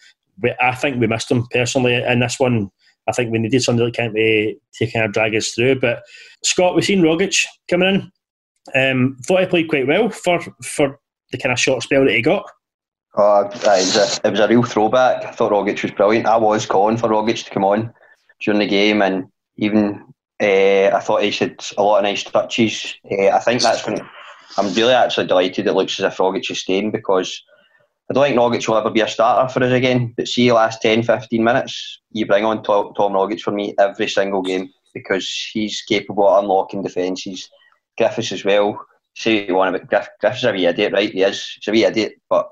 I 0.60 0.74
think 0.74 1.00
we 1.00 1.06
missed 1.06 1.30
him 1.30 1.46
personally 1.50 1.94
in 1.94 2.20
this 2.20 2.38
one. 2.38 2.70
I 3.08 3.12
think 3.12 3.30
we 3.30 3.38
needed 3.38 3.62
somebody 3.62 3.90
that 3.90 3.96
can't 3.96 4.14
be 4.14 4.58
to 4.74 4.90
kind 4.90 5.04
of 5.04 5.12
drag 5.12 5.34
us 5.34 5.50
through. 5.50 5.78
But 5.80 6.02
Scott, 6.42 6.74
we've 6.74 6.84
seen 6.84 7.02
Rogic 7.02 7.44
coming 7.68 7.88
in. 7.88 8.10
Um, 8.74 9.16
thought 9.24 9.40
he 9.40 9.46
played 9.46 9.68
quite 9.68 9.86
well 9.86 10.08
for 10.08 10.40
for 10.62 10.98
the 11.30 11.38
kind 11.38 11.52
of 11.52 11.58
short 11.58 11.82
spell 11.82 12.04
that 12.04 12.14
he 12.14 12.22
got. 12.22 12.48
Oh, 13.16 13.42
it 13.44 13.54
was, 13.54 13.96
a, 13.96 14.26
it 14.26 14.30
was 14.32 14.40
a 14.40 14.48
real 14.48 14.64
throwback. 14.64 15.24
I 15.24 15.30
thought 15.30 15.52
Rogic 15.52 15.82
was 15.82 15.92
brilliant. 15.92 16.26
I 16.26 16.36
was 16.36 16.66
calling 16.66 16.96
for 16.96 17.08
Rogic 17.08 17.44
to 17.44 17.50
come 17.50 17.64
on 17.64 17.92
during 18.40 18.60
the 18.60 18.66
game, 18.66 19.02
and 19.02 19.26
even 19.56 20.04
uh, 20.42 20.90
I 20.94 21.00
thought 21.00 21.22
he 21.22 21.30
had 21.30 21.64
a 21.76 21.82
lot 21.82 21.98
of 21.98 22.04
nice 22.04 22.22
touches. 22.22 22.94
Uh, 23.10 23.28
I 23.28 23.38
think 23.40 23.62
that's 23.62 23.84
going. 23.84 24.00
I'm 24.56 24.72
really 24.74 24.92
actually 24.92 25.26
delighted. 25.26 25.66
It 25.66 25.72
looks 25.72 25.98
as 25.98 26.04
if 26.04 26.18
Rogic 26.18 26.50
is 26.50 26.60
staying 26.60 26.90
because 26.92 27.42
I 28.10 28.14
don't 28.14 28.24
think 28.24 28.38
Rogic 28.38 28.68
will 28.68 28.76
ever 28.76 28.90
be 28.90 29.00
a 29.00 29.08
starter 29.08 29.52
for 29.52 29.64
us 29.64 29.72
again. 29.72 30.14
But 30.16 30.28
see, 30.28 30.52
last 30.52 30.82
10, 30.82 31.02
15 31.02 31.42
minutes, 31.42 32.00
you 32.12 32.26
bring 32.26 32.44
on 32.44 32.62
Tom, 32.62 32.92
Tom 32.94 33.12
Rogic 33.12 33.40
for 33.40 33.50
me 33.50 33.74
every 33.78 34.08
single 34.08 34.42
game 34.42 34.70
because 34.92 35.28
he's 35.52 35.82
capable 35.82 36.28
of 36.28 36.44
unlocking 36.44 36.82
defences. 36.82 37.48
Griffiths 37.98 38.32
as 38.32 38.44
well. 38.44 38.78
Say 39.16 39.46
you 39.46 39.54
want 39.54 39.74
about 39.74 39.88
Griff, 39.88 40.08
Griffiths 40.20 40.44
a 40.44 40.52
wee 40.52 40.66
idiot, 40.66 40.92
right? 40.92 41.10
He 41.10 41.22
is. 41.22 41.56
He's 41.56 41.68
a 41.68 41.72
wee 41.72 41.84
idiot, 41.84 42.14
but 42.28 42.48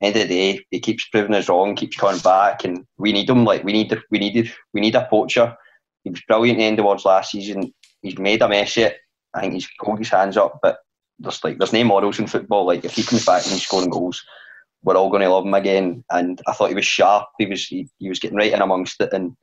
end 0.00 0.16
of 0.16 0.22
the 0.22 0.28
day, 0.28 0.64
he 0.70 0.80
keeps 0.80 1.08
proving 1.08 1.34
us 1.34 1.48
wrong, 1.48 1.74
keeps 1.74 1.96
coming 1.96 2.20
back, 2.20 2.64
and 2.64 2.84
we 2.98 3.12
need 3.12 3.30
him. 3.30 3.44
Like 3.44 3.64
we 3.64 3.72
need, 3.72 3.96
we 4.10 4.18
needed, 4.18 4.52
we 4.72 4.80
need 4.80 4.94
a 4.94 5.06
poacher. 5.08 5.56
He 6.04 6.10
was 6.10 6.22
brilliant 6.28 6.58
in 6.58 6.60
the 6.60 6.66
end 6.66 6.76
towards 6.76 7.04
last 7.04 7.32
season. 7.32 7.72
He's 8.02 8.18
made 8.18 8.42
a 8.42 8.48
mess 8.48 8.76
it. 8.76 8.98
I 9.34 9.40
think 9.40 9.54
he's 9.54 9.68
pulled 9.82 9.98
his 9.98 10.10
hands 10.10 10.36
up, 10.36 10.58
but 10.62 10.78
there's 11.18 11.42
like 11.42 11.58
there's 11.58 11.72
no 11.72 11.84
models 11.84 12.18
in 12.18 12.26
football. 12.26 12.66
Like 12.66 12.84
if 12.84 12.94
he 12.94 13.02
comes 13.02 13.24
back 13.24 13.42
and 13.42 13.52
he's 13.52 13.62
scoring 13.62 13.90
goals, 13.90 14.22
we're 14.82 14.96
all 14.96 15.10
going 15.10 15.22
to 15.22 15.28
love 15.28 15.44
him 15.44 15.54
again. 15.54 16.04
And 16.10 16.40
I 16.46 16.52
thought 16.52 16.68
he 16.68 16.74
was 16.74 16.86
sharp. 16.86 17.28
He 17.38 17.46
was 17.46 17.66
he, 17.66 17.88
he 17.98 18.08
was 18.08 18.20
getting 18.20 18.36
right 18.36 18.52
in 18.52 18.62
amongst 18.62 19.00
it. 19.00 19.12
And 19.12 19.34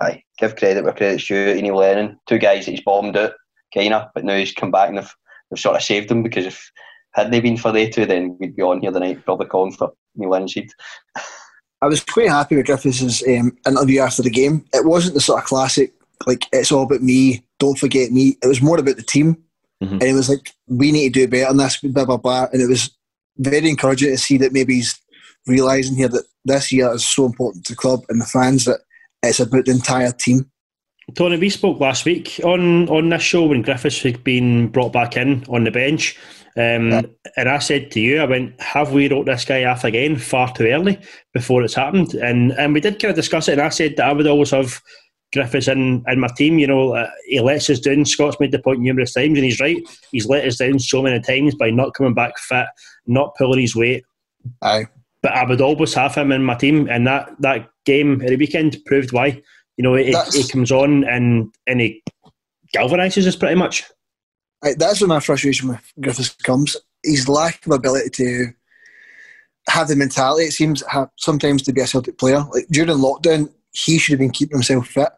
I 0.00 0.22
give 0.38 0.56
credit 0.56 0.84
where 0.84 0.92
credit's 0.92 1.26
due. 1.26 1.60
Neil 1.60 1.76
Lennon, 1.76 2.18
two 2.26 2.38
guys 2.38 2.64
that 2.64 2.72
he's 2.72 2.84
bombed 2.84 3.16
out, 3.16 3.32
kind 3.74 3.94
of, 3.94 4.08
but 4.14 4.24
now 4.24 4.36
he's 4.36 4.52
come 4.52 4.70
back 4.70 4.88
and 4.88 4.98
they've, 4.98 5.14
they've 5.50 5.58
sort 5.58 5.76
of 5.76 5.82
saved 5.82 6.10
him 6.10 6.22
because 6.22 6.46
if 6.46 6.70
had 7.12 7.30
they 7.30 7.40
been 7.40 7.56
for 7.56 7.72
they 7.72 7.88
two, 7.88 8.06
then 8.06 8.36
we'd 8.40 8.56
be 8.56 8.62
on 8.62 8.80
here 8.80 8.90
tonight 8.90 9.24
probably 9.24 9.46
calling 9.46 9.72
for 9.72 9.92
Neil 10.16 10.30
Lennon 10.30 10.48
I 11.80 11.86
was 11.86 12.02
quite 12.04 12.28
happy 12.28 12.56
with 12.56 12.66
Griffiths' 12.66 13.26
um, 13.26 13.56
interview 13.66 14.00
after 14.00 14.22
the 14.22 14.30
game. 14.30 14.64
It 14.72 14.86
wasn't 14.86 15.14
the 15.14 15.20
sort 15.20 15.40
of 15.40 15.48
classic 15.48 15.92
like 16.26 16.46
it's 16.52 16.72
all 16.72 16.84
about 16.84 17.02
me. 17.02 17.44
Don't 17.58 17.78
forget 17.78 18.10
me. 18.10 18.36
It 18.42 18.46
was 18.46 18.62
more 18.62 18.78
about 18.78 18.96
the 18.96 19.02
team, 19.02 19.36
mm-hmm. 19.82 19.94
and 19.94 20.02
it 20.02 20.14
was 20.14 20.28
like 20.28 20.52
we 20.68 20.92
need 20.92 21.14
to 21.14 21.20
do 21.20 21.28
better 21.28 21.48
than 21.48 21.58
this. 21.58 21.78
Blah 21.78 22.04
blah 22.04 22.16
blah. 22.16 22.46
And 22.52 22.62
it 22.62 22.68
was 22.68 22.90
very 23.38 23.68
encouraging 23.68 24.10
to 24.10 24.18
see 24.18 24.38
that 24.38 24.52
maybe 24.52 24.74
he's 24.76 24.98
realizing 25.46 25.96
here 25.96 26.08
that 26.08 26.24
this 26.44 26.72
year 26.72 26.92
is 26.92 27.06
so 27.06 27.26
important 27.26 27.64
to 27.66 27.72
the 27.72 27.76
club 27.76 28.04
and 28.08 28.20
the 28.20 28.26
fans 28.26 28.64
that 28.64 28.80
it's 29.22 29.40
about 29.40 29.64
the 29.64 29.72
entire 29.72 30.12
team. 30.12 30.50
Tony, 31.14 31.36
we 31.36 31.50
spoke 31.50 31.80
last 31.80 32.04
week 32.04 32.40
on, 32.44 32.88
on 32.88 33.08
this 33.08 33.22
show 33.22 33.46
when 33.46 33.62
Griffiths 33.62 34.02
had 34.02 34.22
been 34.22 34.68
brought 34.68 34.92
back 34.92 35.16
in 35.16 35.44
on 35.48 35.64
the 35.64 35.70
bench. 35.70 36.18
Um, 36.56 36.90
yeah. 36.90 37.02
And 37.36 37.48
I 37.48 37.58
said 37.58 37.90
to 37.92 38.00
you, 38.00 38.20
I 38.20 38.26
went, 38.26 38.60
have 38.60 38.92
we 38.92 39.08
wrote 39.08 39.26
this 39.26 39.44
guy 39.44 39.64
off 39.64 39.84
again 39.84 40.16
far 40.16 40.52
too 40.52 40.66
early 40.66 40.98
before 41.32 41.62
it's 41.62 41.74
happened? 41.74 42.14
And 42.14 42.52
and 42.52 42.74
we 42.74 42.80
did 42.80 43.00
kind 43.00 43.10
of 43.10 43.16
discuss 43.16 43.48
it. 43.48 43.52
And 43.52 43.62
I 43.62 43.70
said 43.70 43.96
that 43.96 44.08
I 44.08 44.12
would 44.12 44.26
always 44.26 44.50
have 44.50 44.80
Griffiths 45.32 45.68
in, 45.68 46.04
in 46.06 46.20
my 46.20 46.28
team. 46.36 46.58
You 46.58 46.66
know, 46.66 46.94
uh, 46.94 47.10
he 47.26 47.40
lets 47.40 47.70
us 47.70 47.80
down. 47.80 48.04
Scott's 48.04 48.38
made 48.38 48.52
the 48.52 48.58
point 48.58 48.80
numerous 48.80 49.14
times, 49.14 49.38
and 49.38 49.44
he's 49.44 49.60
right. 49.60 49.82
He's 50.10 50.26
let 50.26 50.46
us 50.46 50.56
down 50.56 50.78
so 50.78 51.02
many 51.02 51.20
times 51.20 51.54
by 51.54 51.70
not 51.70 51.94
coming 51.94 52.14
back 52.14 52.38
fit, 52.38 52.66
not 53.06 53.34
pulling 53.36 53.60
his 53.60 53.74
weight. 53.74 54.04
Aye. 54.60 54.86
But 55.22 55.32
I 55.32 55.44
would 55.44 55.60
always 55.60 55.94
have 55.94 56.14
him 56.14 56.32
in 56.32 56.44
my 56.44 56.54
team, 56.54 56.88
and 56.90 57.06
that, 57.06 57.30
that 57.40 57.70
game 57.86 58.20
at 58.22 58.28
the 58.28 58.36
weekend 58.36 58.76
proved 58.84 59.12
why. 59.12 59.40
You 59.76 59.84
know, 59.84 59.94
he, 59.94 60.14
he 60.32 60.46
comes 60.48 60.70
on 60.70 61.04
and, 61.04 61.54
and 61.66 61.80
he 61.80 62.02
galvanises 62.76 63.26
us 63.26 63.36
pretty 63.36 63.54
much. 63.54 63.84
That's 64.62 65.00
where 65.00 65.08
my 65.08 65.20
frustration 65.20 65.68
with 65.68 65.92
Griffiths 66.00 66.30
comes. 66.30 66.76
His 67.02 67.28
lack 67.28 67.64
of 67.66 67.72
ability 67.72 68.10
to 68.10 68.52
have 69.68 69.88
the 69.88 69.96
mentality, 69.96 70.44
it 70.44 70.52
seems, 70.52 70.82
sometimes 71.16 71.62
to 71.62 71.72
be 71.72 71.80
a 71.80 71.86
Celtic 71.86 72.18
player. 72.18 72.44
Like 72.52 72.68
during 72.70 72.90
lockdown, 72.96 73.52
he 73.72 73.98
should 73.98 74.12
have 74.12 74.20
been 74.20 74.30
keeping 74.30 74.58
himself 74.58 74.88
fit 74.88 75.08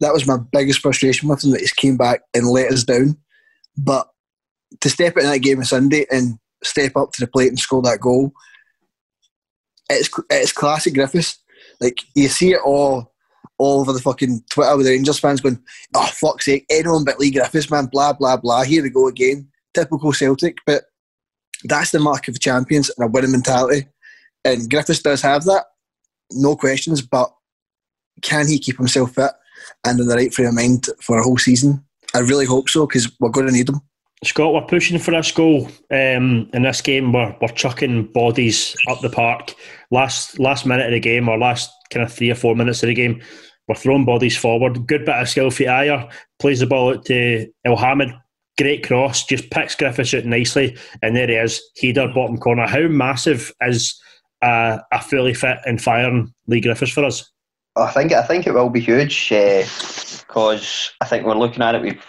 that 0.00 0.12
was 0.12 0.26
my 0.26 0.38
biggest 0.50 0.80
frustration 0.80 1.28
with 1.28 1.44
him 1.44 1.50
that 1.52 1.60
he's 1.60 1.72
came 1.72 1.96
back 1.96 2.22
and 2.34 2.48
let 2.48 2.72
us 2.72 2.84
down. 2.84 3.16
But 3.76 4.08
to 4.80 4.88
step 4.88 5.16
in 5.16 5.24
that 5.24 5.38
game 5.38 5.58
on 5.58 5.64
Sunday 5.64 6.06
and 6.10 6.38
step 6.64 6.96
up 6.96 7.12
to 7.12 7.20
the 7.20 7.26
plate 7.30 7.48
and 7.48 7.58
score 7.58 7.82
that 7.82 8.00
goal, 8.00 8.32
it's 9.88 10.10
it's 10.30 10.52
classic 10.52 10.94
Griffiths. 10.94 11.38
Like 11.80 12.00
you 12.14 12.28
see 12.28 12.52
it 12.52 12.60
all 12.64 13.09
all 13.60 13.80
over 13.80 13.92
the 13.92 14.00
fucking 14.00 14.42
Twitter 14.50 14.76
with 14.76 14.86
the 14.86 14.92
Rangers 14.92 15.18
fans 15.18 15.40
going, 15.40 15.62
"Oh 15.94 16.08
fuck's 16.12 16.46
sake, 16.46 16.66
anyone 16.70 17.04
but 17.04 17.20
Leigh 17.20 17.30
Griffiths, 17.30 17.70
man!" 17.70 17.86
Blah 17.86 18.14
blah 18.14 18.36
blah. 18.36 18.62
Here 18.62 18.82
we 18.82 18.90
go 18.90 19.08
again. 19.08 19.48
Typical 19.74 20.12
Celtic, 20.12 20.58
but 20.66 20.84
that's 21.64 21.90
the 21.90 22.00
mark 22.00 22.26
of 22.28 22.40
champions 22.40 22.90
and 22.96 23.06
a 23.06 23.10
winning 23.10 23.32
mentality. 23.32 23.86
And 24.44 24.68
Griffiths 24.68 25.02
does 25.02 25.22
have 25.22 25.44
that, 25.44 25.66
no 26.32 26.56
questions. 26.56 27.02
But 27.02 27.32
can 28.22 28.48
he 28.48 28.58
keep 28.58 28.78
himself 28.78 29.14
fit? 29.14 29.32
and 29.84 30.00
in 30.00 30.06
the 30.06 30.14
right 30.14 30.32
frame 30.32 30.48
of 30.48 30.54
mind 30.54 30.86
for 31.00 31.18
a 31.18 31.22
whole 31.22 31.38
season. 31.38 31.84
I 32.14 32.20
really 32.20 32.46
hope 32.46 32.68
so 32.68 32.86
because 32.86 33.10
we're 33.20 33.30
going 33.30 33.46
to 33.46 33.52
need 33.52 33.68
him. 33.68 33.80
Scott, 34.22 34.52
we're 34.52 34.60
pushing 34.62 34.98
for 34.98 35.12
this 35.12 35.32
goal 35.32 35.66
um, 35.90 36.50
in 36.52 36.62
this 36.62 36.82
game. 36.82 37.12
We're, 37.12 37.34
we're 37.40 37.48
chucking 37.48 38.12
bodies 38.12 38.76
up 38.90 39.00
the 39.00 39.08
park. 39.08 39.54
Last 39.90 40.38
last 40.38 40.66
minute 40.66 40.86
of 40.86 40.92
the 40.92 41.00
game, 41.00 41.28
or 41.28 41.38
last 41.38 41.70
kind 41.90 42.04
of 42.04 42.12
three 42.12 42.30
or 42.30 42.34
four 42.34 42.54
minutes 42.54 42.82
of 42.82 42.88
the 42.88 42.94
game, 42.94 43.22
we're 43.70 43.76
throwing 43.76 44.04
bodies 44.04 44.36
forward. 44.36 44.84
Good 44.88 45.04
bit 45.04 45.14
of 45.14 45.28
skill 45.28 45.48
for 45.52 45.62
Ajer. 45.62 46.12
Plays 46.40 46.58
the 46.58 46.66
ball 46.66 46.92
out 46.92 47.04
to 47.04 47.46
Elhamed. 47.64 48.18
Great 48.58 48.84
cross. 48.84 49.24
Just 49.24 49.48
picks 49.50 49.76
Griffiths 49.76 50.12
out 50.12 50.24
nicely. 50.24 50.76
And 51.02 51.14
there 51.14 51.28
he 51.28 51.34
is. 51.34 51.62
Header, 51.80 52.08
bottom 52.12 52.36
corner. 52.36 52.66
How 52.66 52.88
massive 52.88 53.52
is 53.60 53.96
a, 54.42 54.80
a 54.90 55.00
fully 55.00 55.34
fit 55.34 55.58
and 55.66 55.80
firing 55.80 56.34
Leigh 56.48 56.62
Griffiths 56.62 56.90
for 56.90 57.04
us? 57.04 57.30
I 57.76 57.92
think 57.92 58.12
I 58.12 58.22
think 58.22 58.48
it 58.48 58.54
will 58.54 58.70
be 58.70 58.80
huge 58.80 59.28
because 59.28 60.90
uh, 61.00 61.04
I 61.04 61.06
think 61.06 61.24
we're 61.24 61.34
looking 61.34 61.62
at 61.62 61.76
it. 61.76 61.82
We've 61.82 62.04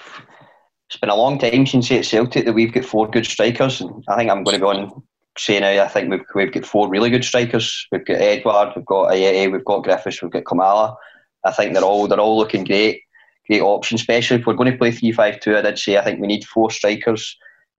it's 0.89 0.99
been 0.99 1.11
a 1.11 1.15
long 1.15 1.37
time 1.37 1.67
since 1.67 1.91
at 1.91 2.05
Celtic 2.05 2.45
that 2.45 2.53
we've 2.53 2.73
got 2.73 2.85
four 2.85 3.07
good 3.07 3.27
strikers, 3.27 3.81
and 3.81 4.03
I 4.09 4.17
think 4.17 4.31
I'm 4.31 4.43
going 4.43 4.55
to 4.55 4.59
go 4.59 4.69
on 4.69 5.03
saying 5.37 5.61
now. 5.61 5.83
I 5.83 5.87
think 5.87 6.09
we've 6.09 6.25
we've 6.33 6.51
got 6.51 6.65
four 6.65 6.89
really 6.89 7.11
good 7.11 7.23
strikers. 7.23 7.87
We've 7.91 8.03
got 8.03 8.17
Edouard, 8.17 8.73
we've 8.75 8.85
got 8.85 9.11
Ajeti, 9.11 9.51
we've 9.51 9.63
got 9.63 9.83
Griffiths, 9.83 10.23
we've 10.23 10.31
got 10.31 10.43
Klimala. 10.43 10.95
I 11.43 11.51
think 11.51 11.73
they're 11.73 11.83
all 11.83 12.07
they're 12.07 12.19
all 12.19 12.37
looking 12.37 12.63
great, 12.63 13.01
great 13.47 13.61
options. 13.61 14.01
Especially 14.01 14.37
if 14.37 14.45
we're 14.45 14.53
going 14.53 14.71
to 14.71 14.77
play 14.77 14.91
three 14.91 15.11
five 15.11 15.39
two. 15.39 15.57
I 15.57 15.61
did 15.61 15.79
say 15.79 15.97
I 15.97 16.03
think 16.03 16.19
we 16.19 16.27
need 16.27 16.45
four 16.45 16.71
strikers. 16.71 17.37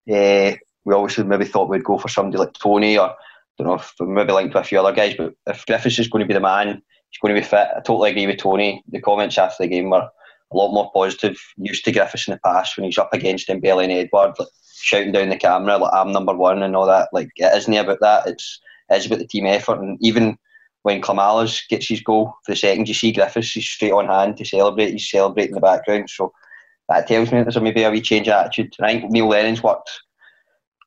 Uh, 0.09 0.53
we 0.85 0.93
obviously 0.93 1.23
maybe 1.23 1.45
thought 1.45 1.69
we'd 1.69 1.83
go 1.83 1.97
for 1.97 2.09
somebody 2.09 2.37
like 2.37 2.53
Tony 2.53 2.97
or 2.97 3.09
I 3.09 3.15
don't 3.57 3.67
know 3.67 3.75
if 3.75 3.93
maybe 3.99 4.33
linked 4.33 4.53
with 4.53 4.65
a 4.65 4.67
few 4.67 4.79
other 4.79 4.91
guys, 4.91 5.15
but 5.15 5.33
if 5.47 5.65
Griffiths 5.65 5.99
is 5.99 6.07
going 6.07 6.21
to 6.21 6.27
be 6.27 6.33
the 6.33 6.39
man 6.39 6.81
he's 7.13 7.19
going 7.19 7.35
to 7.35 7.41
be 7.41 7.45
fit. 7.47 7.69
I 7.75 7.81
totally 7.81 8.11
agree 8.11 8.27
with 8.27 8.37
Tony. 8.37 8.83
The 8.89 8.99
comments 8.99 9.37
after 9.37 9.63
the 9.63 9.69
game 9.69 9.89
were 9.89 10.09
a 10.51 10.55
lot 10.57 10.73
more 10.73 10.91
positive. 10.93 11.37
Used 11.57 11.85
to 11.85 11.91
Griffiths 11.91 12.27
in 12.27 12.33
the 12.33 12.39
past 12.39 12.75
when 12.75 12.85
he's 12.85 12.97
up 12.97 13.13
against 13.13 13.47
Dembele 13.47 13.83
and 13.83 13.91
Edouard, 13.91 14.33
like, 14.39 14.47
shouting 14.75 15.11
down 15.11 15.29
the 15.29 15.37
camera 15.37 15.77
like 15.77 15.93
I'm 15.93 16.11
number 16.11 16.33
one 16.33 16.61
and 16.61 16.75
all 16.75 16.87
that. 16.87 17.09
Like 17.13 17.29
it 17.37 17.55
isn't 17.55 17.73
about 17.73 17.99
that. 18.01 18.27
It's 18.27 18.59
it's 18.89 19.05
about 19.05 19.19
the 19.19 19.27
team 19.27 19.45
effort. 19.45 19.79
And 19.79 19.97
even 20.01 20.37
when 20.83 21.01
Klimala's 21.01 21.63
gets 21.69 21.87
his 21.87 22.01
goal 22.01 22.33
for 22.45 22.51
the 22.51 22.55
second, 22.55 22.87
you 22.87 22.93
see 22.93 23.11
Griffiths 23.11 23.51
he's 23.51 23.65
straight 23.65 23.91
on 23.91 24.07
hand 24.07 24.37
to 24.37 24.45
celebrate. 24.45 24.91
He's 24.91 25.09
celebrating 25.09 25.51
in 25.51 25.55
the 25.55 25.61
background. 25.61 26.09
So 26.09 26.31
that 26.89 27.07
tells 27.07 27.31
me 27.31 27.41
there's 27.41 27.59
maybe 27.59 27.83
a 27.83 27.91
wee 27.91 28.01
change 28.01 28.27
of 28.27 28.33
attitude. 28.33 28.75
I 28.81 28.99
think 28.99 29.11
Neil 29.11 29.27
Lennon's 29.27 29.63
worked. 29.63 29.89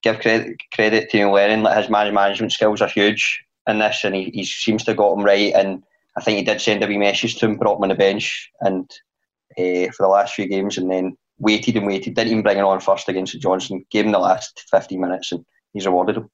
Give 0.03 0.21
credit 0.21 0.59
credit 0.73 1.11
to 1.11 1.17
Neil 1.17 1.33
Lennon. 1.33 1.63
Like 1.63 1.79
his 1.79 1.91
management 1.91 2.53
skills 2.53 2.83
are 2.83 2.89
huge 2.89 3.43
in 3.67 3.79
this, 3.79 4.05
and 4.05 4.15
he, 4.15 4.31
he 4.35 4.45
seems 4.45 4.85
to 4.85 4.91
have 4.93 4.99
got 4.99 5.19
him 5.19 5.25
right. 5.25 5.53
And 5.55 5.83
I 6.17 6.21
think 6.21 6.39
he 6.39 6.45
did 6.45 6.61
send 6.61 6.85
a 6.85 6.87
wee 6.87 6.99
message 6.99 7.37
to 7.37 7.47
him, 7.47 7.57
brought 7.57 7.79
him 7.79 7.85
on 7.85 7.89
the 7.89 7.95
bench, 7.95 8.51
and 8.61 8.89
uh, 9.59 9.91
for 9.93 10.03
the 10.03 10.09
last 10.09 10.35
few 10.35 10.47
games, 10.47 10.77
and 10.77 10.91
then 10.91 11.17
waited 11.39 11.77
and 11.77 11.87
waited. 11.87 12.15
Didn't 12.15 12.33
even 12.33 12.43
bring 12.43 12.59
him 12.59 12.67
on 12.67 12.81
first 12.81 13.09
against 13.09 13.33
St 13.33 13.43
Johnstone. 13.43 13.85
Gave 13.91 14.05
him 14.05 14.13
the 14.13 14.19
last 14.19 14.63
15 14.71 15.01
minutes, 15.01 15.33
and 15.33 15.45
he's 15.73 15.87
rewarded 15.87 16.19
him. 16.19 16.31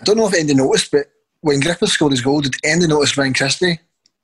I 0.00 0.04
don't 0.04 0.16
know 0.16 0.26
if 0.26 0.34
Andy 0.34 0.54
noticed, 0.54 0.90
but 0.90 1.06
when 1.42 1.60
Griffith 1.60 1.90
scored 1.90 2.12
his 2.12 2.22
goal, 2.22 2.40
did 2.40 2.54
Andy 2.64 2.86
notice 2.86 3.16
Ryan 3.16 3.34
Christie 3.34 3.78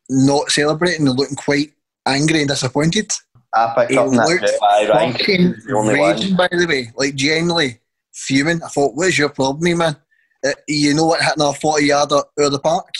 not 0.08 0.50
celebrating 0.50 1.06
and 1.06 1.16
looking 1.16 1.36
quite 1.36 1.72
angry 2.06 2.40
and 2.40 2.48
disappointed? 2.48 3.12
I 3.54 3.74
picked 3.76 3.90
he 3.92 3.98
up 3.98 4.08
looked 4.08 4.50
fucking 4.60 5.54
raging, 5.66 6.36
by 6.36 6.48
the 6.50 6.66
way, 6.68 6.90
like 6.96 7.14
genuinely 7.14 7.80
fuming. 8.12 8.62
I 8.62 8.68
thought, 8.68 8.94
"What's 8.94 9.18
your 9.18 9.30
problem, 9.30 9.78
man? 9.78 9.96
Uh, 10.46 10.52
you 10.66 10.94
know 10.94 11.06
what 11.06 11.22
hitting 11.22 11.42
a 11.42 11.52
forty 11.52 11.86
yarder 11.86 12.16
out 12.16 12.24
of 12.38 12.52
the 12.52 12.58
park?" 12.58 12.94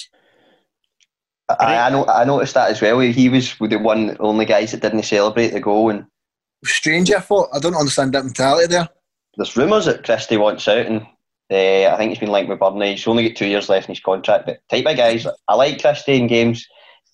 I, 1.49 1.77
I 1.77 1.91
know. 1.91 2.07
I 2.07 2.25
noticed 2.25 2.55
that 2.55 2.71
as 2.71 2.81
well. 2.81 2.99
He 3.01 3.29
was 3.29 3.55
the 3.59 3.77
one, 3.79 4.17
only 4.21 4.45
guys 4.45 4.73
that 4.73 4.83
didn't 4.83 5.03
celebrate 5.05 5.49
the 5.49 5.61
goal. 5.61 5.91
And 5.91 6.07
strange, 6.65 7.11
I 7.13 7.21
thought. 7.21 7.51
I 7.55 7.59
don't 7.59 7.77
understand 7.77 8.15
that 8.15 8.25
mentality 8.25 8.67
there. 8.67 8.89
There's 9.37 9.57
rumours 9.57 9.85
that 9.85 10.05
Christie 10.05 10.37
wants 10.39 10.67
out, 10.67 10.87
and 10.87 11.07
uh, 11.51 11.93
I 11.93 11.97
think 11.97 12.11
he's 12.11 12.19
been 12.19 12.31
linked 12.31 12.51
with 12.51 12.59
Burnley. 12.59 12.93
He's 12.93 13.07
only 13.07 13.29
got 13.29 13.37
two 13.37 13.47
years 13.47 13.69
left 13.69 13.89
in 13.89 13.95
his 13.95 14.03
contract. 14.03 14.47
But 14.47 14.61
type 14.69 14.87
of 14.87 14.97
guys, 14.97 15.27
I 15.47 15.55
like 15.55 15.81
Christie 15.81 16.17
in 16.17 16.27
games. 16.27 16.67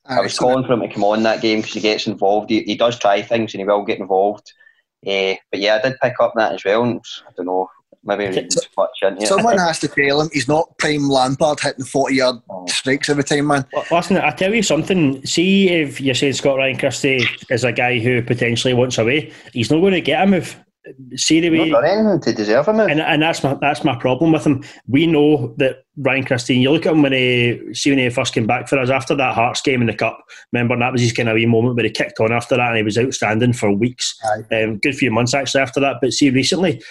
I 0.07 0.21
was 0.21 0.39
calling 0.39 0.67
for 0.67 0.73
him 0.75 0.81
to 0.81 0.89
come 0.89 1.05
on 1.05 1.23
that 1.23 1.41
game 1.41 1.61
because 1.61 1.75
he 1.75 1.81
gets 1.81 2.07
involved. 2.07 2.51
He, 2.51 2.63
he 2.63 2.77
does 2.77 2.99
try 2.99 3.23
things 3.23 3.55
and 3.55 3.61
he 3.61 3.65
will 3.65 3.85
get 3.85 4.01
involved. 4.01 4.53
Uh, 5.07 5.35
but 5.51 5.61
yeah, 5.61 5.77
I 5.77 5.89
did 5.89 5.99
pick 6.03 6.15
up 6.21 6.33
that 6.37 6.53
as 6.53 6.65
well. 6.65 6.83
And 6.83 7.01
I 7.27 7.31
don't 7.37 7.47
know, 7.47 7.69
maybe 8.03 8.27
reading 8.27 8.49
too 8.51 8.61
much 8.77 8.91
in 9.03 9.17
here. 9.17 9.27
Someone 9.27 9.59
has 9.59 9.79
to 9.81 9.89
tell 9.89 10.21
him 10.21 10.29
he's 10.33 10.49
not 10.49 10.77
prime 10.79 11.09
Lampard 11.09 11.61
hitting 11.61 11.85
40 11.85 12.15
yard 12.15 12.37
oh. 12.51 12.67
strikes 12.67 13.09
every 13.09 13.25
time, 13.25 13.47
man. 13.47 13.65
Well, 13.73 13.85
listen, 13.93 14.19
I 14.19 14.31
tell 14.31 14.53
you 14.53 14.63
something. 14.63 15.25
See 15.25 15.71
if 15.71 16.01
you're 16.01 16.15
saying 16.15 16.35
Scott 16.35 16.57
Ryan 16.57 16.77
Christie 16.77 17.27
is 17.51 17.65
a 17.65 17.73
guy 17.73 17.99
who 17.99 18.21
potentially 18.21 18.75
wants 18.75 18.99
away, 18.99 19.33
he's 19.53 19.71
not 19.71 19.81
going 19.81 19.93
to 19.95 20.01
get 20.01 20.23
a 20.23 20.27
move 20.27 20.64
see 21.17 21.41
the 21.41 21.51
way 21.51 21.71
not 21.71 21.85
anything 21.85 22.21
to 22.21 22.33
deserve 22.33 22.69
him, 22.69 22.81
and, 22.81 23.01
and 23.01 23.23
that's 23.23 23.43
my 23.43 23.55
that's 23.61 23.85
my 23.85 23.97
problem 23.97 24.33
with 24.33 24.47
him. 24.47 24.63
We 24.87 25.07
know 25.07 25.55
that 25.59 25.85
Ryan 25.97 26.25
Christie. 26.25 26.57
You 26.57 26.71
look 26.71 26.87
at 26.87 26.93
him 26.93 27.03
when 27.03 27.13
he 27.13 27.75
see 27.75 27.91
when 27.91 27.99
he 27.99 28.09
first 28.11 28.35
came 28.35 28.47
back 28.47 28.69
for 28.69 28.79
us 28.79 28.91
after 28.91 29.15
that 29.15 29.35
Hearts 29.35 29.63
game 29.63 29.81
in 29.81 29.87
the 29.87 29.95
cup. 29.95 30.19
Remember 30.53 30.79
that 30.79 30.93
was 30.93 31.01
his 31.01 31.13
kind 31.13 31.29
of 31.29 31.35
wee 31.35 31.47
moment 31.47 31.77
where 31.77 31.85
he 31.85 31.91
kicked 31.91 32.21
on 32.21 32.33
after 32.33 32.57
that, 32.57 32.69
and 32.69 32.77
he 32.77 32.83
was 32.83 32.99
outstanding 32.99 33.53
for 33.53 33.73
weeks. 33.73 34.15
Um, 34.53 34.79
good 34.79 34.97
few 34.97 35.11
months 35.11 35.35
actually 35.35 35.63
after 35.63 35.81
that. 35.81 35.97
But 36.01 36.13
see, 36.13 36.31
recently 36.31 36.83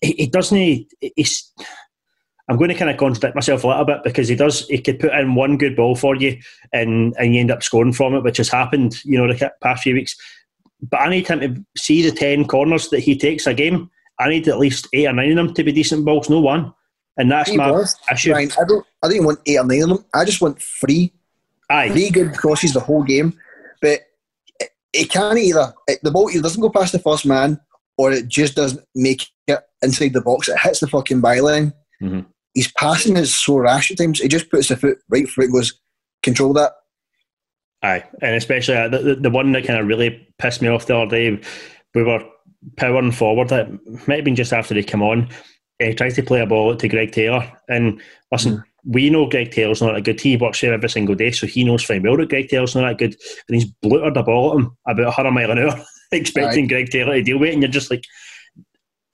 he, 0.00 0.12
he 0.12 0.26
doesn't. 0.26 0.56
He, 0.56 0.88
he's 1.16 1.52
I'm 2.48 2.58
going 2.58 2.68
to 2.68 2.74
kind 2.74 2.90
of 2.90 2.98
contradict 2.98 3.34
myself 3.34 3.64
a 3.64 3.68
little 3.68 3.86
bit 3.86 4.04
because 4.04 4.28
he 4.28 4.34
does. 4.34 4.66
He 4.68 4.78
could 4.78 5.00
put 5.00 5.14
in 5.14 5.34
one 5.34 5.56
good 5.56 5.76
ball 5.76 5.96
for 5.96 6.14
you, 6.14 6.38
and 6.72 7.14
and 7.18 7.34
you 7.34 7.40
end 7.40 7.50
up 7.50 7.62
scoring 7.62 7.92
from 7.92 8.14
it, 8.14 8.22
which 8.22 8.36
has 8.36 8.48
happened. 8.48 9.02
You 9.04 9.18
know, 9.18 9.32
the 9.32 9.52
past 9.62 9.82
few 9.82 9.94
weeks. 9.94 10.16
But 10.90 11.00
I 11.00 11.08
need 11.08 11.26
him 11.26 11.40
to 11.40 11.64
see 11.80 12.02
the 12.02 12.14
10 12.14 12.46
corners 12.46 12.88
that 12.90 13.00
he 13.00 13.16
takes 13.16 13.46
a 13.46 13.54
game. 13.54 13.90
I 14.18 14.28
need 14.28 14.48
at 14.48 14.58
least 14.58 14.88
eight 14.92 15.06
or 15.06 15.12
nine 15.12 15.30
of 15.30 15.36
them 15.36 15.54
to 15.54 15.64
be 15.64 15.72
decent 15.72 16.04
balls, 16.04 16.30
no 16.30 16.40
one. 16.40 16.72
And 17.16 17.30
that's 17.30 17.50
he 17.50 17.56
my 17.56 17.70
was. 17.70 17.96
issue. 18.12 18.32
Ryan, 18.32 18.50
I 18.60 18.64
don't, 18.66 18.86
I 19.02 19.08
don't 19.08 19.24
want 19.24 19.40
eight 19.46 19.58
or 19.58 19.64
nine 19.64 19.82
of 19.82 19.88
them. 19.88 20.04
I 20.14 20.24
just 20.24 20.40
want 20.40 20.60
three. 20.60 21.12
Aye. 21.70 21.90
Three 21.90 22.10
good 22.10 22.36
crosses 22.36 22.74
the 22.74 22.80
whole 22.80 23.02
game. 23.02 23.38
But 23.80 24.00
it 24.92 25.10
can't 25.10 25.38
either. 25.38 25.72
the 26.02 26.10
ball 26.10 26.30
either 26.30 26.42
doesn't 26.42 26.60
go 26.60 26.70
past 26.70 26.92
the 26.92 26.98
first 26.98 27.26
man 27.26 27.60
or 27.96 28.12
it 28.12 28.28
just 28.28 28.54
doesn't 28.54 28.84
make 28.94 29.26
it 29.46 29.60
inside 29.82 30.12
the 30.12 30.20
box. 30.20 30.48
It 30.48 30.58
hits 30.58 30.80
the 30.80 30.86
fucking 30.86 31.22
byline. 31.22 31.72
Mm-hmm. 32.02 32.20
His 32.54 32.72
passing 32.72 33.16
is 33.16 33.34
so 33.34 33.58
rash 33.58 33.90
at 33.90 33.98
times. 33.98 34.20
He 34.20 34.28
just 34.28 34.50
puts 34.50 34.68
the 34.68 34.76
foot 34.76 34.98
right 35.08 35.28
for 35.28 35.42
foot 35.42 35.52
goes, 35.52 35.80
control 36.22 36.52
that. 36.54 36.72
Aye, 37.84 38.02
and 38.22 38.34
especially 38.34 38.76
uh, 38.76 38.88
the, 38.88 39.14
the, 39.20 39.28
one 39.28 39.52
that 39.52 39.66
kind 39.66 39.78
of 39.78 39.86
really 39.86 40.26
pissed 40.38 40.62
me 40.62 40.68
off 40.68 40.86
the 40.86 40.96
other 40.96 41.10
day, 41.10 41.38
we 41.94 42.02
were 42.02 42.24
powering 42.78 43.12
forward. 43.12 43.52
It 43.52 43.68
might 44.08 44.16
have 44.16 44.24
been 44.24 44.34
just 44.34 44.54
after 44.54 44.74
he 44.74 44.82
come 44.82 45.02
on. 45.02 45.28
He 45.78 45.92
tries 45.92 46.14
to 46.14 46.22
play 46.22 46.40
a 46.40 46.46
ball 46.46 46.74
to 46.74 46.88
Greg 46.88 47.12
Taylor, 47.12 47.46
and 47.68 48.00
listen, 48.32 48.56
mm. 48.56 48.64
we 48.86 49.10
know 49.10 49.28
Greg 49.28 49.50
Taylor's 49.50 49.82
not 49.82 49.96
a 49.96 50.00
good. 50.00 50.18
He 50.18 50.38
works 50.38 50.60
here 50.60 50.72
every 50.72 50.88
single 50.88 51.14
day, 51.14 51.30
so 51.30 51.46
he 51.46 51.62
knows 51.62 51.84
fine 51.84 52.02
well 52.02 52.16
that 52.16 52.30
Greg 52.30 52.48
Taylor's 52.48 52.74
not 52.74 52.88
that 52.88 52.96
good. 52.96 53.16
And 53.48 53.56
he's 53.56 53.70
bluttered 53.84 54.14
the 54.14 54.22
ball 54.22 54.52
at 54.52 54.60
him 54.60 54.76
about 54.86 55.18
100 55.18 55.30
mile 55.32 55.50
an 55.50 55.58
hour, 55.58 55.84
expecting 56.12 56.64
Aye. 56.64 56.68
Greg 56.68 56.88
Taylor 56.88 57.16
to 57.16 57.22
deal 57.22 57.38
with 57.38 57.50
it, 57.50 57.52
and 57.52 57.62
you're 57.62 57.70
just 57.70 57.90
like, 57.90 58.04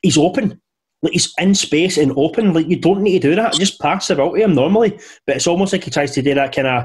he's 0.01 0.17
open. 0.17 0.61
Like 1.03 1.15
he's 1.15 1.35
in 1.39 1.57
space 1.57 1.97
and 1.97 2.13
open. 2.17 2.55
Like 2.55 2.69
you 2.69 2.77
don't 2.77 3.03
need 3.03 3.23
to 3.23 3.31
do 3.31 3.35
that. 3.35 3.55
Just 3.55 3.81
pass 3.81 4.07
the 4.07 4.15
ball 4.15 4.35
to 4.35 4.41
him 4.41 4.55
normally. 4.55 4.97
But 5.27 5.37
it's 5.37 5.49
almost 5.49 5.73
like 5.73 5.83
he 5.83 5.91
tries 5.91 6.13
to 6.13 6.23
do 6.23 6.35
that 6.35 6.55
kind 6.55 6.69
of 6.69 6.85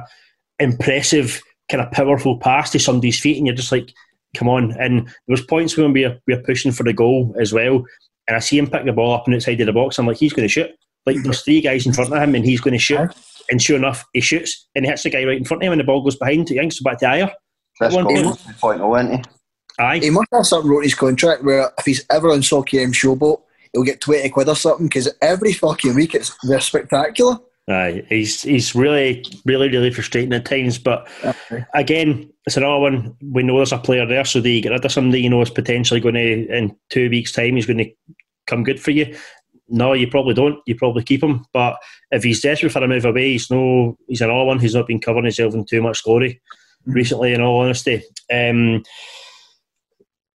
impressive 0.57 1.43
kind 1.69 1.81
of 1.81 1.91
powerful 1.91 2.37
pass 2.37 2.71
to 2.71 2.79
somebody's 2.79 3.19
feet, 3.19 3.37
and 3.37 3.47
you're 3.47 3.55
just 3.55 3.71
like, 3.71 3.93
come 4.35 4.49
on. 4.49 4.71
And 4.79 5.07
there 5.07 5.13
was 5.27 5.41
points 5.41 5.77
when 5.77 5.93
we 5.93 6.05
were, 6.05 6.17
we 6.27 6.35
were 6.35 6.43
pushing 6.43 6.71
for 6.71 6.83
the 6.83 6.93
goal 6.93 7.35
as 7.39 7.53
well, 7.53 7.85
and 8.27 8.35
I 8.35 8.39
see 8.39 8.57
him 8.57 8.69
pick 8.69 8.85
the 8.85 8.93
ball 8.93 9.13
up 9.13 9.23
on 9.27 9.31
the 9.31 9.37
outside 9.37 9.61
of 9.61 9.67
the 9.67 9.73
box. 9.73 9.97
I'm 9.97 10.07
like, 10.07 10.17
he's 10.17 10.33
going 10.33 10.47
to 10.47 10.51
shoot. 10.51 10.71
Like 11.05 11.17
there's 11.23 11.41
three 11.41 11.61
guys 11.61 11.85
in 11.85 11.93
front 11.93 12.13
of 12.13 12.21
him, 12.21 12.35
and 12.35 12.45
he's 12.45 12.61
going 12.61 12.73
to 12.73 12.79
shoot. 12.79 13.11
And 13.49 13.61
sure 13.61 13.77
enough, 13.77 14.03
he 14.13 14.21
shoots, 14.21 14.67
and 14.75 14.85
he 14.85 14.89
hits 14.89 15.03
the 15.03 15.11
guy 15.11 15.23
right 15.23 15.37
in 15.37 15.45
front 15.45 15.61
of 15.61 15.67
him, 15.67 15.73
and 15.73 15.79
the 15.79 15.85
ball 15.85 16.01
goes 16.01 16.15
behind. 16.15 16.49
He 16.49 16.55
yanks 16.55 16.79
back 16.81 16.99
to 16.99 17.05
Ajer. 17.05 17.31
That's 17.79 17.93
one 17.93 18.05
point, 18.59 18.81
oh, 18.81 18.95
isn't 18.95 19.17
he? 19.17 19.23
Aye. 19.77 19.99
He 19.99 20.09
must 20.09 20.27
have 20.31 20.45
something 20.45 20.71
wrote 20.71 20.79
in 20.79 20.83
his 20.85 20.95
contract 20.95 21.43
where 21.43 21.69
if 21.77 21.85
he's 21.85 22.05
ever 22.09 22.31
on 22.31 22.41
Soccer 22.41 22.79
AM 22.79 22.93
Showboat, 22.93 23.41
he'll 23.73 23.83
get 23.83 24.01
20 24.01 24.29
quid 24.29 24.49
or 24.49 24.55
something 24.55 24.87
because 24.87 25.09
every 25.21 25.53
fucking 25.53 25.95
week 25.95 26.15
it's 26.15 26.35
they're 26.43 26.61
spectacular. 26.61 27.37
Uh, 27.67 27.93
he's 28.09 28.43
he's 28.43 28.75
really 28.75 29.25
really 29.43 29.69
really 29.69 29.91
frustrating 29.91 30.33
at 30.33 30.45
times. 30.45 30.77
But 30.77 31.07
okay. 31.23 31.65
again, 31.73 32.31
it's 32.45 32.57
another 32.57 32.79
one. 32.79 33.15
We 33.21 33.43
know 33.43 33.57
there's 33.57 33.71
a 33.71 33.77
player 33.79 34.05
there, 34.05 34.25
so 34.25 34.39
they 34.39 34.61
get 34.61 34.71
rid 34.71 34.85
of 34.85 34.91
somebody 34.91 35.21
you 35.21 35.29
know 35.29 35.41
is 35.41 35.49
potentially 35.49 35.99
going 35.99 36.15
to 36.15 36.47
in 36.55 36.75
two 36.89 37.09
weeks' 37.09 37.31
time 37.31 37.55
he's 37.55 37.65
going 37.65 37.79
to 37.79 37.91
come 38.45 38.63
good 38.63 38.79
for 38.79 38.91
you. 38.91 39.15
No, 39.67 39.93
you 39.93 40.07
probably 40.07 40.35
don't. 40.35 40.59
You 40.67 40.75
probably 40.75 41.03
keep 41.03 41.23
him. 41.23 41.43
But 41.53 41.77
if 42.11 42.23
he's 42.23 42.41
desperate 42.41 42.71
for 42.71 42.83
a 42.83 42.87
move 42.87 43.05
away, 43.05 43.31
he's 43.31 43.49
no. 43.49 43.97
He's 44.07 44.21
another 44.21 44.43
one 44.43 44.59
who's 44.59 44.75
not 44.75 44.87
been 44.87 45.01
covering 45.01 45.25
himself 45.25 45.55
in 45.55 45.65
too 45.65 45.81
much 45.81 46.03
glory 46.03 46.39
mm-hmm. 46.83 46.91
recently. 46.91 47.33
In 47.33 47.41
all 47.41 47.61
honesty. 47.61 48.03
Um, 48.31 48.83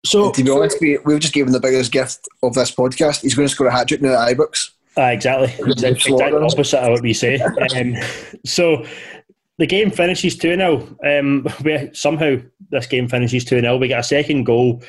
so, 0.05 0.32
to 0.32 0.43
be 0.43 0.49
honest, 0.49 0.80
we, 0.80 0.97
we've 0.99 1.19
just 1.19 1.34
given 1.34 1.51
the 1.51 1.59
biggest 1.59 1.91
gift 1.91 2.30
of 2.41 2.53
this 2.53 2.73
podcast. 2.73 3.21
He's 3.21 3.36
going 3.36 3.47
to 3.49 3.53
score 3.53 3.67
a 3.67 3.71
hat 3.71 3.89
trick 3.89 4.01
now 4.01 4.21
at 4.21 4.38
Ibrox. 4.38 4.69
Uh, 4.97 5.03
exactly. 5.03 5.53
Exactly 5.71 6.13
opposite 6.13 6.79
of 6.79 6.91
what 6.91 7.01
we 7.01 7.13
say. 7.13 7.39
Um, 7.75 7.95
so 8.45 8.85
the 9.57 9.67
game 9.67 9.91
finishes 9.91 10.37
2 10.37 10.55
0. 10.55 10.97
Um, 11.05 11.47
somehow 11.93 12.37
this 12.69 12.87
game 12.87 13.07
finishes 13.07 13.45
2 13.45 13.61
0. 13.61 13.77
We 13.77 13.87
get 13.87 13.99
a 13.99 14.03
second 14.03 14.45
goal 14.45 14.81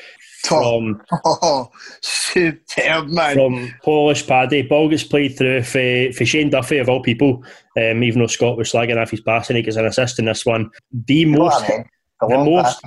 from, 0.43 1.01
oh, 1.25 1.69
superb, 2.01 3.09
man. 3.09 3.35
from 3.35 3.75
Polish 3.83 4.25
Paddy. 4.25 4.61
Ball 4.61 4.89
gets 4.89 5.03
played 5.03 5.37
through 5.37 5.63
for, 5.63 6.13
for 6.13 6.25
Shane 6.25 6.49
Duffy, 6.49 6.77
of 6.77 6.89
all 6.89 7.01
people, 7.01 7.43
um, 7.77 8.03
even 8.03 8.21
though 8.21 8.27
Scott 8.27 8.57
was 8.57 8.71
slagging 8.71 9.01
off 9.01 9.11
his 9.11 9.21
passing, 9.21 9.57
he 9.57 9.61
gets 9.61 9.77
an 9.77 9.85
assist 9.85 10.19
in 10.19 10.25
this 10.25 10.45
one. 10.45 10.69
The 10.91 11.25
most. 11.25 11.67
the 11.67 12.37
most 12.37 12.81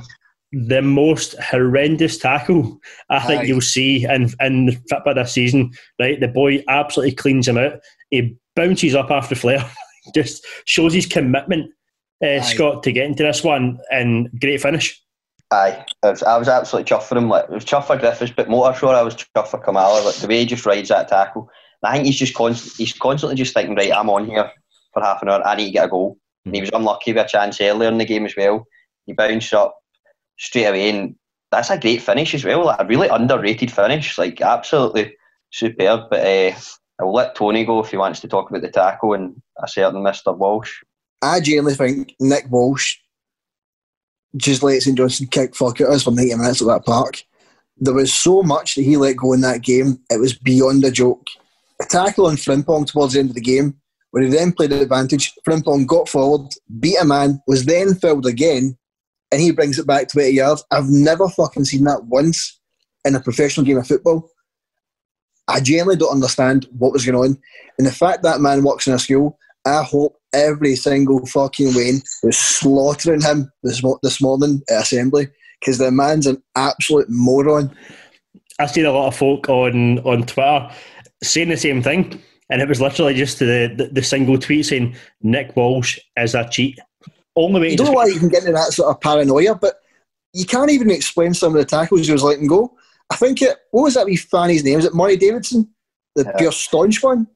the 0.52 0.82
most 0.82 1.34
horrendous 1.38 2.18
tackle 2.18 2.78
I 3.08 3.20
think 3.20 3.42
Aye. 3.42 3.44
you'll 3.44 3.60
see 3.62 4.04
in 4.04 4.30
in 4.40 4.66
the 4.66 4.78
football 4.88 5.14
this 5.14 5.32
season. 5.32 5.72
Right, 5.98 6.20
the 6.20 6.28
boy 6.28 6.62
absolutely 6.68 7.14
cleans 7.14 7.48
him 7.48 7.58
out. 7.58 7.80
He 8.10 8.36
bounces 8.54 8.94
up 8.94 9.10
after 9.10 9.34
Flair, 9.34 9.68
just 10.14 10.44
shows 10.66 10.92
his 10.92 11.06
commitment, 11.06 11.70
uh, 12.24 12.42
Scott, 12.42 12.82
to 12.82 12.92
get 12.92 13.06
into 13.06 13.22
this 13.22 13.42
one, 13.42 13.78
and 13.90 14.28
great 14.40 14.60
finish. 14.60 15.00
Aye, 15.50 15.84
I 16.02 16.10
was, 16.10 16.22
I 16.22 16.36
was 16.38 16.48
absolutely 16.48 16.90
chuffed 16.90 17.04
for 17.04 17.16
him. 17.16 17.28
Like, 17.28 17.44
it 17.44 17.50
was 17.50 17.64
chuffed 17.64 17.86
for 17.86 17.98
Griffiths, 17.98 18.32
but 18.34 18.48
more 18.48 18.74
sure 18.74 18.94
I 18.94 19.02
was 19.02 19.14
chuffed 19.14 19.48
for 19.48 19.62
Klimala. 19.62 20.04
Like 20.04 20.14
the 20.16 20.26
way 20.26 20.38
he 20.40 20.46
just 20.46 20.64
rides 20.64 20.88
that 20.88 21.08
tackle. 21.08 21.50
And 21.82 21.90
I 21.90 21.94
think 21.94 22.06
he's 22.06 22.18
just 22.18 22.34
constant. 22.34 22.74
He's 22.76 22.94
constantly 22.94 23.36
just 23.36 23.52
thinking, 23.54 23.74
right, 23.74 23.92
I'm 23.92 24.08
on 24.08 24.26
here 24.26 24.50
for 24.94 25.02
half 25.02 25.20
an 25.22 25.28
hour. 25.28 25.46
I 25.46 25.56
need 25.56 25.66
to 25.66 25.70
get 25.72 25.86
a 25.86 25.88
goal. 25.88 26.16
And 26.44 26.54
he 26.54 26.60
was 26.60 26.70
unlucky 26.72 27.12
with 27.12 27.26
a 27.26 27.28
chance 27.28 27.60
earlier 27.60 27.88
in 27.88 27.98
the 27.98 28.04
game 28.04 28.24
as 28.24 28.34
well. 28.36 28.66
He 29.06 29.12
bounced 29.12 29.52
up, 29.52 29.76
straight 30.38 30.66
away, 30.66 30.90
and 30.90 31.14
that's 31.50 31.70
a 31.70 31.78
great 31.78 32.02
finish 32.02 32.34
as 32.34 32.44
well. 32.44 32.66
Like 32.66 32.80
a 32.80 32.86
really 32.86 33.08
underrated 33.08 33.70
finish, 33.70 34.18
like 34.18 34.40
absolutely 34.40 35.16
superb. 35.50 36.08
But 36.10 36.26
uh, 36.26 36.52
I'll 37.00 37.12
let 37.12 37.34
Tony 37.34 37.64
go 37.64 37.80
if 37.80 37.90
he 37.90 37.96
wants 37.96 38.20
to 38.20 38.28
talk 38.28 38.50
about 38.50 38.62
the 38.62 38.70
tackle 38.70 39.14
and 39.14 39.40
a 39.62 39.68
certain 39.68 40.02
Mister 40.02 40.32
Walsh. 40.32 40.82
I 41.20 41.40
genuinely 41.40 41.74
think 41.74 42.14
Nick 42.18 42.50
Walsh 42.50 42.96
just 44.36 44.62
let 44.62 44.82
St 44.82 44.96
Johnstone 44.96 45.28
kick 45.28 45.54
fuck 45.54 45.80
at 45.80 45.88
us 45.88 46.04
for 46.04 46.10
90 46.10 46.34
minutes 46.36 46.62
at 46.62 46.68
that 46.68 46.84
park. 46.84 47.22
There 47.76 47.94
was 47.94 48.14
so 48.14 48.42
much 48.42 48.74
that 48.74 48.82
he 48.82 48.96
let 48.96 49.16
go 49.16 49.32
in 49.32 49.40
that 49.42 49.62
game, 49.62 49.98
it 50.10 50.20
was 50.20 50.34
beyond 50.34 50.84
a 50.84 50.90
joke. 50.90 51.26
A 51.80 51.84
tackle 51.84 52.26
on 52.26 52.36
Frimpong 52.36 52.86
towards 52.86 53.14
the 53.14 53.20
end 53.20 53.30
of 53.30 53.34
the 53.34 53.40
game, 53.40 53.76
where 54.10 54.22
he 54.22 54.30
then 54.30 54.52
played 54.52 54.72
advantage. 54.72 55.32
Frimpong 55.46 55.86
got 55.86 56.08
forward, 56.08 56.52
beat 56.80 56.98
a 57.00 57.04
man, 57.04 57.42
was 57.46 57.64
then 57.64 57.94
fouled 57.94 58.26
again, 58.26 58.76
and 59.32 59.40
he 59.40 59.50
brings 59.50 59.78
it 59.78 59.86
back 59.86 60.08
20 60.08 60.30
yards. 60.30 60.64
I've 60.70 60.90
never 60.90 61.28
fucking 61.28 61.64
seen 61.64 61.84
that 61.84 62.04
once 62.04 62.60
in 63.04 63.16
a 63.16 63.20
professional 63.20 63.66
game 63.66 63.78
of 63.78 63.86
football. 63.86 64.30
I 65.48 65.60
genuinely 65.60 65.96
don't 65.96 66.12
understand 66.12 66.68
what 66.78 66.92
was 66.92 67.04
going 67.04 67.18
on. 67.18 67.38
And 67.78 67.86
the 67.86 67.92
fact 67.92 68.22
that 68.22 68.40
man 68.40 68.62
works 68.62 68.86
in 68.86 68.92
a 68.92 68.98
school, 68.98 69.38
I 69.66 69.82
hope 69.82 70.16
every 70.32 70.76
single 70.76 71.24
fucking 71.26 71.74
wean 71.74 72.02
was 72.22 72.36
slaughtering 72.36 73.22
him 73.22 73.50
this, 73.62 73.82
this 74.02 74.20
morning 74.20 74.62
at 74.70 74.82
assembly 74.82 75.28
because 75.60 75.78
the 75.78 75.90
man's 75.90 76.26
an 76.26 76.42
absolute 76.54 77.08
moron. 77.08 77.74
I've 78.58 78.70
seen 78.70 78.84
a 78.84 78.92
lot 78.92 79.08
of 79.08 79.16
folk 79.16 79.48
on, 79.48 79.98
on 80.00 80.26
Twitter 80.26 80.70
saying 81.22 81.48
the 81.48 81.56
same 81.56 81.82
thing, 81.82 82.20
and 82.50 82.60
it 82.60 82.68
was 82.68 82.80
literally 82.80 83.14
just 83.14 83.38
the, 83.38 83.72
the, 83.76 83.88
the 83.92 84.02
single 84.02 84.38
tweet 84.38 84.66
saying 84.66 84.94
Nick 85.22 85.56
Walsh 85.56 85.98
is 86.16 86.34
a 86.34 86.48
cheat. 86.48 86.78
Only 87.34 87.60
way 87.60 87.70
you 87.70 87.76
don't 87.76 87.86
know 87.86 87.92
why 87.92 88.06
you 88.06 88.18
can 88.18 88.28
get 88.28 88.40
into 88.40 88.52
that 88.52 88.72
sort 88.72 88.90
of 88.90 89.00
paranoia, 89.00 89.54
but 89.54 89.76
you 90.34 90.44
can't 90.44 90.70
even 90.70 90.90
explain 90.90 91.34
some 91.34 91.54
of 91.54 91.58
the 91.58 91.64
tackles 91.64 92.06
he 92.06 92.12
was 92.12 92.22
letting 92.22 92.46
go. 92.46 92.76
I 93.10 93.16
think 93.16 93.42
it. 93.42 93.56
What 93.70 93.82
was 93.82 93.94
that 93.94 94.06
wee 94.06 94.16
fanny's 94.16 94.64
name? 94.64 94.76
Was 94.76 94.84
it 94.84 94.94
Murray 94.94 95.16
Davidson, 95.16 95.68
the 96.14 96.24
yeah. 96.24 96.36
pure 96.38 96.52
staunch 96.52 97.02
one? 97.02 97.26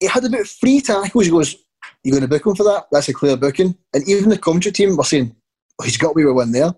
He 0.00 0.06
had 0.06 0.24
about 0.24 0.46
three 0.46 0.80
tackles. 0.80 1.24
He 1.24 1.30
goes, 1.30 1.56
you're 2.02 2.12
going 2.12 2.22
to 2.22 2.28
book 2.28 2.46
him 2.46 2.54
for 2.54 2.64
that. 2.64 2.86
That's 2.92 3.08
a 3.08 3.14
clear 3.14 3.36
booking. 3.36 3.76
And 3.92 4.08
even 4.08 4.28
the 4.28 4.38
commentary 4.38 4.72
team 4.72 4.96
were 4.96 5.04
saying, 5.04 5.34
oh, 5.80 5.84
he's 5.84 5.96
got 5.96 6.10
away 6.10 6.24
with 6.24 6.36
one 6.36 6.52
there. 6.52 6.72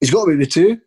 He's 0.00 0.10
got 0.10 0.22
away 0.22 0.36
with 0.36 0.50
two. 0.50 0.80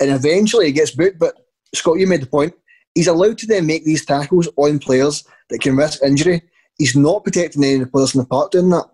And 0.00 0.10
eventually 0.10 0.66
he 0.66 0.72
gets 0.72 0.92
booked. 0.92 1.18
But 1.18 1.34
Scott, 1.74 1.98
you 1.98 2.06
made 2.06 2.22
the 2.22 2.26
point. 2.26 2.54
He's 2.94 3.08
allowed 3.08 3.38
to 3.38 3.46
then 3.46 3.66
make 3.66 3.84
these 3.84 4.04
tackles 4.04 4.48
on 4.56 4.78
players 4.78 5.24
that 5.50 5.60
can 5.60 5.76
risk 5.76 6.02
injury. 6.02 6.42
He's 6.78 6.96
not 6.96 7.24
protecting 7.24 7.62
any 7.62 7.74
of 7.74 7.80
the 7.80 7.86
players 7.86 8.14
in 8.14 8.20
the 8.20 8.26
park 8.26 8.52
doing 8.52 8.70
that. 8.70 8.86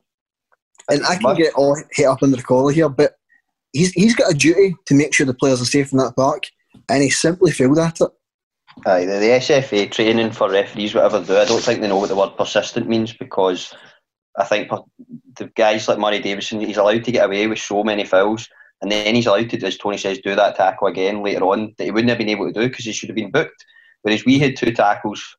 And 0.91 1.05
I 1.05 1.16
can 1.16 1.34
get 1.34 1.55
all 1.55 1.80
hit 1.93 2.07
up 2.07 2.22
under 2.22 2.37
the 2.37 2.43
collar 2.43 2.72
here, 2.72 2.89
but 2.89 3.16
he's 3.72 3.93
he's 3.93 4.14
got 4.14 4.30
a 4.30 4.34
duty 4.34 4.76
to 4.87 4.95
make 4.95 5.14
sure 5.14 5.26
the 5.26 5.34
players 5.34 5.61
are 5.61 5.66
safe 5.66 5.93
in 5.93 5.99
that 5.99 6.16
park, 6.16 6.45
and 6.89 7.03
he 7.03 7.11
simply 7.11 7.51
failed 7.51 7.78
at 7.78 8.01
it. 8.01 8.11
Aye, 8.84 9.07
the, 9.07 9.18
the 9.18 9.30
SFA 9.41 9.91
training 9.91 10.32
for 10.32 10.51
referees, 10.51 10.95
whatever 10.95 11.18
they 11.20 11.34
do, 11.34 11.39
I 11.39 11.45
don't 11.47 11.62
think 11.62 11.80
they 11.80 11.89
know 11.89 11.99
what 11.99 12.11
the 12.11 12.16
word 12.16 12.37
persistent 12.37 12.89
means 12.89 13.12
because 13.14 13.74
I 14.37 14.45
think 14.45 14.70
the 15.37 15.47
guys 15.57 15.89
like 15.89 15.99
Murray 15.99 16.20
Davidson, 16.20 16.61
he's 16.61 16.76
allowed 16.76 17.05
to 17.05 17.12
get 17.12 17.24
away 17.24 17.47
with 17.47 17.59
so 17.59 17.82
many 17.82 18.05
fouls, 18.05 18.49
and 18.82 18.93
then 18.93 19.14
he's 19.14 19.26
allowed 19.26 19.49
to, 19.51 19.66
as 19.66 19.78
Tony 19.78 19.97
says, 19.97 20.18
do 20.18 20.34
that 20.34 20.57
tackle 20.57 20.89
again 20.89 21.22
later 21.22 21.45
on 21.45 21.74
that 21.78 21.84
he 21.84 21.91
wouldn't 21.91 22.11
have 22.11 22.18
been 22.18 22.28
able 22.28 22.47
to 22.47 22.53
do 22.53 22.68
because 22.68 22.84
he 22.84 22.93
should 22.93 23.09
have 23.09 23.16
been 23.16 23.30
booked. 23.30 23.64
Whereas 24.03 24.26
we 24.26 24.39
had 24.39 24.57
two 24.57 24.72
tackles, 24.72 25.37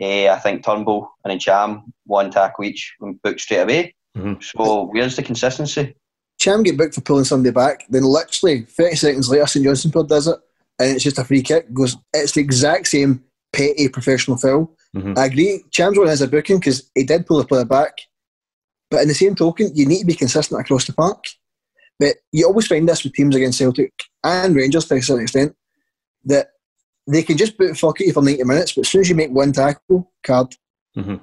eh, 0.00 0.30
I 0.30 0.38
think 0.38 0.64
Turnbull 0.64 1.10
and 1.24 1.38
Ntcham, 1.38 1.82
one 2.04 2.30
tackle 2.30 2.64
each, 2.64 2.94
and 3.00 3.20
booked 3.20 3.40
straight 3.40 3.62
away. 3.62 3.95
Mm-hmm. 4.16 4.40
So 4.40 4.84
where's 4.92 5.16
the 5.16 5.22
consistency? 5.22 5.94
Ntcham 6.40 6.64
get 6.64 6.76
booked 6.76 6.94
for 6.94 7.00
pulling 7.00 7.24
somebody 7.24 7.52
back, 7.52 7.84
then 7.88 8.02
literally 8.02 8.62
30 8.62 8.96
seconds 8.96 9.30
later, 9.30 9.46
St 9.46 9.64
Johnstone 9.64 10.06
does 10.06 10.26
it, 10.26 10.38
and 10.78 10.94
it's 10.94 11.04
just 11.04 11.18
a 11.18 11.24
free 11.24 11.42
kick. 11.42 11.72
Goes, 11.72 11.96
it's 12.12 12.32
the 12.32 12.40
exact 12.40 12.88
same 12.88 13.22
petty 13.52 13.88
professional 13.88 14.36
foul. 14.36 14.74
Mm-hmm. 14.94 15.14
I 15.16 15.26
agree. 15.26 15.64
Ntcham's 15.70 15.98
one 15.98 16.08
has 16.08 16.22
a 16.22 16.28
booking 16.28 16.58
because 16.58 16.90
he 16.94 17.04
did 17.04 17.26
pull 17.26 17.38
the 17.38 17.46
player 17.46 17.64
back, 17.64 17.92
but 18.90 19.02
in 19.02 19.08
the 19.08 19.14
same 19.14 19.34
token, 19.34 19.70
you 19.74 19.86
need 19.86 20.00
to 20.00 20.06
be 20.06 20.14
consistent 20.14 20.60
across 20.60 20.86
the 20.86 20.92
park. 20.92 21.24
But 21.98 22.16
you 22.32 22.46
always 22.46 22.66
find 22.66 22.88
this 22.88 23.04
with 23.04 23.14
teams 23.14 23.34
against 23.34 23.58
Celtic 23.58 23.92
and 24.22 24.54
Rangers 24.54 24.84
to 24.86 24.96
a 24.96 25.02
certain 25.02 25.22
extent 25.22 25.56
that 26.24 26.48
they 27.06 27.22
can 27.22 27.38
just 27.38 27.56
boot 27.56 27.76
fuck 27.78 28.00
at 28.00 28.06
you 28.06 28.12
for 28.12 28.22
90 28.22 28.44
minutes, 28.44 28.72
but 28.72 28.82
as 28.82 28.88
soon 28.88 29.00
as 29.00 29.08
you 29.08 29.14
make 29.14 29.30
one 29.30 29.52
tackle, 29.52 30.12
card. 30.22 30.54
Mm-hmm. 30.96 31.16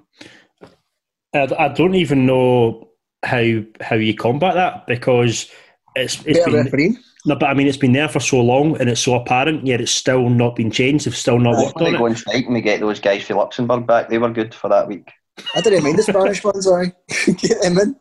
I, 1.34 1.48
I 1.58 1.68
don't 1.70 1.96
even 1.96 2.26
know 2.26 2.90
how 3.24 3.62
how 3.82 3.96
you 3.96 4.14
combat 4.14 4.56
that 4.56 4.88
because 4.88 5.50
it's, 5.96 6.24
it's 6.26 6.40
Better 6.40 6.52
been 6.52 6.66
refereeing. 6.66 6.98
no, 7.26 7.36
but 7.36 7.50
I 7.50 7.54
mean 7.54 7.68
it's 7.68 7.78
been 7.78 7.94
there 7.94 8.10
for 8.10 8.20
so 8.20 8.42
long 8.42 8.80
and 8.80 8.90
it's 8.90 9.02
so 9.02 9.16
apparent, 9.16 9.66
yet 9.66 9.82
it's 9.82 9.92
still 9.92 10.30
not 10.30 10.56
been 10.56 10.72
changed. 10.72 11.06
They've 11.06 11.16
still 11.16 11.40
not 11.40 11.58
worked 11.58 11.82
on 11.82 11.98
go 11.98 12.06
and 12.06 12.18
strike 12.18 12.46
and 12.46 12.54
we 12.54 12.62
get 12.62 12.80
those 12.80 13.00
guys 13.00 13.24
from 13.24 13.38
Luxembourg 13.38 13.88
back. 13.88 14.10
They 14.10 14.18
were 14.18 14.32
good 14.32 14.54
for 14.54 14.70
that 14.70 14.88
week. 14.88 15.10
I 15.56 15.62
didn't 15.62 15.84
mind 15.84 15.98
the 15.98 16.04
Spanish 16.04 16.44
ones. 16.44 16.68
I 16.68 16.86
get 17.32 17.62
them 17.62 17.78
in. 17.80 17.96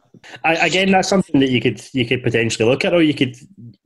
I, 0.44 0.66
again, 0.66 0.90
that's 0.90 1.08
something 1.08 1.40
that 1.40 1.50
you 1.50 1.60
could 1.60 1.82
you 1.92 2.06
could 2.06 2.22
potentially 2.22 2.68
look 2.68 2.84
at, 2.84 2.94
or 2.94 3.02
you 3.02 3.14
could 3.14 3.36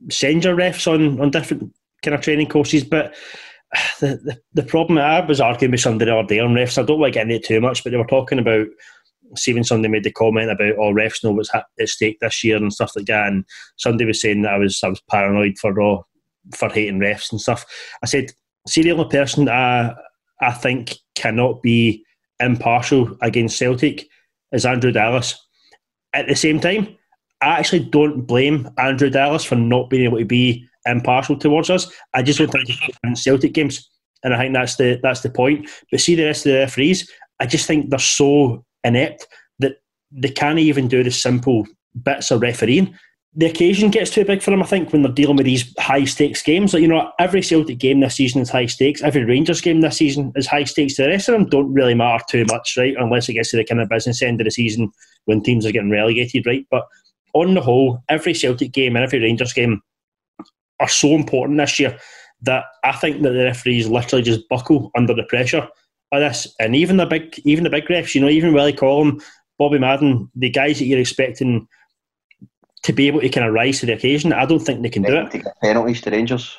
send 0.09 0.43
your 0.43 0.55
refs 0.55 0.91
on 0.91 1.19
on 1.19 1.31
different 1.31 1.73
kind 2.03 2.15
of 2.15 2.21
training 2.21 2.47
courses. 2.47 2.83
But 2.83 3.15
the 3.99 4.17
the, 4.17 4.41
the 4.53 4.63
problem 4.63 4.97
I 4.97 5.21
was 5.21 5.41
arguing 5.41 5.71
with 5.71 5.81
somebody 5.81 6.11
the 6.11 6.17
other 6.17 6.27
day 6.27 6.39
on 6.39 6.53
refs. 6.53 6.77
I 6.77 6.85
don't 6.85 6.99
like 6.99 7.13
getting 7.13 7.35
it 7.35 7.45
too 7.45 7.61
much, 7.61 7.83
but 7.83 7.91
they 7.91 7.97
were 7.97 8.05
talking 8.05 8.39
about 8.39 8.67
see 9.35 9.61
somebody 9.63 9.91
made 9.91 10.03
the 10.03 10.11
comment 10.11 10.51
about 10.51 10.77
oh 10.77 10.93
refs 10.93 11.23
know 11.23 11.31
what's 11.31 11.53
at 11.53 11.65
stake 11.85 12.17
this 12.19 12.43
year 12.43 12.57
and 12.57 12.73
stuff 12.73 12.93
like 12.95 13.05
that, 13.05 13.27
and 13.27 13.45
somebody 13.77 14.05
was 14.05 14.21
saying 14.21 14.43
that 14.43 14.53
I 14.53 14.57
was 14.57 14.79
I 14.83 14.89
was 14.89 15.01
paranoid 15.09 15.57
for 15.59 15.79
uh, 15.81 16.01
for 16.53 16.69
hating 16.69 16.99
refs 16.99 17.31
and 17.31 17.41
stuff. 17.41 17.65
I 18.03 18.05
said, 18.05 18.31
see 18.67 18.83
the 18.83 18.91
only 18.91 19.09
person 19.09 19.49
I 19.49 19.93
I 20.41 20.51
think 20.51 20.95
cannot 21.15 21.61
be 21.61 22.03
impartial 22.39 23.17
against 23.21 23.57
Celtic 23.57 24.07
is 24.51 24.65
Andrew 24.65 24.91
Dallas. 24.91 25.35
At 26.13 26.27
the 26.27 26.35
same 26.35 26.59
time, 26.59 26.95
I 27.41 27.59
actually 27.59 27.85
don't 27.85 28.21
blame 28.21 28.69
Andrew 28.77 29.09
Dallas 29.09 29.43
for 29.43 29.55
not 29.55 29.89
being 29.89 30.05
able 30.05 30.19
to 30.19 30.25
be 30.25 30.65
impartial 30.85 31.37
towards 31.37 31.69
us. 31.69 31.91
I 32.13 32.23
just 32.23 32.39
don't 32.39 32.51
think 32.51 32.69
can 33.03 33.15
Celtic 33.15 33.53
games. 33.53 33.89
And 34.23 34.33
I 34.33 34.39
think 34.39 34.53
that's 34.53 34.75
the 34.77 34.99
that's 35.03 35.21
the 35.21 35.29
point. 35.29 35.69
But 35.91 35.99
see 35.99 36.15
the 36.15 36.25
rest 36.25 36.45
of 36.45 36.53
the 36.53 36.59
referees, 36.59 37.09
I 37.39 37.45
just 37.45 37.67
think 37.67 37.89
they're 37.89 37.99
so 37.99 38.65
inept 38.87 39.27
that 39.59 39.77
they 40.11 40.29
can't 40.29 40.59
even 40.59 40.87
do 40.87 41.03
the 41.03 41.11
simple 41.11 41.67
bits 42.03 42.31
of 42.31 42.41
refereeing. 42.41 42.95
The 43.35 43.45
occasion 43.45 43.91
gets 43.91 44.09
too 44.09 44.25
big 44.25 44.41
for 44.41 44.49
them, 44.49 44.63
I 44.63 44.65
think, 44.65 44.91
when 44.91 45.03
they're 45.03 45.11
dealing 45.11 45.35
with 45.35 45.45
these 45.45 45.71
high 45.77 46.05
stakes 46.05 46.41
games. 46.41 46.73
Like, 46.73 46.81
you 46.81 46.87
know, 46.87 47.11
every 47.19 47.43
Celtic 47.43 47.77
game 47.77 47.99
this 47.99 48.15
season 48.15 48.41
is 48.41 48.49
high 48.49 48.65
stakes. 48.65 49.03
Every 49.03 49.25
Rangers 49.25 49.61
game 49.61 49.81
this 49.81 49.97
season 49.97 50.31
is 50.35 50.47
high 50.47 50.63
stakes. 50.63 50.97
The 50.97 51.07
rest 51.07 51.29
of 51.29 51.33
them 51.33 51.47
don't 51.47 51.71
really 51.71 51.93
matter 51.93 52.23
too 52.27 52.45
much, 52.45 52.75
right? 52.77 52.95
Unless 52.97 53.29
it 53.29 53.33
gets 53.33 53.51
to 53.51 53.57
the 53.57 53.63
kind 53.63 53.79
of 53.79 53.89
business 53.89 54.23
end 54.23 54.41
of 54.41 54.45
the 54.45 54.51
season 54.51 54.91
when 55.25 55.43
teams 55.43 55.65
are 55.67 55.71
getting 55.71 55.91
relegated, 55.91 56.47
right? 56.47 56.65
But 56.71 56.87
on 57.33 57.53
the 57.53 57.61
whole, 57.61 58.01
every 58.09 58.33
Celtic 58.33 58.71
game 58.71 58.95
and 58.95 59.05
every 59.05 59.19
Rangers 59.19 59.53
game 59.53 59.81
are 60.79 60.87
so 60.87 61.09
important 61.09 61.59
this 61.59 61.79
year 61.79 61.97
that 62.41 62.65
I 62.83 62.93
think 62.93 63.21
that 63.21 63.31
the 63.31 63.43
referees 63.43 63.87
literally 63.87 64.23
just 64.23 64.47
buckle 64.49 64.91
under 64.95 65.13
the 65.13 65.23
pressure 65.23 65.67
of 66.11 66.19
this. 66.19 66.53
And 66.59 66.75
even 66.75 66.97
the 66.97 67.05
big, 67.05 67.39
even 67.45 67.63
the 67.63 67.69
big 67.69 67.85
refs, 67.85 68.15
you 68.15 68.21
know, 68.21 68.29
even 68.29 68.53
Willie 68.53 68.73
Collum, 68.73 69.21
Bobby 69.57 69.79
Madden, 69.79 70.29
the 70.35 70.49
guys 70.49 70.79
that 70.79 70.85
you're 70.85 70.99
expecting 70.99 71.67
to 72.83 72.93
be 72.93 73.07
able 73.07 73.21
to 73.21 73.29
kind 73.29 73.45
of 73.45 73.53
rise 73.53 73.79
to 73.79 73.85
the 73.85 73.93
occasion, 73.93 74.33
I 74.33 74.45
don't 74.45 74.59
think 74.59 74.81
they 74.81 74.89
can 74.89 75.03
do 75.03 75.17
it. 75.17 75.43
penalties 75.61 76.01
to 76.01 76.11
Rangers 76.11 76.57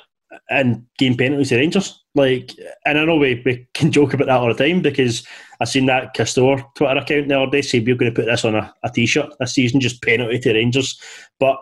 and 0.50 0.84
game 0.98 1.16
penalties 1.16 1.50
to 1.50 1.56
Rangers. 1.56 2.02
Like, 2.14 2.52
and 2.84 2.98
I 2.98 3.04
know 3.04 3.16
we, 3.16 3.42
we 3.44 3.66
can 3.74 3.92
joke 3.92 4.14
about 4.14 4.26
that 4.26 4.38
all 4.38 4.52
the 4.52 4.64
time 4.64 4.82
because 4.82 5.26
I 5.60 5.64
seen 5.64 5.86
that 5.86 6.14
Castore 6.14 6.64
Twitter 6.74 6.98
account 6.98 7.28
the 7.28 7.40
other 7.40 7.50
day 7.50 7.62
say 7.62 7.80
we're 7.80 7.96
going 7.96 8.12
to 8.12 8.14
put 8.14 8.26
this 8.26 8.44
on 8.44 8.54
a, 8.54 8.72
a 8.82 8.90
t-shirt 8.90 9.30
this 9.38 9.54
season, 9.54 9.80
just 9.80 10.02
penalty 10.02 10.38
to 10.40 10.52
Rangers. 10.52 11.00
But 11.38 11.58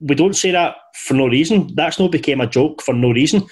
we 0.00 0.14
don't 0.14 0.36
say 0.36 0.50
that 0.50 0.76
for 0.94 1.14
no 1.14 1.26
reason. 1.26 1.74
That's 1.74 1.98
not 1.98 2.12
became 2.12 2.40
a 2.40 2.46
joke 2.46 2.82
for 2.82 2.94
no 2.94 3.10
reason. 3.10 3.46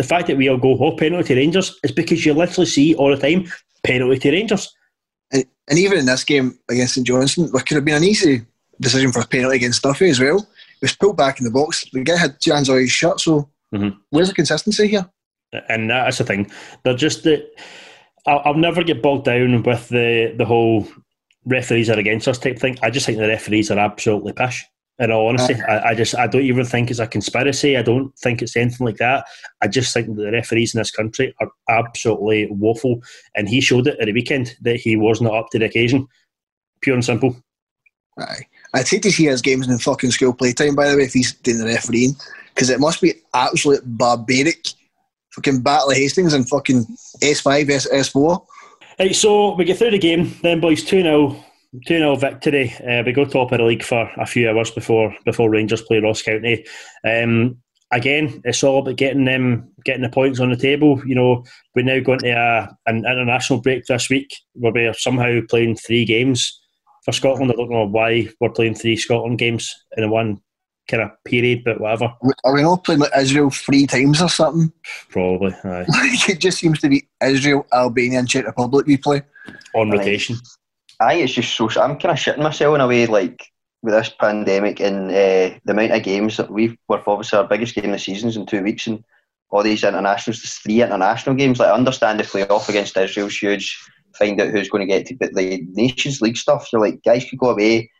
The 0.00 0.06
fact 0.06 0.28
that 0.28 0.38
we 0.38 0.48
all 0.48 0.56
go, 0.56 0.78
oh, 0.78 0.96
penalty 0.96 1.34
to 1.34 1.40
Rangers 1.40 1.78
is 1.84 1.92
because 1.92 2.24
you 2.24 2.32
literally 2.32 2.64
see 2.64 2.94
all 2.94 3.14
the 3.14 3.20
time 3.20 3.52
penalty 3.82 4.18
to 4.20 4.30
Rangers. 4.30 4.74
And, 5.30 5.44
and 5.68 5.78
even 5.78 5.98
in 5.98 6.06
this 6.06 6.24
game 6.24 6.58
against 6.70 6.94
St 6.94 7.06
Johnstone, 7.06 7.52
there 7.52 7.60
could 7.60 7.74
have 7.74 7.84
been 7.84 7.96
an 7.96 8.04
easy 8.04 8.46
decision 8.80 9.12
for 9.12 9.20
a 9.20 9.26
penalty 9.26 9.56
against 9.56 9.82
Duffy 9.82 10.08
as 10.08 10.18
well. 10.18 10.38
It 10.38 10.80
was 10.80 10.96
pulled 10.96 11.18
back 11.18 11.38
in 11.38 11.44
the 11.44 11.50
box. 11.50 11.84
The 11.92 12.02
guy 12.02 12.16
had 12.16 12.40
two 12.40 12.52
hands 12.52 12.70
on 12.70 12.78
his 12.78 12.90
shirt, 12.90 13.20
so 13.20 13.50
mm-hmm. 13.74 13.90
where's 14.08 14.28
the 14.28 14.34
consistency 14.34 14.88
here? 14.88 15.06
And 15.68 15.90
that's 15.90 16.16
the 16.16 16.24
thing. 16.24 16.50
They're 16.82 16.94
just 16.94 17.24
the. 17.24 17.46
I'll, 18.26 18.40
I'll 18.46 18.54
never 18.54 18.82
get 18.82 19.02
bogged 19.02 19.26
down 19.26 19.62
with 19.64 19.90
the 19.90 20.32
the 20.38 20.46
whole 20.46 20.88
referees 21.44 21.90
are 21.90 21.98
against 21.98 22.26
us 22.26 22.38
type 22.38 22.58
thing. 22.58 22.78
I 22.82 22.88
just 22.88 23.04
think 23.04 23.18
the 23.18 23.28
referees 23.28 23.70
are 23.70 23.78
absolutely 23.78 24.32
pish. 24.32 24.64
In 25.00 25.10
all 25.10 25.28
honesty, 25.28 25.54
uh, 25.54 25.66
I, 25.66 25.88
I, 25.88 25.94
just 25.94 26.14
I 26.14 26.26
don't 26.26 26.42
even 26.42 26.66
think 26.66 26.90
it's 26.90 27.00
a 27.00 27.06
conspiracy. 27.06 27.74
I 27.74 27.82
don't 27.82 28.14
think 28.18 28.42
it's 28.42 28.54
anything 28.54 28.86
like 28.86 28.98
that. 28.98 29.24
I 29.62 29.66
just 29.66 29.94
think 29.94 30.08
that 30.08 30.22
the 30.22 30.30
referees 30.30 30.74
in 30.74 30.78
this 30.78 30.90
country 30.90 31.34
are 31.40 31.50
absolutely 31.70 32.48
woeful, 32.50 33.02
and 33.34 33.48
he 33.48 33.62
showed 33.62 33.86
it 33.86 33.98
at 33.98 34.04
the 34.04 34.12
weekend 34.12 34.54
that 34.60 34.76
he 34.76 34.96
was 34.96 35.22
not 35.22 35.34
up 35.34 35.48
to 35.50 35.58
the 35.58 35.64
occasion. 35.64 36.06
Pure 36.82 36.96
and 36.96 37.04
simple. 37.04 37.34
Aye. 38.18 38.46
I'd 38.74 38.88
hate 38.88 39.02
to 39.04 39.10
see 39.10 39.24
his 39.24 39.40
games 39.40 39.68
in 39.68 39.78
fucking 39.78 40.10
school 40.10 40.34
playtime, 40.34 40.74
by 40.74 40.90
the 40.90 40.96
way, 40.98 41.04
if 41.04 41.14
he's 41.14 41.32
doing 41.32 41.58
the 41.58 41.64
refereeing, 41.64 42.14
because 42.54 42.68
it 42.68 42.78
must 42.78 43.00
be 43.00 43.14
absolute 43.32 43.82
barbaric. 43.84 44.68
Fucking 45.32 45.62
Battle 45.62 45.90
of 45.90 45.96
Hastings 45.96 46.34
and 46.34 46.48
fucking 46.48 46.84
S5, 47.22 47.70
S- 47.70 47.88
S4. 47.88 48.44
Right, 48.98 49.14
so 49.14 49.54
we 49.54 49.64
get 49.64 49.78
through 49.78 49.92
the 49.92 49.98
game, 49.98 50.36
then, 50.42 50.60
boys, 50.60 50.84
2 50.84 51.02
0 51.02 51.44
2 51.86 51.98
0 51.98 52.16
victory. 52.16 52.74
Uh, 52.86 53.02
we 53.04 53.12
go 53.12 53.24
top 53.24 53.52
of 53.52 53.58
the 53.58 53.64
league 53.64 53.84
for 53.84 54.10
a 54.16 54.26
few 54.26 54.50
hours 54.50 54.70
before 54.70 55.14
before 55.24 55.50
Rangers 55.50 55.82
play 55.82 55.98
Ross 55.98 56.22
County. 56.22 56.64
Um, 57.04 57.58
again, 57.92 58.40
it's 58.44 58.62
all 58.62 58.80
about 58.80 58.96
getting 58.96 59.24
them 59.24 59.70
getting 59.84 60.02
the 60.02 60.08
points 60.08 60.40
on 60.40 60.50
the 60.50 60.56
table. 60.56 61.00
You 61.06 61.14
know, 61.14 61.44
we're 61.74 61.84
now 61.84 62.00
going 62.00 62.20
to 62.20 62.30
a, 62.30 62.76
an 62.86 62.98
international 62.98 63.60
break 63.60 63.86
this 63.86 64.10
week 64.10 64.34
where 64.54 64.72
we're 64.72 64.94
somehow 64.94 65.40
playing 65.48 65.76
three 65.76 66.04
games 66.04 66.60
for 67.04 67.12
Scotland. 67.12 67.52
I 67.52 67.54
don't 67.54 67.70
know 67.70 67.86
why 67.86 68.28
we're 68.40 68.50
playing 68.50 68.74
three 68.74 68.96
Scotland 68.96 69.38
games 69.38 69.74
in 69.96 70.10
one 70.10 70.40
kind 70.88 71.04
of 71.04 71.10
period, 71.24 71.62
but 71.64 71.80
whatever. 71.80 72.12
Are 72.44 72.54
we 72.54 72.62
not 72.62 72.84
playing 72.84 73.00
like 73.00 73.16
Israel 73.16 73.50
three 73.50 73.86
times 73.86 74.20
or 74.20 74.28
something? 74.28 74.72
Probably. 75.08 75.54
Aye. 75.64 75.86
it 76.28 76.40
just 76.40 76.58
seems 76.58 76.80
to 76.80 76.88
be 76.88 77.06
Israel, 77.22 77.66
Albania, 77.72 78.18
and 78.18 78.28
Czech 78.28 78.46
Republic 78.46 78.86
we 78.86 78.96
play 78.96 79.22
on 79.74 79.90
rotation. 79.90 80.36
Aye, 81.00 81.14
it's 81.14 81.32
just 81.32 81.56
so. 81.56 81.68
I'm 81.80 81.98
kind 81.98 82.12
of 82.12 82.18
shitting 82.18 82.42
myself 82.42 82.74
in 82.74 82.80
a 82.80 82.86
way, 82.86 83.06
like 83.06 83.46
with 83.82 83.94
this 83.94 84.10
pandemic 84.20 84.80
and 84.80 85.10
uh, 85.10 85.58
the 85.64 85.72
amount 85.72 85.92
of 85.92 86.02
games 86.02 86.36
that 86.36 86.50
we've. 86.50 86.76
We're 86.88 87.02
obviously 87.06 87.38
our 87.38 87.48
biggest 87.48 87.74
game 87.74 87.86
of 87.86 87.92
the 87.92 87.98
season's 87.98 88.36
in 88.36 88.46
two 88.46 88.62
weeks, 88.62 88.86
and 88.86 89.02
all 89.50 89.62
these 89.62 89.82
internationals. 89.82 90.42
There's 90.42 90.54
three 90.54 90.82
international 90.82 91.36
games. 91.36 91.58
Like, 91.58 91.70
I 91.70 91.74
understand 91.74 92.20
the 92.20 92.24
playoff 92.24 92.68
against 92.68 92.96
Israel's 92.96 93.36
huge. 93.36 93.78
Find 94.18 94.40
out 94.40 94.48
who's 94.48 94.68
going 94.68 94.86
to 94.86 94.92
get 94.92 95.06
to, 95.06 95.16
but 95.16 95.34
the 95.34 95.64
Nations 95.72 96.20
League 96.20 96.36
stuff. 96.36 96.68
You're 96.72 96.82
like, 96.82 97.02
guys 97.02 97.24
could 97.28 97.38
go 97.38 97.50
away, 97.50 97.90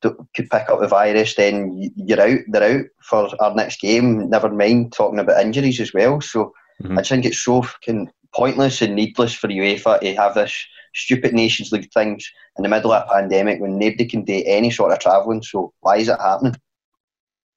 could 0.00 0.16
pick 0.34 0.68
up 0.68 0.80
the 0.80 0.88
virus, 0.88 1.34
then 1.34 1.90
you're 1.96 2.20
out. 2.20 2.40
They're 2.48 2.78
out 2.80 2.86
for 3.02 3.28
our 3.40 3.54
next 3.54 3.80
game. 3.80 4.28
Never 4.28 4.50
mind 4.50 4.92
talking 4.92 5.18
about 5.18 5.40
injuries 5.40 5.80
as 5.80 5.92
well. 5.92 6.20
So 6.20 6.52
mm-hmm. 6.82 6.98
I 6.98 7.02
just 7.02 7.10
think 7.10 7.24
it's 7.24 7.44
so 7.44 7.62
fucking 7.62 8.10
pointless 8.34 8.82
and 8.82 8.94
needless 8.94 9.34
for 9.34 9.48
UEFA 9.48 10.00
to 10.00 10.14
have 10.14 10.34
this 10.34 10.54
stupid 10.94 11.32
Nations 11.32 11.72
League 11.72 11.90
things 11.92 12.30
in 12.56 12.62
the 12.62 12.68
middle 12.68 12.92
of 12.92 13.04
a 13.06 13.12
pandemic 13.12 13.60
when 13.60 13.78
nobody 13.78 14.06
can 14.06 14.24
do 14.24 14.42
any 14.46 14.70
sort 14.70 14.92
of 14.92 14.98
travelling. 14.98 15.42
So 15.42 15.72
why 15.80 15.98
is 15.98 16.08
it 16.08 16.20
happening? 16.20 16.56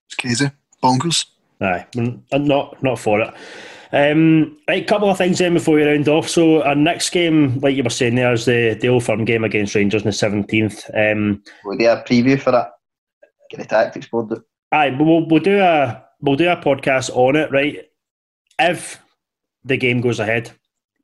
It's 0.08 0.16
crazy, 0.16 0.52
bonkers. 0.84 1.26
Aye, 1.62 1.86
I'm 1.98 2.46
not 2.46 2.82
not 2.84 3.00
for 3.00 3.22
it. 3.22 3.34
Um, 3.92 4.58
right, 4.68 4.84
a 4.84 4.86
couple 4.86 5.10
of 5.10 5.18
things 5.18 5.38
then 5.38 5.54
before 5.54 5.76
we 5.76 5.84
round 5.84 6.10
off. 6.10 6.28
So 6.28 6.62
our 6.64 6.76
next 6.76 7.12
game, 7.12 7.60
like 7.60 7.76
you 7.76 7.84
were 7.84 7.90
saying 7.90 8.16
there, 8.16 8.34
is 8.34 8.44
the, 8.44 8.78
the 8.80 8.90
Old 8.90 9.06
Firm 9.06 9.24
game 9.24 9.46
against 9.46 9.74
Rangers 9.74 10.02
on 10.02 10.08
the 10.08 10.12
17th. 10.12 11.14
Um, 11.14 11.42
we'll 11.64 11.78
do 11.78 11.88
a 11.88 12.04
preview 12.04 12.40
for 12.40 12.52
that. 12.52 12.72
Get 13.50 13.62
the 13.62 13.66
tactics 13.66 14.08
board. 14.08 14.42
Aye, 14.72 14.90
but 14.90 15.06
we'll, 15.06 15.26
we'll 15.28 15.40
do 15.40 15.60
a 15.60 16.04
we'll 16.20 16.36
do 16.36 16.50
a 16.50 16.58
podcast 16.58 17.10
on 17.16 17.38
it, 17.38 17.52
right? 17.52 17.86
If 18.60 19.00
the 19.64 19.78
game 19.78 20.02
goes 20.02 20.20
ahead, 20.20 20.52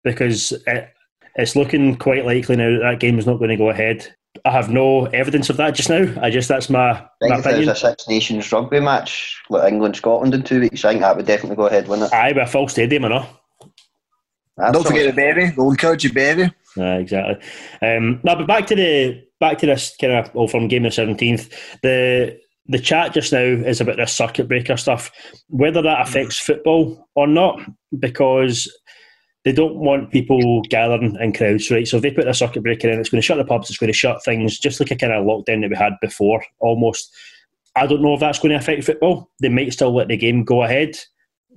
because 0.03 0.51
it, 0.67 0.93
it's 1.35 1.55
looking 1.55 1.95
quite 1.97 2.25
likely 2.25 2.55
now 2.55 2.71
that 2.71 2.81
that 2.81 2.99
game 2.99 3.19
is 3.19 3.25
not 3.25 3.37
going 3.37 3.49
to 3.49 3.57
go 3.57 3.69
ahead. 3.69 4.13
I 4.45 4.51
have 4.51 4.69
no 4.69 5.05
evidence 5.07 5.49
of 5.49 5.57
that 5.57 5.75
just 5.75 5.89
now. 5.89 6.13
I 6.21 6.29
just 6.29 6.47
that's 6.47 6.69
my, 6.69 6.91
I 6.91 7.07
my 7.21 7.37
if 7.37 7.45
opinion. 7.45 7.69
If 7.69 7.75
a 7.75 7.79
Six 7.79 8.07
Nations 8.07 8.51
rugby 8.51 8.79
match 8.79 9.41
like 9.49 9.71
England 9.71 9.97
Scotland 9.97 10.33
in 10.33 10.43
two 10.43 10.61
weeks, 10.61 10.85
I 10.85 10.91
think 10.91 11.01
that 11.01 11.17
would 11.17 11.25
definitely 11.25 11.57
go 11.57 11.67
ahead, 11.67 11.87
wouldn't 11.87 12.11
it? 12.11 12.15
Aye, 12.15 12.31
with 12.31 12.47
a 12.47 12.51
full 12.51 12.67
stadium, 12.67 13.05
I 13.05 13.07
know. 13.09 13.25
Don't 14.71 14.85
forget 14.85 15.07
the 15.07 15.13
baby. 15.13 15.53
Don't 15.55 15.71
encourage 15.71 16.03
your 16.03 16.13
baby. 16.13 16.51
Yeah, 16.77 16.95
exactly. 16.95 17.35
Um, 17.81 18.21
now, 18.23 18.35
but 18.35 18.47
back 18.47 18.67
to 18.67 18.75
the 18.75 19.23
back 19.39 19.57
to 19.59 19.65
this 19.65 19.95
kind 19.99 20.13
of 20.13 20.33
well, 20.33 20.47
from 20.47 20.67
game 20.67 20.83
the 20.83 20.91
seventeenth. 20.91 21.49
The 21.81 22.39
the 22.67 22.79
chat 22.79 23.13
just 23.13 23.33
now 23.33 23.39
is 23.39 23.81
about 23.81 23.97
this 23.97 24.13
circuit 24.13 24.47
breaker 24.47 24.77
stuff. 24.77 25.11
Whether 25.47 25.81
that 25.81 26.01
affects 26.01 26.39
football 26.39 27.09
or 27.15 27.27
not, 27.27 27.59
because 27.97 28.71
they 29.43 29.51
don't 29.51 29.75
want 29.75 30.11
people 30.11 30.61
gathering 30.63 31.17
in 31.19 31.33
crowds, 31.33 31.71
right? 31.71 31.87
So 31.87 31.97
if 31.97 32.03
they 32.03 32.11
put 32.11 32.27
a 32.27 32.33
circuit 32.33 32.61
breaker 32.63 32.89
in, 32.89 32.99
it's 32.99 33.09
going 33.09 33.21
to 33.21 33.25
shut 33.25 33.37
the 33.37 33.45
pubs, 33.45 33.69
it's 33.69 33.79
going 33.79 33.91
to 33.91 33.97
shut 33.97 34.23
things, 34.23 34.59
just 34.59 34.79
like 34.79 34.91
a 34.91 34.95
kind 34.95 35.13
of 35.13 35.25
lockdown 35.25 35.61
that 35.61 35.69
we 35.69 35.75
had 35.75 35.93
before, 36.01 36.43
almost. 36.59 37.11
I 37.75 37.87
don't 37.87 38.01
know 38.01 38.13
if 38.13 38.19
that's 38.19 38.39
going 38.39 38.51
to 38.51 38.57
affect 38.57 38.83
football. 38.83 39.29
They 39.39 39.49
might 39.49 39.73
still 39.73 39.95
let 39.95 40.09
the 40.09 40.17
game 40.17 40.43
go 40.43 40.63
ahead 40.63 40.97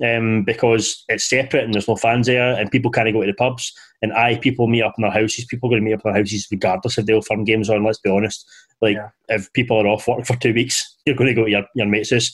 um, 0.02 0.44
because 0.44 1.04
it's 1.08 1.28
separate 1.28 1.64
and 1.64 1.74
there's 1.74 1.88
no 1.88 1.96
fans 1.96 2.26
there, 2.26 2.58
and 2.58 2.70
people 2.70 2.90
can't 2.90 3.12
go 3.12 3.20
to 3.20 3.26
the 3.26 3.34
pubs. 3.34 3.72
And 4.00 4.12
I, 4.12 4.36
people 4.38 4.66
meet 4.66 4.82
up 4.82 4.94
in 4.96 5.02
their 5.02 5.10
houses. 5.10 5.44
People 5.44 5.68
are 5.68 5.72
going 5.72 5.82
to 5.82 5.84
meet 5.84 5.94
up 5.94 6.04
in 6.04 6.12
their 6.12 6.20
houses 6.20 6.48
regardless 6.50 6.98
if 6.98 7.06
the 7.06 7.14
old 7.14 7.26
firm 7.26 7.44
games 7.44 7.68
on. 7.68 7.84
Let's 7.84 7.98
be 7.98 8.10
honest. 8.10 8.46
Like 8.80 8.96
yeah. 8.96 9.08
if 9.28 9.52
people 9.52 9.78
are 9.78 9.86
off 9.86 10.08
work 10.08 10.24
for 10.24 10.36
two 10.36 10.54
weeks, 10.54 10.96
you're 11.06 11.16
going 11.16 11.28
to 11.28 11.34
go 11.34 11.44
to 11.44 11.50
your, 11.50 11.64
your 11.74 11.86
mates' 11.86 12.12
house. 12.12 12.32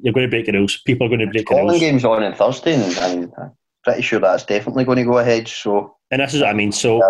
You're 0.00 0.14
going 0.14 0.26
to 0.26 0.30
break 0.30 0.46
the 0.46 0.52
rules. 0.52 0.80
People 0.86 1.06
are 1.06 1.10
going 1.10 1.20
to 1.20 1.26
break 1.26 1.46
Scotland 1.46 1.68
the 1.68 1.72
rules. 1.72 1.80
games 1.80 2.04
on 2.04 2.22
on 2.22 2.34
Thursday, 2.34 2.74
and, 2.74 2.98
and 2.98 3.52
pretty 3.84 4.02
sure 4.02 4.20
that's 4.20 4.44
definitely 4.44 4.84
going 4.84 4.98
to 4.98 5.04
go 5.04 5.18
ahead. 5.18 5.48
So, 5.48 5.96
and 6.10 6.20
this 6.20 6.34
is 6.34 6.40
what 6.40 6.50
I 6.50 6.54
mean. 6.54 6.72
So, 6.72 7.00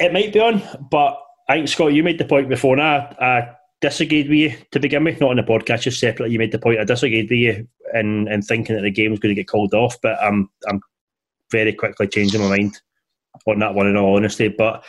it 0.00 0.12
might 0.12 0.32
be 0.32 0.40
on, 0.40 0.62
but 0.90 1.18
I 1.48 1.54
think 1.54 1.68
Scott, 1.68 1.92
you 1.94 2.02
made 2.02 2.18
the 2.18 2.24
point 2.24 2.48
before, 2.48 2.74
and 2.74 2.82
I, 2.82 3.16
I 3.20 3.56
disagreed 3.80 4.28
with 4.28 4.38
you 4.38 4.54
to 4.72 4.80
begin 4.80 5.04
with, 5.04 5.20
not 5.20 5.30
on 5.30 5.36
the 5.36 5.42
podcast, 5.42 5.82
just 5.82 6.00
separately. 6.00 6.32
You 6.32 6.38
made 6.38 6.52
the 6.52 6.58
point. 6.58 6.80
I 6.80 6.84
disagreed 6.84 7.30
with 7.30 7.38
you 7.38 7.68
in, 7.94 8.28
in 8.28 8.42
thinking 8.42 8.74
that 8.76 8.82
the 8.82 8.90
game 8.90 9.10
was 9.10 9.20
going 9.20 9.34
to 9.34 9.40
get 9.40 9.48
called 9.48 9.74
off, 9.74 9.96
but 10.02 10.22
I'm 10.22 10.50
I'm 10.68 10.80
very 11.50 11.72
quickly 11.72 12.08
changing 12.08 12.40
my 12.40 12.48
mind 12.48 12.80
on 13.46 13.58
that 13.60 13.74
one. 13.74 13.86
In 13.86 13.96
all 13.96 14.16
honesty, 14.16 14.48
but 14.48 14.84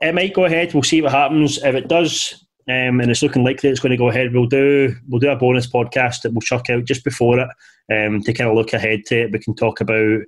it 0.00 0.14
might 0.14 0.34
go 0.34 0.44
ahead. 0.44 0.74
We'll 0.74 0.82
see 0.82 1.02
what 1.02 1.12
happens. 1.12 1.62
If 1.62 1.74
it 1.74 1.88
does, 1.88 2.43
um, 2.66 3.00
and 3.00 3.10
it's 3.10 3.22
looking 3.22 3.44
likely 3.44 3.68
it's 3.68 3.80
going 3.80 3.90
to 3.90 3.96
go 3.96 4.08
ahead. 4.08 4.32
We'll 4.32 4.46
do 4.46 4.94
we'll 5.08 5.20
do 5.20 5.30
a 5.30 5.36
bonus 5.36 5.66
podcast 5.66 6.22
that 6.22 6.32
we'll 6.32 6.40
chuck 6.40 6.70
out 6.70 6.84
just 6.84 7.04
before 7.04 7.38
it 7.38 7.48
um, 7.92 8.22
to 8.22 8.32
kind 8.32 8.48
of 8.48 8.56
look 8.56 8.72
ahead 8.72 9.04
to 9.06 9.22
it. 9.22 9.32
We 9.32 9.38
can 9.38 9.54
talk 9.54 9.80
about 9.80 10.20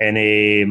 any 0.00 0.64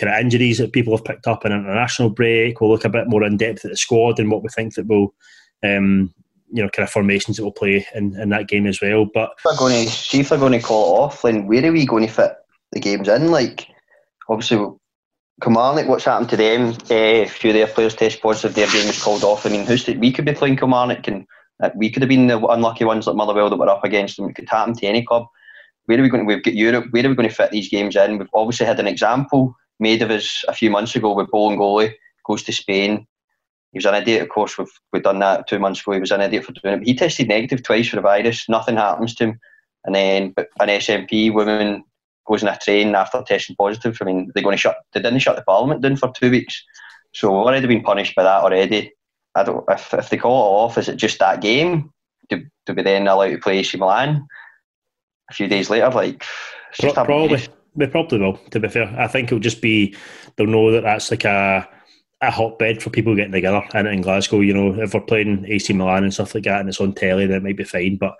kind 0.00 0.12
of 0.12 0.20
injuries 0.20 0.58
that 0.58 0.72
people 0.72 0.96
have 0.96 1.04
picked 1.04 1.26
up 1.26 1.44
in 1.44 1.52
an 1.52 1.60
international 1.60 2.10
break. 2.10 2.60
We'll 2.60 2.70
look 2.70 2.84
a 2.84 2.88
bit 2.88 3.08
more 3.08 3.24
in 3.24 3.36
depth 3.36 3.64
at 3.64 3.70
the 3.70 3.76
squad 3.76 4.18
and 4.18 4.30
what 4.30 4.42
we 4.42 4.48
think 4.48 4.74
that 4.74 4.86
will, 4.86 5.14
um, 5.62 6.12
you 6.52 6.62
know, 6.62 6.68
kind 6.70 6.86
of 6.86 6.92
formations 6.92 7.36
that 7.36 7.44
we'll 7.44 7.52
play 7.52 7.86
in, 7.94 8.18
in 8.20 8.30
that 8.30 8.48
game 8.48 8.66
as 8.66 8.80
well. 8.80 9.04
But 9.04 9.30
if 9.44 9.58
going 9.58 9.86
to 9.86 10.18
if 10.18 10.28
they're 10.28 10.38
going 10.38 10.52
to 10.52 10.60
call 10.60 10.96
it 10.96 11.00
off, 11.00 11.22
then 11.22 11.46
where 11.46 11.64
are 11.64 11.72
we 11.72 11.86
going 11.86 12.06
to 12.06 12.12
fit 12.12 12.32
the 12.72 12.80
games 12.80 13.08
in? 13.08 13.30
Like, 13.30 13.68
obviously, 14.28 14.66
Kilmarnock, 15.42 15.88
what's 15.88 16.04
happened 16.04 16.30
to 16.30 16.36
them? 16.36 16.74
Uh, 16.90 17.24
a 17.24 17.26
few 17.26 17.50
of 17.50 17.54
their 17.54 17.66
players 17.66 17.94
test 17.94 18.22
positive, 18.22 18.54
their 18.54 18.68
game 18.68 18.86
was 18.86 19.02
called 19.02 19.24
off. 19.24 19.44
I 19.44 19.50
mean, 19.50 19.66
who's 19.66 19.84
to, 19.84 19.96
we 19.96 20.12
could 20.12 20.24
be 20.24 20.32
playing 20.32 20.56
Kilmarnock 20.56 21.08
and 21.08 21.26
uh, 21.62 21.70
we 21.74 21.90
could 21.90 22.02
have 22.02 22.08
been 22.08 22.28
the 22.28 22.38
unlucky 22.38 22.84
ones 22.84 23.06
like 23.06 23.16
Motherwell 23.16 23.50
that 23.50 23.56
were 23.56 23.68
up 23.68 23.84
against 23.84 24.16
them. 24.16 24.28
It 24.28 24.34
could 24.34 24.48
happen 24.48 24.74
to 24.74 24.86
any 24.86 25.04
club. 25.04 25.26
Where 25.86 25.98
are 25.98 26.02
we 26.02 26.08
going 26.08 26.26
to, 26.26 26.26
we've 26.26 26.42
got 26.42 26.54
Europe, 26.54 26.86
where 26.90 27.04
are 27.04 27.08
we 27.08 27.14
going 27.14 27.28
to 27.28 27.34
fit 27.34 27.50
these 27.50 27.68
games 27.68 27.96
in? 27.96 28.18
We've 28.18 28.28
obviously 28.32 28.66
had 28.66 28.80
an 28.80 28.86
example 28.86 29.54
made 29.80 30.02
of 30.02 30.10
us 30.10 30.44
a 30.48 30.54
few 30.54 30.70
months 30.70 30.94
ago 30.94 31.14
with 31.14 31.28
Bolingoli, 31.28 31.92
goes 32.26 32.42
to 32.44 32.52
Spain. 32.52 33.06
He 33.72 33.78
was 33.78 33.86
an 33.86 33.94
idiot, 33.96 34.22
of 34.22 34.28
course, 34.28 34.56
we've, 34.56 34.68
we've 34.92 35.02
done 35.02 35.18
that 35.18 35.48
two 35.48 35.58
months 35.58 35.80
ago. 35.80 35.92
He 35.92 36.00
was 36.00 36.12
an 36.12 36.20
idiot 36.20 36.44
for 36.44 36.52
doing 36.52 36.74
it. 36.74 36.78
But 36.78 36.86
he 36.86 36.94
tested 36.94 37.28
negative 37.28 37.62
twice 37.64 37.88
for 37.88 37.96
the 37.96 38.02
virus, 38.02 38.48
nothing 38.48 38.76
happens 38.76 39.14
to 39.16 39.24
him. 39.24 39.40
And 39.84 39.94
then 39.94 40.34
an 40.60 40.68
SNP 40.68 41.34
woman 41.34 41.84
goes 42.26 42.42
in 42.42 42.48
a 42.48 42.58
train 42.58 42.94
after 42.94 43.22
testing 43.26 43.56
positive. 43.56 43.96
I 44.00 44.04
mean, 44.04 44.30
they're 44.34 44.42
going 44.42 44.54
to 44.54 44.60
shut. 44.60 44.76
They 44.92 45.00
didn't 45.00 45.20
shut 45.20 45.36
the 45.36 45.42
parliament 45.42 45.82
down 45.82 45.96
for 45.96 46.12
two 46.12 46.30
weeks, 46.30 46.62
so 47.12 47.30
we've 47.30 47.46
already 47.46 47.66
been 47.66 47.82
punished 47.82 48.14
by 48.14 48.22
that 48.22 48.42
already. 48.42 48.92
I 49.34 49.42
don't. 49.42 49.64
If, 49.68 49.92
if 49.94 50.10
they 50.10 50.16
call 50.16 50.32
it 50.32 50.64
off, 50.64 50.78
is 50.78 50.88
it 50.88 50.96
just 50.96 51.18
that 51.18 51.40
game? 51.40 51.90
Do, 52.28 52.42
do 52.66 52.74
we 52.74 52.82
then 52.82 53.06
allow 53.06 53.26
to 53.26 53.38
play 53.38 53.58
AC 53.58 53.76
Milan 53.76 54.26
a 55.30 55.34
few 55.34 55.48
days 55.48 55.70
later? 55.70 55.90
Like, 55.90 56.24
probably. 56.78 57.46
They 57.76 57.88
probably 57.88 58.20
will. 58.20 58.36
To 58.50 58.60
be 58.60 58.68
fair, 58.68 58.94
I 58.96 59.08
think 59.08 59.28
it'll 59.28 59.40
just 59.40 59.60
be 59.60 59.96
they'll 60.36 60.46
know 60.46 60.70
that 60.70 60.84
that's 60.84 61.10
like 61.10 61.24
a 61.24 61.68
a 62.20 62.30
hotbed 62.30 62.82
for 62.82 62.90
people 62.90 63.16
getting 63.16 63.32
together 63.32 63.62
in, 63.74 63.86
in 63.86 64.00
Glasgow. 64.00 64.40
You 64.40 64.54
know, 64.54 64.80
if 64.80 64.94
we're 64.94 65.00
playing 65.00 65.44
AC 65.48 65.72
Milan 65.72 66.04
and 66.04 66.14
stuff 66.14 66.34
like 66.34 66.44
that, 66.44 66.60
and 66.60 66.68
it's 66.68 66.80
on 66.80 66.94
telly, 66.94 67.26
then 67.26 67.38
it 67.38 67.42
might 67.42 67.56
be 67.56 67.64
fine. 67.64 67.96
But 67.96 68.14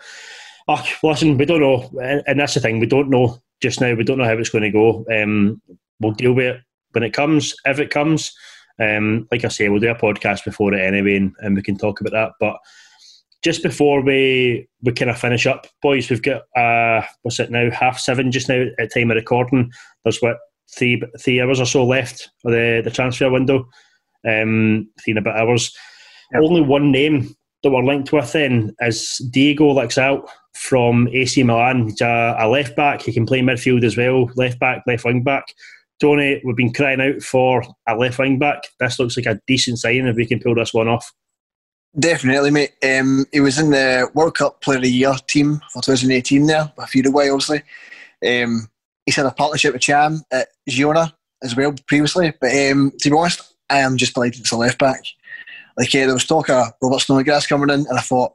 oh, 0.69 0.85
listen, 1.03 1.39
we 1.39 1.45
don't 1.45 1.61
know, 1.61 1.91
and 2.27 2.41
that's 2.41 2.55
the 2.55 2.61
thing. 2.61 2.81
We 2.81 2.87
don't 2.87 3.11
know 3.11 3.41
just 3.61 3.81
now. 3.81 3.95
We 3.95 4.05
don't 4.05 4.19
know 4.19 4.25
how 4.25 4.39
it's 4.39 4.51
going 4.51 4.65
to 4.65 4.71
go. 4.71 5.05
Um, 5.11 5.61
we'll 6.01 6.13
deal 6.13 6.33
with 6.33 6.57
it 6.57 6.61
when 6.93 7.03
it 7.03 7.13
comes, 7.13 7.55
if 7.65 7.79
it 7.79 7.91
comes. 7.91 8.33
Um, 8.81 9.29
like 9.31 9.45
I 9.45 9.49
say, 9.49 9.69
we'll 9.69 9.81
do 9.81 9.91
a 9.91 9.95
podcast 9.95 10.45
before 10.45 10.75
it 10.75 10.81
anyway, 10.81 11.17
and, 11.17 11.33
and 11.39 11.55
we 11.55 11.63
can 11.63 11.79
talk 11.79 12.01
about 12.01 12.13
that. 12.13 12.33
But 12.41 12.57
just 13.43 13.63
before 13.63 14.01
we 14.01 14.67
we 14.83 14.93
kind 14.93 15.11
of 15.11 15.19
finish 15.19 15.47
up, 15.47 15.67
boys, 15.83 16.11
we've 16.11 16.23
got 16.23 16.43
uh, 16.57 17.07
what's 17.23 17.39
it 17.39 17.51
now? 17.51 17.71
Half 17.71 18.01
seven 18.01 18.33
just 18.33 18.49
now 18.49 18.65
at 18.79 18.93
time 18.93 19.11
of 19.11 19.17
recording. 19.17 19.71
There's 20.03 20.21
what 20.21 20.39
three 20.75 21.01
three 21.21 21.41
hours 21.41 21.61
or 21.61 21.67
so 21.67 21.87
left 21.87 22.31
of 22.45 22.53
the 22.53 22.81
the 22.83 22.91
transfer 22.91 23.31
window. 23.31 23.69
Um, 24.27 24.89
three 25.05 25.13
and 25.13 25.19
a 25.19 25.23
bit 25.23 25.37
hours. 25.37 25.77
Yep. 26.33 26.43
Only 26.43 26.63
one 26.63 26.91
name 26.91 27.37
that 27.65 27.71
we're 27.71 27.83
linked 27.83 28.13
with 28.13 28.33
then 28.33 28.75
is 28.81 29.19
Diego 29.31 29.75
Laxalt 29.75 30.29
from 30.55 31.09
AC 31.09 31.43
Milan. 31.43 31.89
He's 31.89 32.01
a, 32.01 32.37
a, 32.39 32.49
left 32.49 32.77
back. 32.77 33.03
He 33.03 33.13
can 33.13 33.27
play 33.27 33.41
midfield 33.41 33.85
as 33.85 33.97
well, 33.97 34.31
left 34.37 34.61
back, 34.61 34.85
left 34.87 35.05
wing 35.05 35.25
back. 35.25 35.45
Tony, 36.01 36.41
we've 36.45 36.57
been 36.57 36.73
crying 36.73 37.01
out 37.01 37.23
for 37.23 37.63
a 37.89 37.97
left 37.97 38.19
wing 38.19 38.39
back. 38.39 38.69
This 38.79 38.99
looks 38.99 39.17
like 39.17 39.27
a 39.27 39.41
decent 39.47 39.79
sign 39.79 40.07
if 40.07 40.17
we 40.17 40.27
can 40.27 40.41
pull 40.41 40.55
this 40.55 40.73
one 40.73 40.89
off. 40.89 41.13
Definitely, 41.99 42.51
mate. 42.51 42.73
Um, 42.83 43.25
he 43.33 43.41
was 43.41 43.59
in 43.59 43.71
the 43.71 44.11
World 44.15 44.37
Cup 44.37 44.61
Player 44.61 44.79
of 44.79 44.83
the 44.83 44.91
Year 44.91 45.15
team 45.27 45.61
for 45.73 45.83
2018 45.83 46.47
there, 46.47 46.73
a 46.79 46.87
few 46.87 47.03
away, 47.05 47.31
obviously. 47.31 47.63
Um, 48.27 48.69
he's 49.07 49.17
had 49.17 49.27
a 49.27 49.31
partnership 49.31 49.75
with 49.75 49.83
Ntcham 49.83 50.21
at 50.33 50.49
Girona 50.69 51.13
as 51.43 51.55
well 51.57 51.75
previously. 51.87 52.33
But 52.41 52.51
um, 52.51 52.93
to 52.99 53.11
be 53.11 53.17
honest, 53.17 53.55
I 53.71 53.79
am 53.79 53.97
just 53.97 54.15
delighted 54.15 54.41
it's 54.41 54.53
a 54.53 54.57
left 54.57 54.79
back. 54.79 55.03
Like, 55.77 55.95
uh, 55.95 56.07
there 56.07 56.15
was 56.15 56.27
talk 56.27 56.51
of 56.51 56.73
Robert 56.83 57.01
Snodgrass 57.01 57.47
coming 57.47 57.71
in, 57.71 57.87
and 57.87 57.99
I 57.99 58.01
thought, 58.01 58.35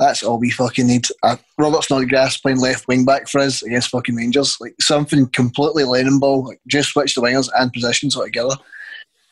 that's 0.00 0.22
all 0.22 0.38
we 0.38 0.50
fucking 0.50 0.86
need. 0.86 1.06
Uh, 1.22 1.36
Robert 1.58 1.84
Snodgrass 1.84 2.38
playing 2.38 2.58
left 2.58 2.88
wing 2.88 3.04
back 3.04 3.28
for 3.28 3.38
us 3.40 3.62
against 3.62 3.90
fucking 3.90 4.14
Rangers. 4.14 4.56
Like 4.58 4.74
something 4.80 5.26
completely 5.28 5.84
Lennon 5.84 6.18
ball. 6.18 6.46
Like 6.46 6.60
just 6.66 6.90
switch 6.90 7.14
the 7.14 7.20
wingers 7.20 7.50
and 7.54 7.70
positions 7.70 8.16
altogether. 8.16 8.56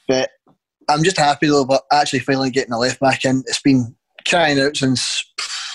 But 0.06 0.30
I'm 0.90 1.02
just 1.02 1.16
happy 1.16 1.46
though 1.46 1.62
about 1.62 1.82
actually 1.90 2.18
finally 2.20 2.50
getting 2.50 2.74
a 2.74 2.78
left 2.78 3.00
back 3.00 3.24
in. 3.24 3.42
It's 3.46 3.62
been 3.62 3.96
crying 4.28 4.60
out 4.60 4.76
since 4.76 5.24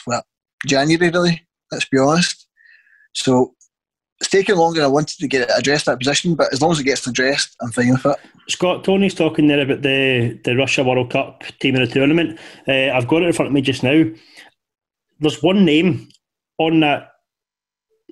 well, 0.06 0.24
January 0.68 1.10
really, 1.10 1.48
let's 1.72 1.86
be 1.86 1.98
honest. 1.98 2.48
So 3.14 3.56
it's 4.24 4.32
taken 4.32 4.58
longer 4.58 4.80
than 4.80 4.86
I 4.86 4.92
wanted 4.92 5.20
to 5.20 5.28
get 5.28 5.50
it 5.50 5.52
addressed 5.56 5.86
that 5.86 6.00
position, 6.00 6.36
but 6.36 6.52
as 6.54 6.62
long 6.62 6.72
as 6.72 6.80
it 6.80 6.86
gets 6.86 7.06
addressed, 7.06 7.56
I'm 7.62 7.72
fine 7.72 7.92
with 7.92 8.06
it. 8.06 8.18
Scott, 8.48 8.84
Tony's 8.84 9.14
talking 9.14 9.48
there 9.48 9.62
about 9.62 9.82
the, 9.82 10.40
the 10.44 10.56
Russia 10.56 10.84
World 10.84 11.12
Cup 11.12 11.44
team 11.60 11.76
in 11.76 11.82
the 11.82 11.88
tournament. 11.88 12.40
Uh, 12.68 12.90
I've 12.90 13.08
got 13.08 13.22
it 13.22 13.28
in 13.28 13.34
front 13.34 13.48
of 13.48 13.54
me 13.54 13.62
just 13.62 13.84
now 13.84 14.04
there's 15.20 15.42
one 15.42 15.66
name 15.66 16.10
on 16.58 16.82
that 16.82 17.10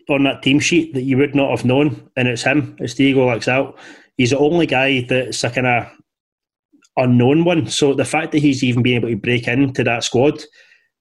on 0.09 0.24
that 0.24 0.41
team 0.41 0.59
sheet 0.59 0.93
that 0.93 1.03
you 1.03 1.18
would 1.18 1.36
not 1.36 1.51
have 1.51 1.66
known, 1.66 2.09
and 2.18 2.28
it's 2.28 2.43
him. 2.43 2.76
It's 2.80 2.95
Diego 2.95 3.28
Laxalt. 3.28 3.78
He's 4.18 4.32
the 4.32 4.38
only 4.38 4.66
guy 4.66 5.05
that's 5.07 5.43
a 5.43 5.49
kind 5.49 5.68
of 5.68 5.88
unknown 6.97 7.45
one. 7.45 7.68
So 7.68 7.93
the 7.93 8.05
fact 8.05 8.32
that 8.32 8.39
he's 8.39 8.64
even 8.64 8.84
been 8.84 8.95
able 8.95 9.09
to 9.09 9.16
break 9.16 9.47
into 9.47 9.84
that 9.84 10.03
squad 10.03 10.41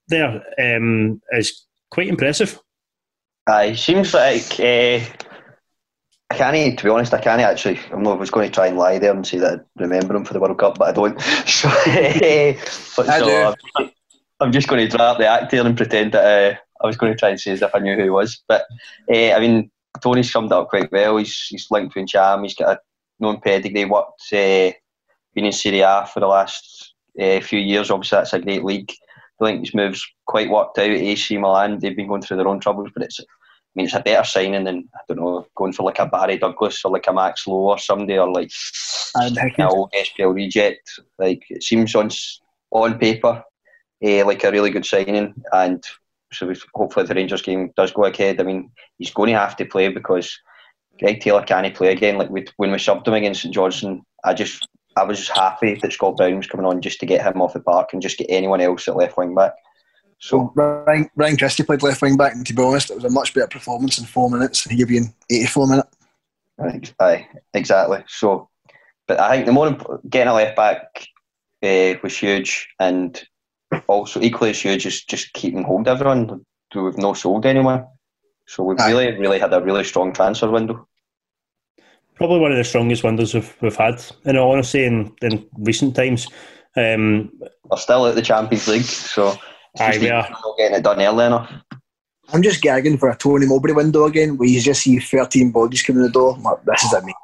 there 0.09 0.43
um, 0.59 1.21
is 1.33 1.67
quite 1.91 2.09
impressive. 2.09 2.61
He 3.49 3.77
seems 3.77 4.15
like 4.15 4.61
uh, 4.61 5.05
I 6.31 6.37
can't, 6.37 6.79
to 6.79 6.85
be 6.85 6.91
honest, 6.91 7.13
I 7.13 7.21
can't 7.21 7.41
actually. 7.41 7.81
I'm 7.93 8.03
not, 8.03 8.13
I 8.13 8.21
was 8.21 8.31
going 8.31 8.49
to 8.49 8.55
try 8.55 8.69
and 8.69 8.77
lie 8.79 8.99
there 8.99 9.13
and 9.13 9.27
say 9.27 9.39
that 9.39 9.67
I 9.79 9.83
remember 9.83 10.15
him 10.15 10.25
for 10.25 10.33
the 10.33 10.41
World 10.41 10.59
Cup, 10.59 10.79
but 10.79 10.89
I 10.89 10.93
don't. 10.93 11.21
So, 11.47 11.69
but 12.97 13.09
I 13.09 13.19
so 13.19 13.27
do. 13.27 13.55
I'm, 13.77 13.91
I'm 14.39 14.53
just 14.53 14.69
going 14.69 14.89
to 14.89 14.97
drop 14.97 15.19
the 15.19 15.27
act 15.27 15.51
here 15.51 15.67
and 15.67 15.77
pretend 15.77 16.13
that 16.13 16.25
uh, 16.53 16.57
I 16.83 16.87
was 16.87 16.97
going 16.97 17.13
to 17.13 17.19
try 17.19 17.31
and 17.31 17.41
say 17.41 17.51
as 17.51 17.63
if 17.63 17.75
I 17.75 17.81
knew 17.81 17.97
who 17.97 18.05
he 18.05 18.11
was. 18.11 18.43
But 18.47 18.63
uh, 19.13 19.33
I 19.33 19.41
mean, 19.41 19.71
Tony's 20.01 20.31
summed 20.31 20.53
up 20.53 20.69
quite 20.69 20.93
well. 20.93 21.17
He's, 21.17 21.47
he's 21.49 21.67
linked 21.71 21.95
with 21.97 22.07
Ntcham. 22.07 22.43
He's 22.45 22.55
got 22.55 22.77
a 22.77 22.81
known 23.19 23.41
pedigree. 23.41 23.85
Worked, 23.85 24.33
uh, 24.33 24.71
been 25.35 25.47
in 25.47 25.53
Serie 25.53 25.81
A 25.81 26.07
for 26.07 26.21
the 26.21 26.29
last 26.29 26.95
uh, 27.21 27.41
few 27.41 27.59
years. 27.59 27.91
Obviously, 27.91 28.17
that's 28.17 28.33
a 28.33 28.39
great 28.39 28.65
league. 28.65 28.93
I 29.41 29.47
think 29.47 29.61
his 29.61 29.75
moves 29.75 30.07
quite 30.27 30.51
worked 30.51 30.79
out 30.79 30.91
at 30.91 30.97
AC 30.97 31.37
Milan. 31.39 31.79
They've 31.79 31.97
been 31.97 32.09
going 32.09 32.23
through 32.23 32.37
their 32.39 32.49
own 32.49 32.61
troubles, 32.61 32.91
but 32.95 33.03
it's 33.03 33.21
I 33.21 33.73
mean, 33.77 33.87
it's 33.87 33.95
a 33.95 34.01
better 34.01 34.25
signing 34.25 34.65
than 34.65 34.89
I 34.95 34.99
don't 35.07 35.19
know 35.19 35.47
going 35.55 35.73
for 35.73 35.85
like 35.85 36.01
a 36.01 36.07
Barry 36.07 36.39
Douglas 36.39 36.85
or 36.85 36.91
like 36.91 37.07
a 37.07 37.13
Max 37.13 37.47
Lowe 37.47 37.71
or 37.71 37.79
somebody 37.79 38.19
or 38.19 38.31
like 38.31 38.51
an 39.15 39.61
old 39.61 39.93
SPL 39.93 40.35
reject. 40.35 40.99
Like 41.19 41.45
it 41.51 41.63
seems 41.63 41.95
on 41.95 42.11
on 42.73 42.99
paper 42.99 43.45
eh, 44.03 44.25
like 44.25 44.43
a 44.43 44.51
really 44.51 44.71
good 44.71 44.85
signing, 44.85 45.35
and 45.53 45.85
so 46.33 46.49
we, 46.49 46.57
hopefully 46.75 47.07
the 47.07 47.15
Rangers 47.15 47.43
game 47.43 47.73
does 47.77 47.93
go 47.93 48.05
ahead. 48.05 48.41
I 48.41 48.45
mean, 48.45 48.71
he's 48.99 49.13
going 49.13 49.33
to 49.33 49.39
have 49.39 49.57
to 49.57 49.65
play 49.65 49.89
because 49.89 50.37
Greg 50.99 51.21
Taylor 51.21 51.43
can't 51.43 51.75
play 51.75 51.93
again. 51.93 52.19
Like 52.19 52.31
we, 52.31 52.47
when 52.57 52.73
we 52.73 52.79
subbed 52.79 53.07
him 53.07 53.15
against 53.15 53.43
St 53.43 53.55
Johnstone, 53.55 54.03
I 54.25 54.35
just 54.35 54.67
I 54.97 55.05
was 55.05 55.19
just 55.19 55.37
happy 55.37 55.75
that 55.77 55.93
Scott 55.93 56.17
Brown 56.17 56.37
was 56.37 56.47
coming 56.47 56.67
on 56.67 56.81
just 56.81 57.01
to 57.01 57.07
get 57.07 57.25
him 57.25 57.41
off 57.41 57.53
the 57.53 57.61
park 57.61 57.93
and 57.93 58.03
just 58.03 58.19
get 58.19 58.27
anyone 58.29 58.61
else 58.61 58.89
at 58.89 58.97
left 58.97 59.17
wing 59.17 59.35
back. 59.35 59.53
So 60.19 60.53
Ryan, 60.55 61.09
Ryan 61.17 61.37
Christie 61.37 61.63
played 61.63 61.83
left 61.83 62.03
wing 62.03 62.17
back, 62.17 62.35
and 62.35 62.47
to 62.47 62.55
be 62.55 62.63
honest, 62.63 62.91
it 62.91 62.97
was 62.97 63.05
a 63.05 63.11
much 63.11 63.33
better 63.33 63.47
performance 63.47 63.99
in 63.99 64.05
four 64.05 64.31
minutes. 64.31 64.65
He 64.65 64.77
gave 64.77 64.91
you 64.91 64.99
an 64.99 65.15
84 65.31 65.67
minute. 65.67 65.87
Right, 66.59 66.95
Aye, 67.01 67.29
exactly. 67.55 68.05
So, 68.07 68.51
but 69.09 69.19
I 69.19 69.31
think 69.35 69.47
the 69.47 69.53
more 69.53 70.01
getting 70.09 70.29
a 70.29 70.35
left 70.35 70.57
back 70.57 71.07
uh, 71.63 71.95
was 72.03 72.17
huge, 72.17 72.69
and 72.79 73.21
also 73.87 74.21
equally 74.21 74.51
as 74.51 74.61
huge 74.61 74.85
is 74.85 75.03
just 75.03 75.33
keeping 75.33 75.63
hold 75.63 75.89
of 75.89 76.01
everyone. 76.01 76.45
We've 76.75 76.99
not 76.99 77.17
sold 77.17 77.47
anyone, 77.47 77.87
so 78.47 78.63
we've 78.63 78.79
Aye. 78.79 78.91
really, 78.91 79.19
really 79.19 79.39
had 79.39 79.55
a 79.55 79.63
really 79.63 79.85
strong 79.85 80.13
transfer 80.13 80.51
window. 80.51 80.87
Probably 82.21 82.39
one 82.39 82.53
of 82.53 82.59
the 82.59 82.65
strongest 82.65 83.03
windows 83.03 83.33
we've, 83.33 83.57
we've 83.63 83.75
had, 83.77 84.05
in 84.27 84.37
all 84.37 84.53
honesty, 84.53 84.85
in, 84.85 85.11
in 85.23 85.47
recent 85.57 85.97
times. 85.97 86.27
Um, 86.77 87.33
We're 87.71 87.79
still 87.79 88.05
at 88.07 88.15
the 88.15 88.21
Champions 88.21 88.69
League, 88.69 88.83
so 88.83 89.29
it's 89.73 89.81
Aye, 89.81 89.93
just 89.93 90.01
we 90.03 90.11
are. 90.11 90.29
not 90.29 90.57
getting 90.59 90.77
it 90.77 90.83
done 90.83 91.01
early 91.01 91.25
enough. 91.25 91.51
I'm 92.31 92.43
just 92.43 92.61
gagging 92.61 92.99
for 92.99 93.09
a 93.09 93.17
Tony 93.17 93.47
Mowbray 93.47 93.73
window 93.73 94.05
again, 94.05 94.37
where 94.37 94.47
you 94.51 94.61
just 94.61 94.83
see 94.83 94.99
13 94.99 95.51
bodies 95.51 95.83
coming 95.83 96.01
in 96.03 96.09
the 96.09 96.13
door. 96.13 96.35
I'm 96.37 96.43
like, 96.43 96.63
This 96.67 96.85
is 96.85 96.93
amazing. 96.93 97.15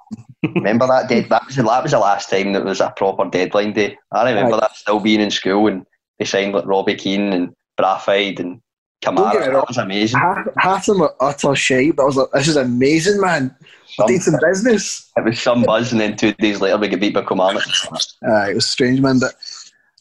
Remember 0.55 0.87
that 0.87 1.11
dead? 1.11 1.29
That 1.29 1.45
was, 1.45 1.57
that 1.57 1.83
was 1.83 1.93
the 1.93 1.99
last 1.99 2.31
time 2.31 2.55
that 2.55 2.65
was 2.65 2.81
a 2.81 2.89
proper 2.97 3.29
deadline 3.29 3.75
day. 3.75 3.99
I 4.13 4.31
remember 4.31 4.57
Aye. 4.57 4.61
that 4.61 4.77
still 4.77 5.01
being 5.01 5.21
in 5.21 5.31
school, 5.31 5.67
and 5.69 5.85
they 6.19 6.25
signed 6.25 6.55
like 6.55 6.65
Robbie 6.65 6.95
Keane 6.95 7.35
and 7.35 7.53
Braafheid 7.79 8.41
and 8.41 8.63
Don't 9.03 9.17
Kamara. 9.17 9.33
get. 9.33 9.53
That 9.53 9.69
was 9.69 9.79
amazing. 9.79 10.19
Half, 10.21 10.47
half 10.57 10.89
of 10.89 10.97
them 10.97 11.03
are 11.03 11.15
utter 11.21 11.55
shite, 11.55 11.97
but 11.97 12.03
I 12.03 12.07
was 12.07 12.17
like, 12.17 12.31
This 12.33 12.49
is 12.49 12.57
amazing, 12.57 13.21
man. 13.21 13.55
I 14.01 14.07
did 14.07 14.23
some- 14.23 14.39
business. 14.43 15.11
It 15.17 15.25
was 15.25 15.41
some 15.41 15.63
buzz, 15.63 15.93
and 15.93 16.01
then 16.01 16.17
two 16.17 16.33
days 16.35 16.61
later 16.61 16.77
we 16.79 16.89
get 16.89 17.01
beat 17.01 17.15
by 17.15 17.23
Kilmarnock. 17.23 17.65
Uh, 18.27 18.51
it 18.51 18.55
was 18.55 18.67
strange, 18.67 19.01
man. 19.01 19.19
But 19.19 19.35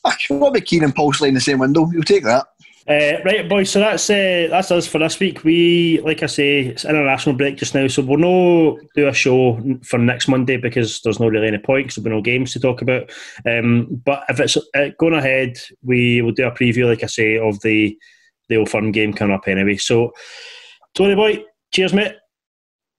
I 0.03 0.15
will 0.29 0.51
be 0.51 0.61
keen 0.61 0.83
and 0.83 0.93
Pulsley 0.95 1.29
in 1.29 1.33
the 1.35 1.41
same 1.41 1.59
window. 1.59 1.89
You'll 1.91 2.03
take 2.03 2.23
that. 2.23 2.47
Uh, 2.87 3.17
right, 3.25 3.49
boys. 3.49 3.71
So 3.71 3.79
that's 3.79 4.07
uh, 4.11 4.47
that's 4.51 4.69
us 4.69 4.85
for 4.85 4.99
this 4.99 5.19
week. 5.19 5.43
We, 5.43 6.01
like 6.03 6.21
I 6.21 6.27
say, 6.27 6.59
it's 6.59 6.85
international 6.85 7.35
break 7.35 7.57
just 7.57 7.73
now, 7.73 7.87
so 7.87 8.03
we'll 8.03 8.19
no 8.19 8.79
do 8.95 9.07
a 9.07 9.13
show 9.13 9.59
for 9.83 9.97
next 9.97 10.27
Monday 10.27 10.57
because 10.57 11.01
there's 11.01 11.19
no 11.19 11.27
really 11.27 11.47
any 11.47 11.57
point 11.57 11.87
because 11.87 11.95
there'll 12.03 12.17
be 12.17 12.17
no 12.17 12.21
games 12.21 12.53
to 12.53 12.59
talk 12.59 12.81
about. 12.83 13.11
Um, 13.47 14.01
but 14.05 14.23
if 14.29 14.39
it's 14.39 14.55
uh, 14.75 14.89
going 14.99 15.15
ahead, 15.15 15.57
we 15.83 16.21
will 16.21 16.31
do 16.33 16.45
a 16.45 16.51
preview, 16.51 16.85
like 16.87 17.03
I 17.03 17.07
say, 17.07 17.37
of 17.39 17.59
the 17.61 17.97
the 18.49 18.57
old 18.57 18.69
firm 18.69 18.91
game 18.91 19.13
coming 19.13 19.35
up 19.35 19.47
anyway. 19.47 19.77
So, 19.77 20.11
Tony 20.93 21.15
boy, 21.15 21.43
cheers, 21.71 21.93
mate. 21.93 22.15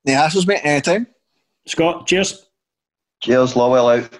The 0.04 0.12
hassles, 0.12 0.46
mate, 0.46 0.60
anytime. 0.62 1.06
Scott, 1.66 2.06
cheers. 2.06 2.48
Cheers, 3.22 3.56
Lowell 3.56 3.88
out. 3.88 4.10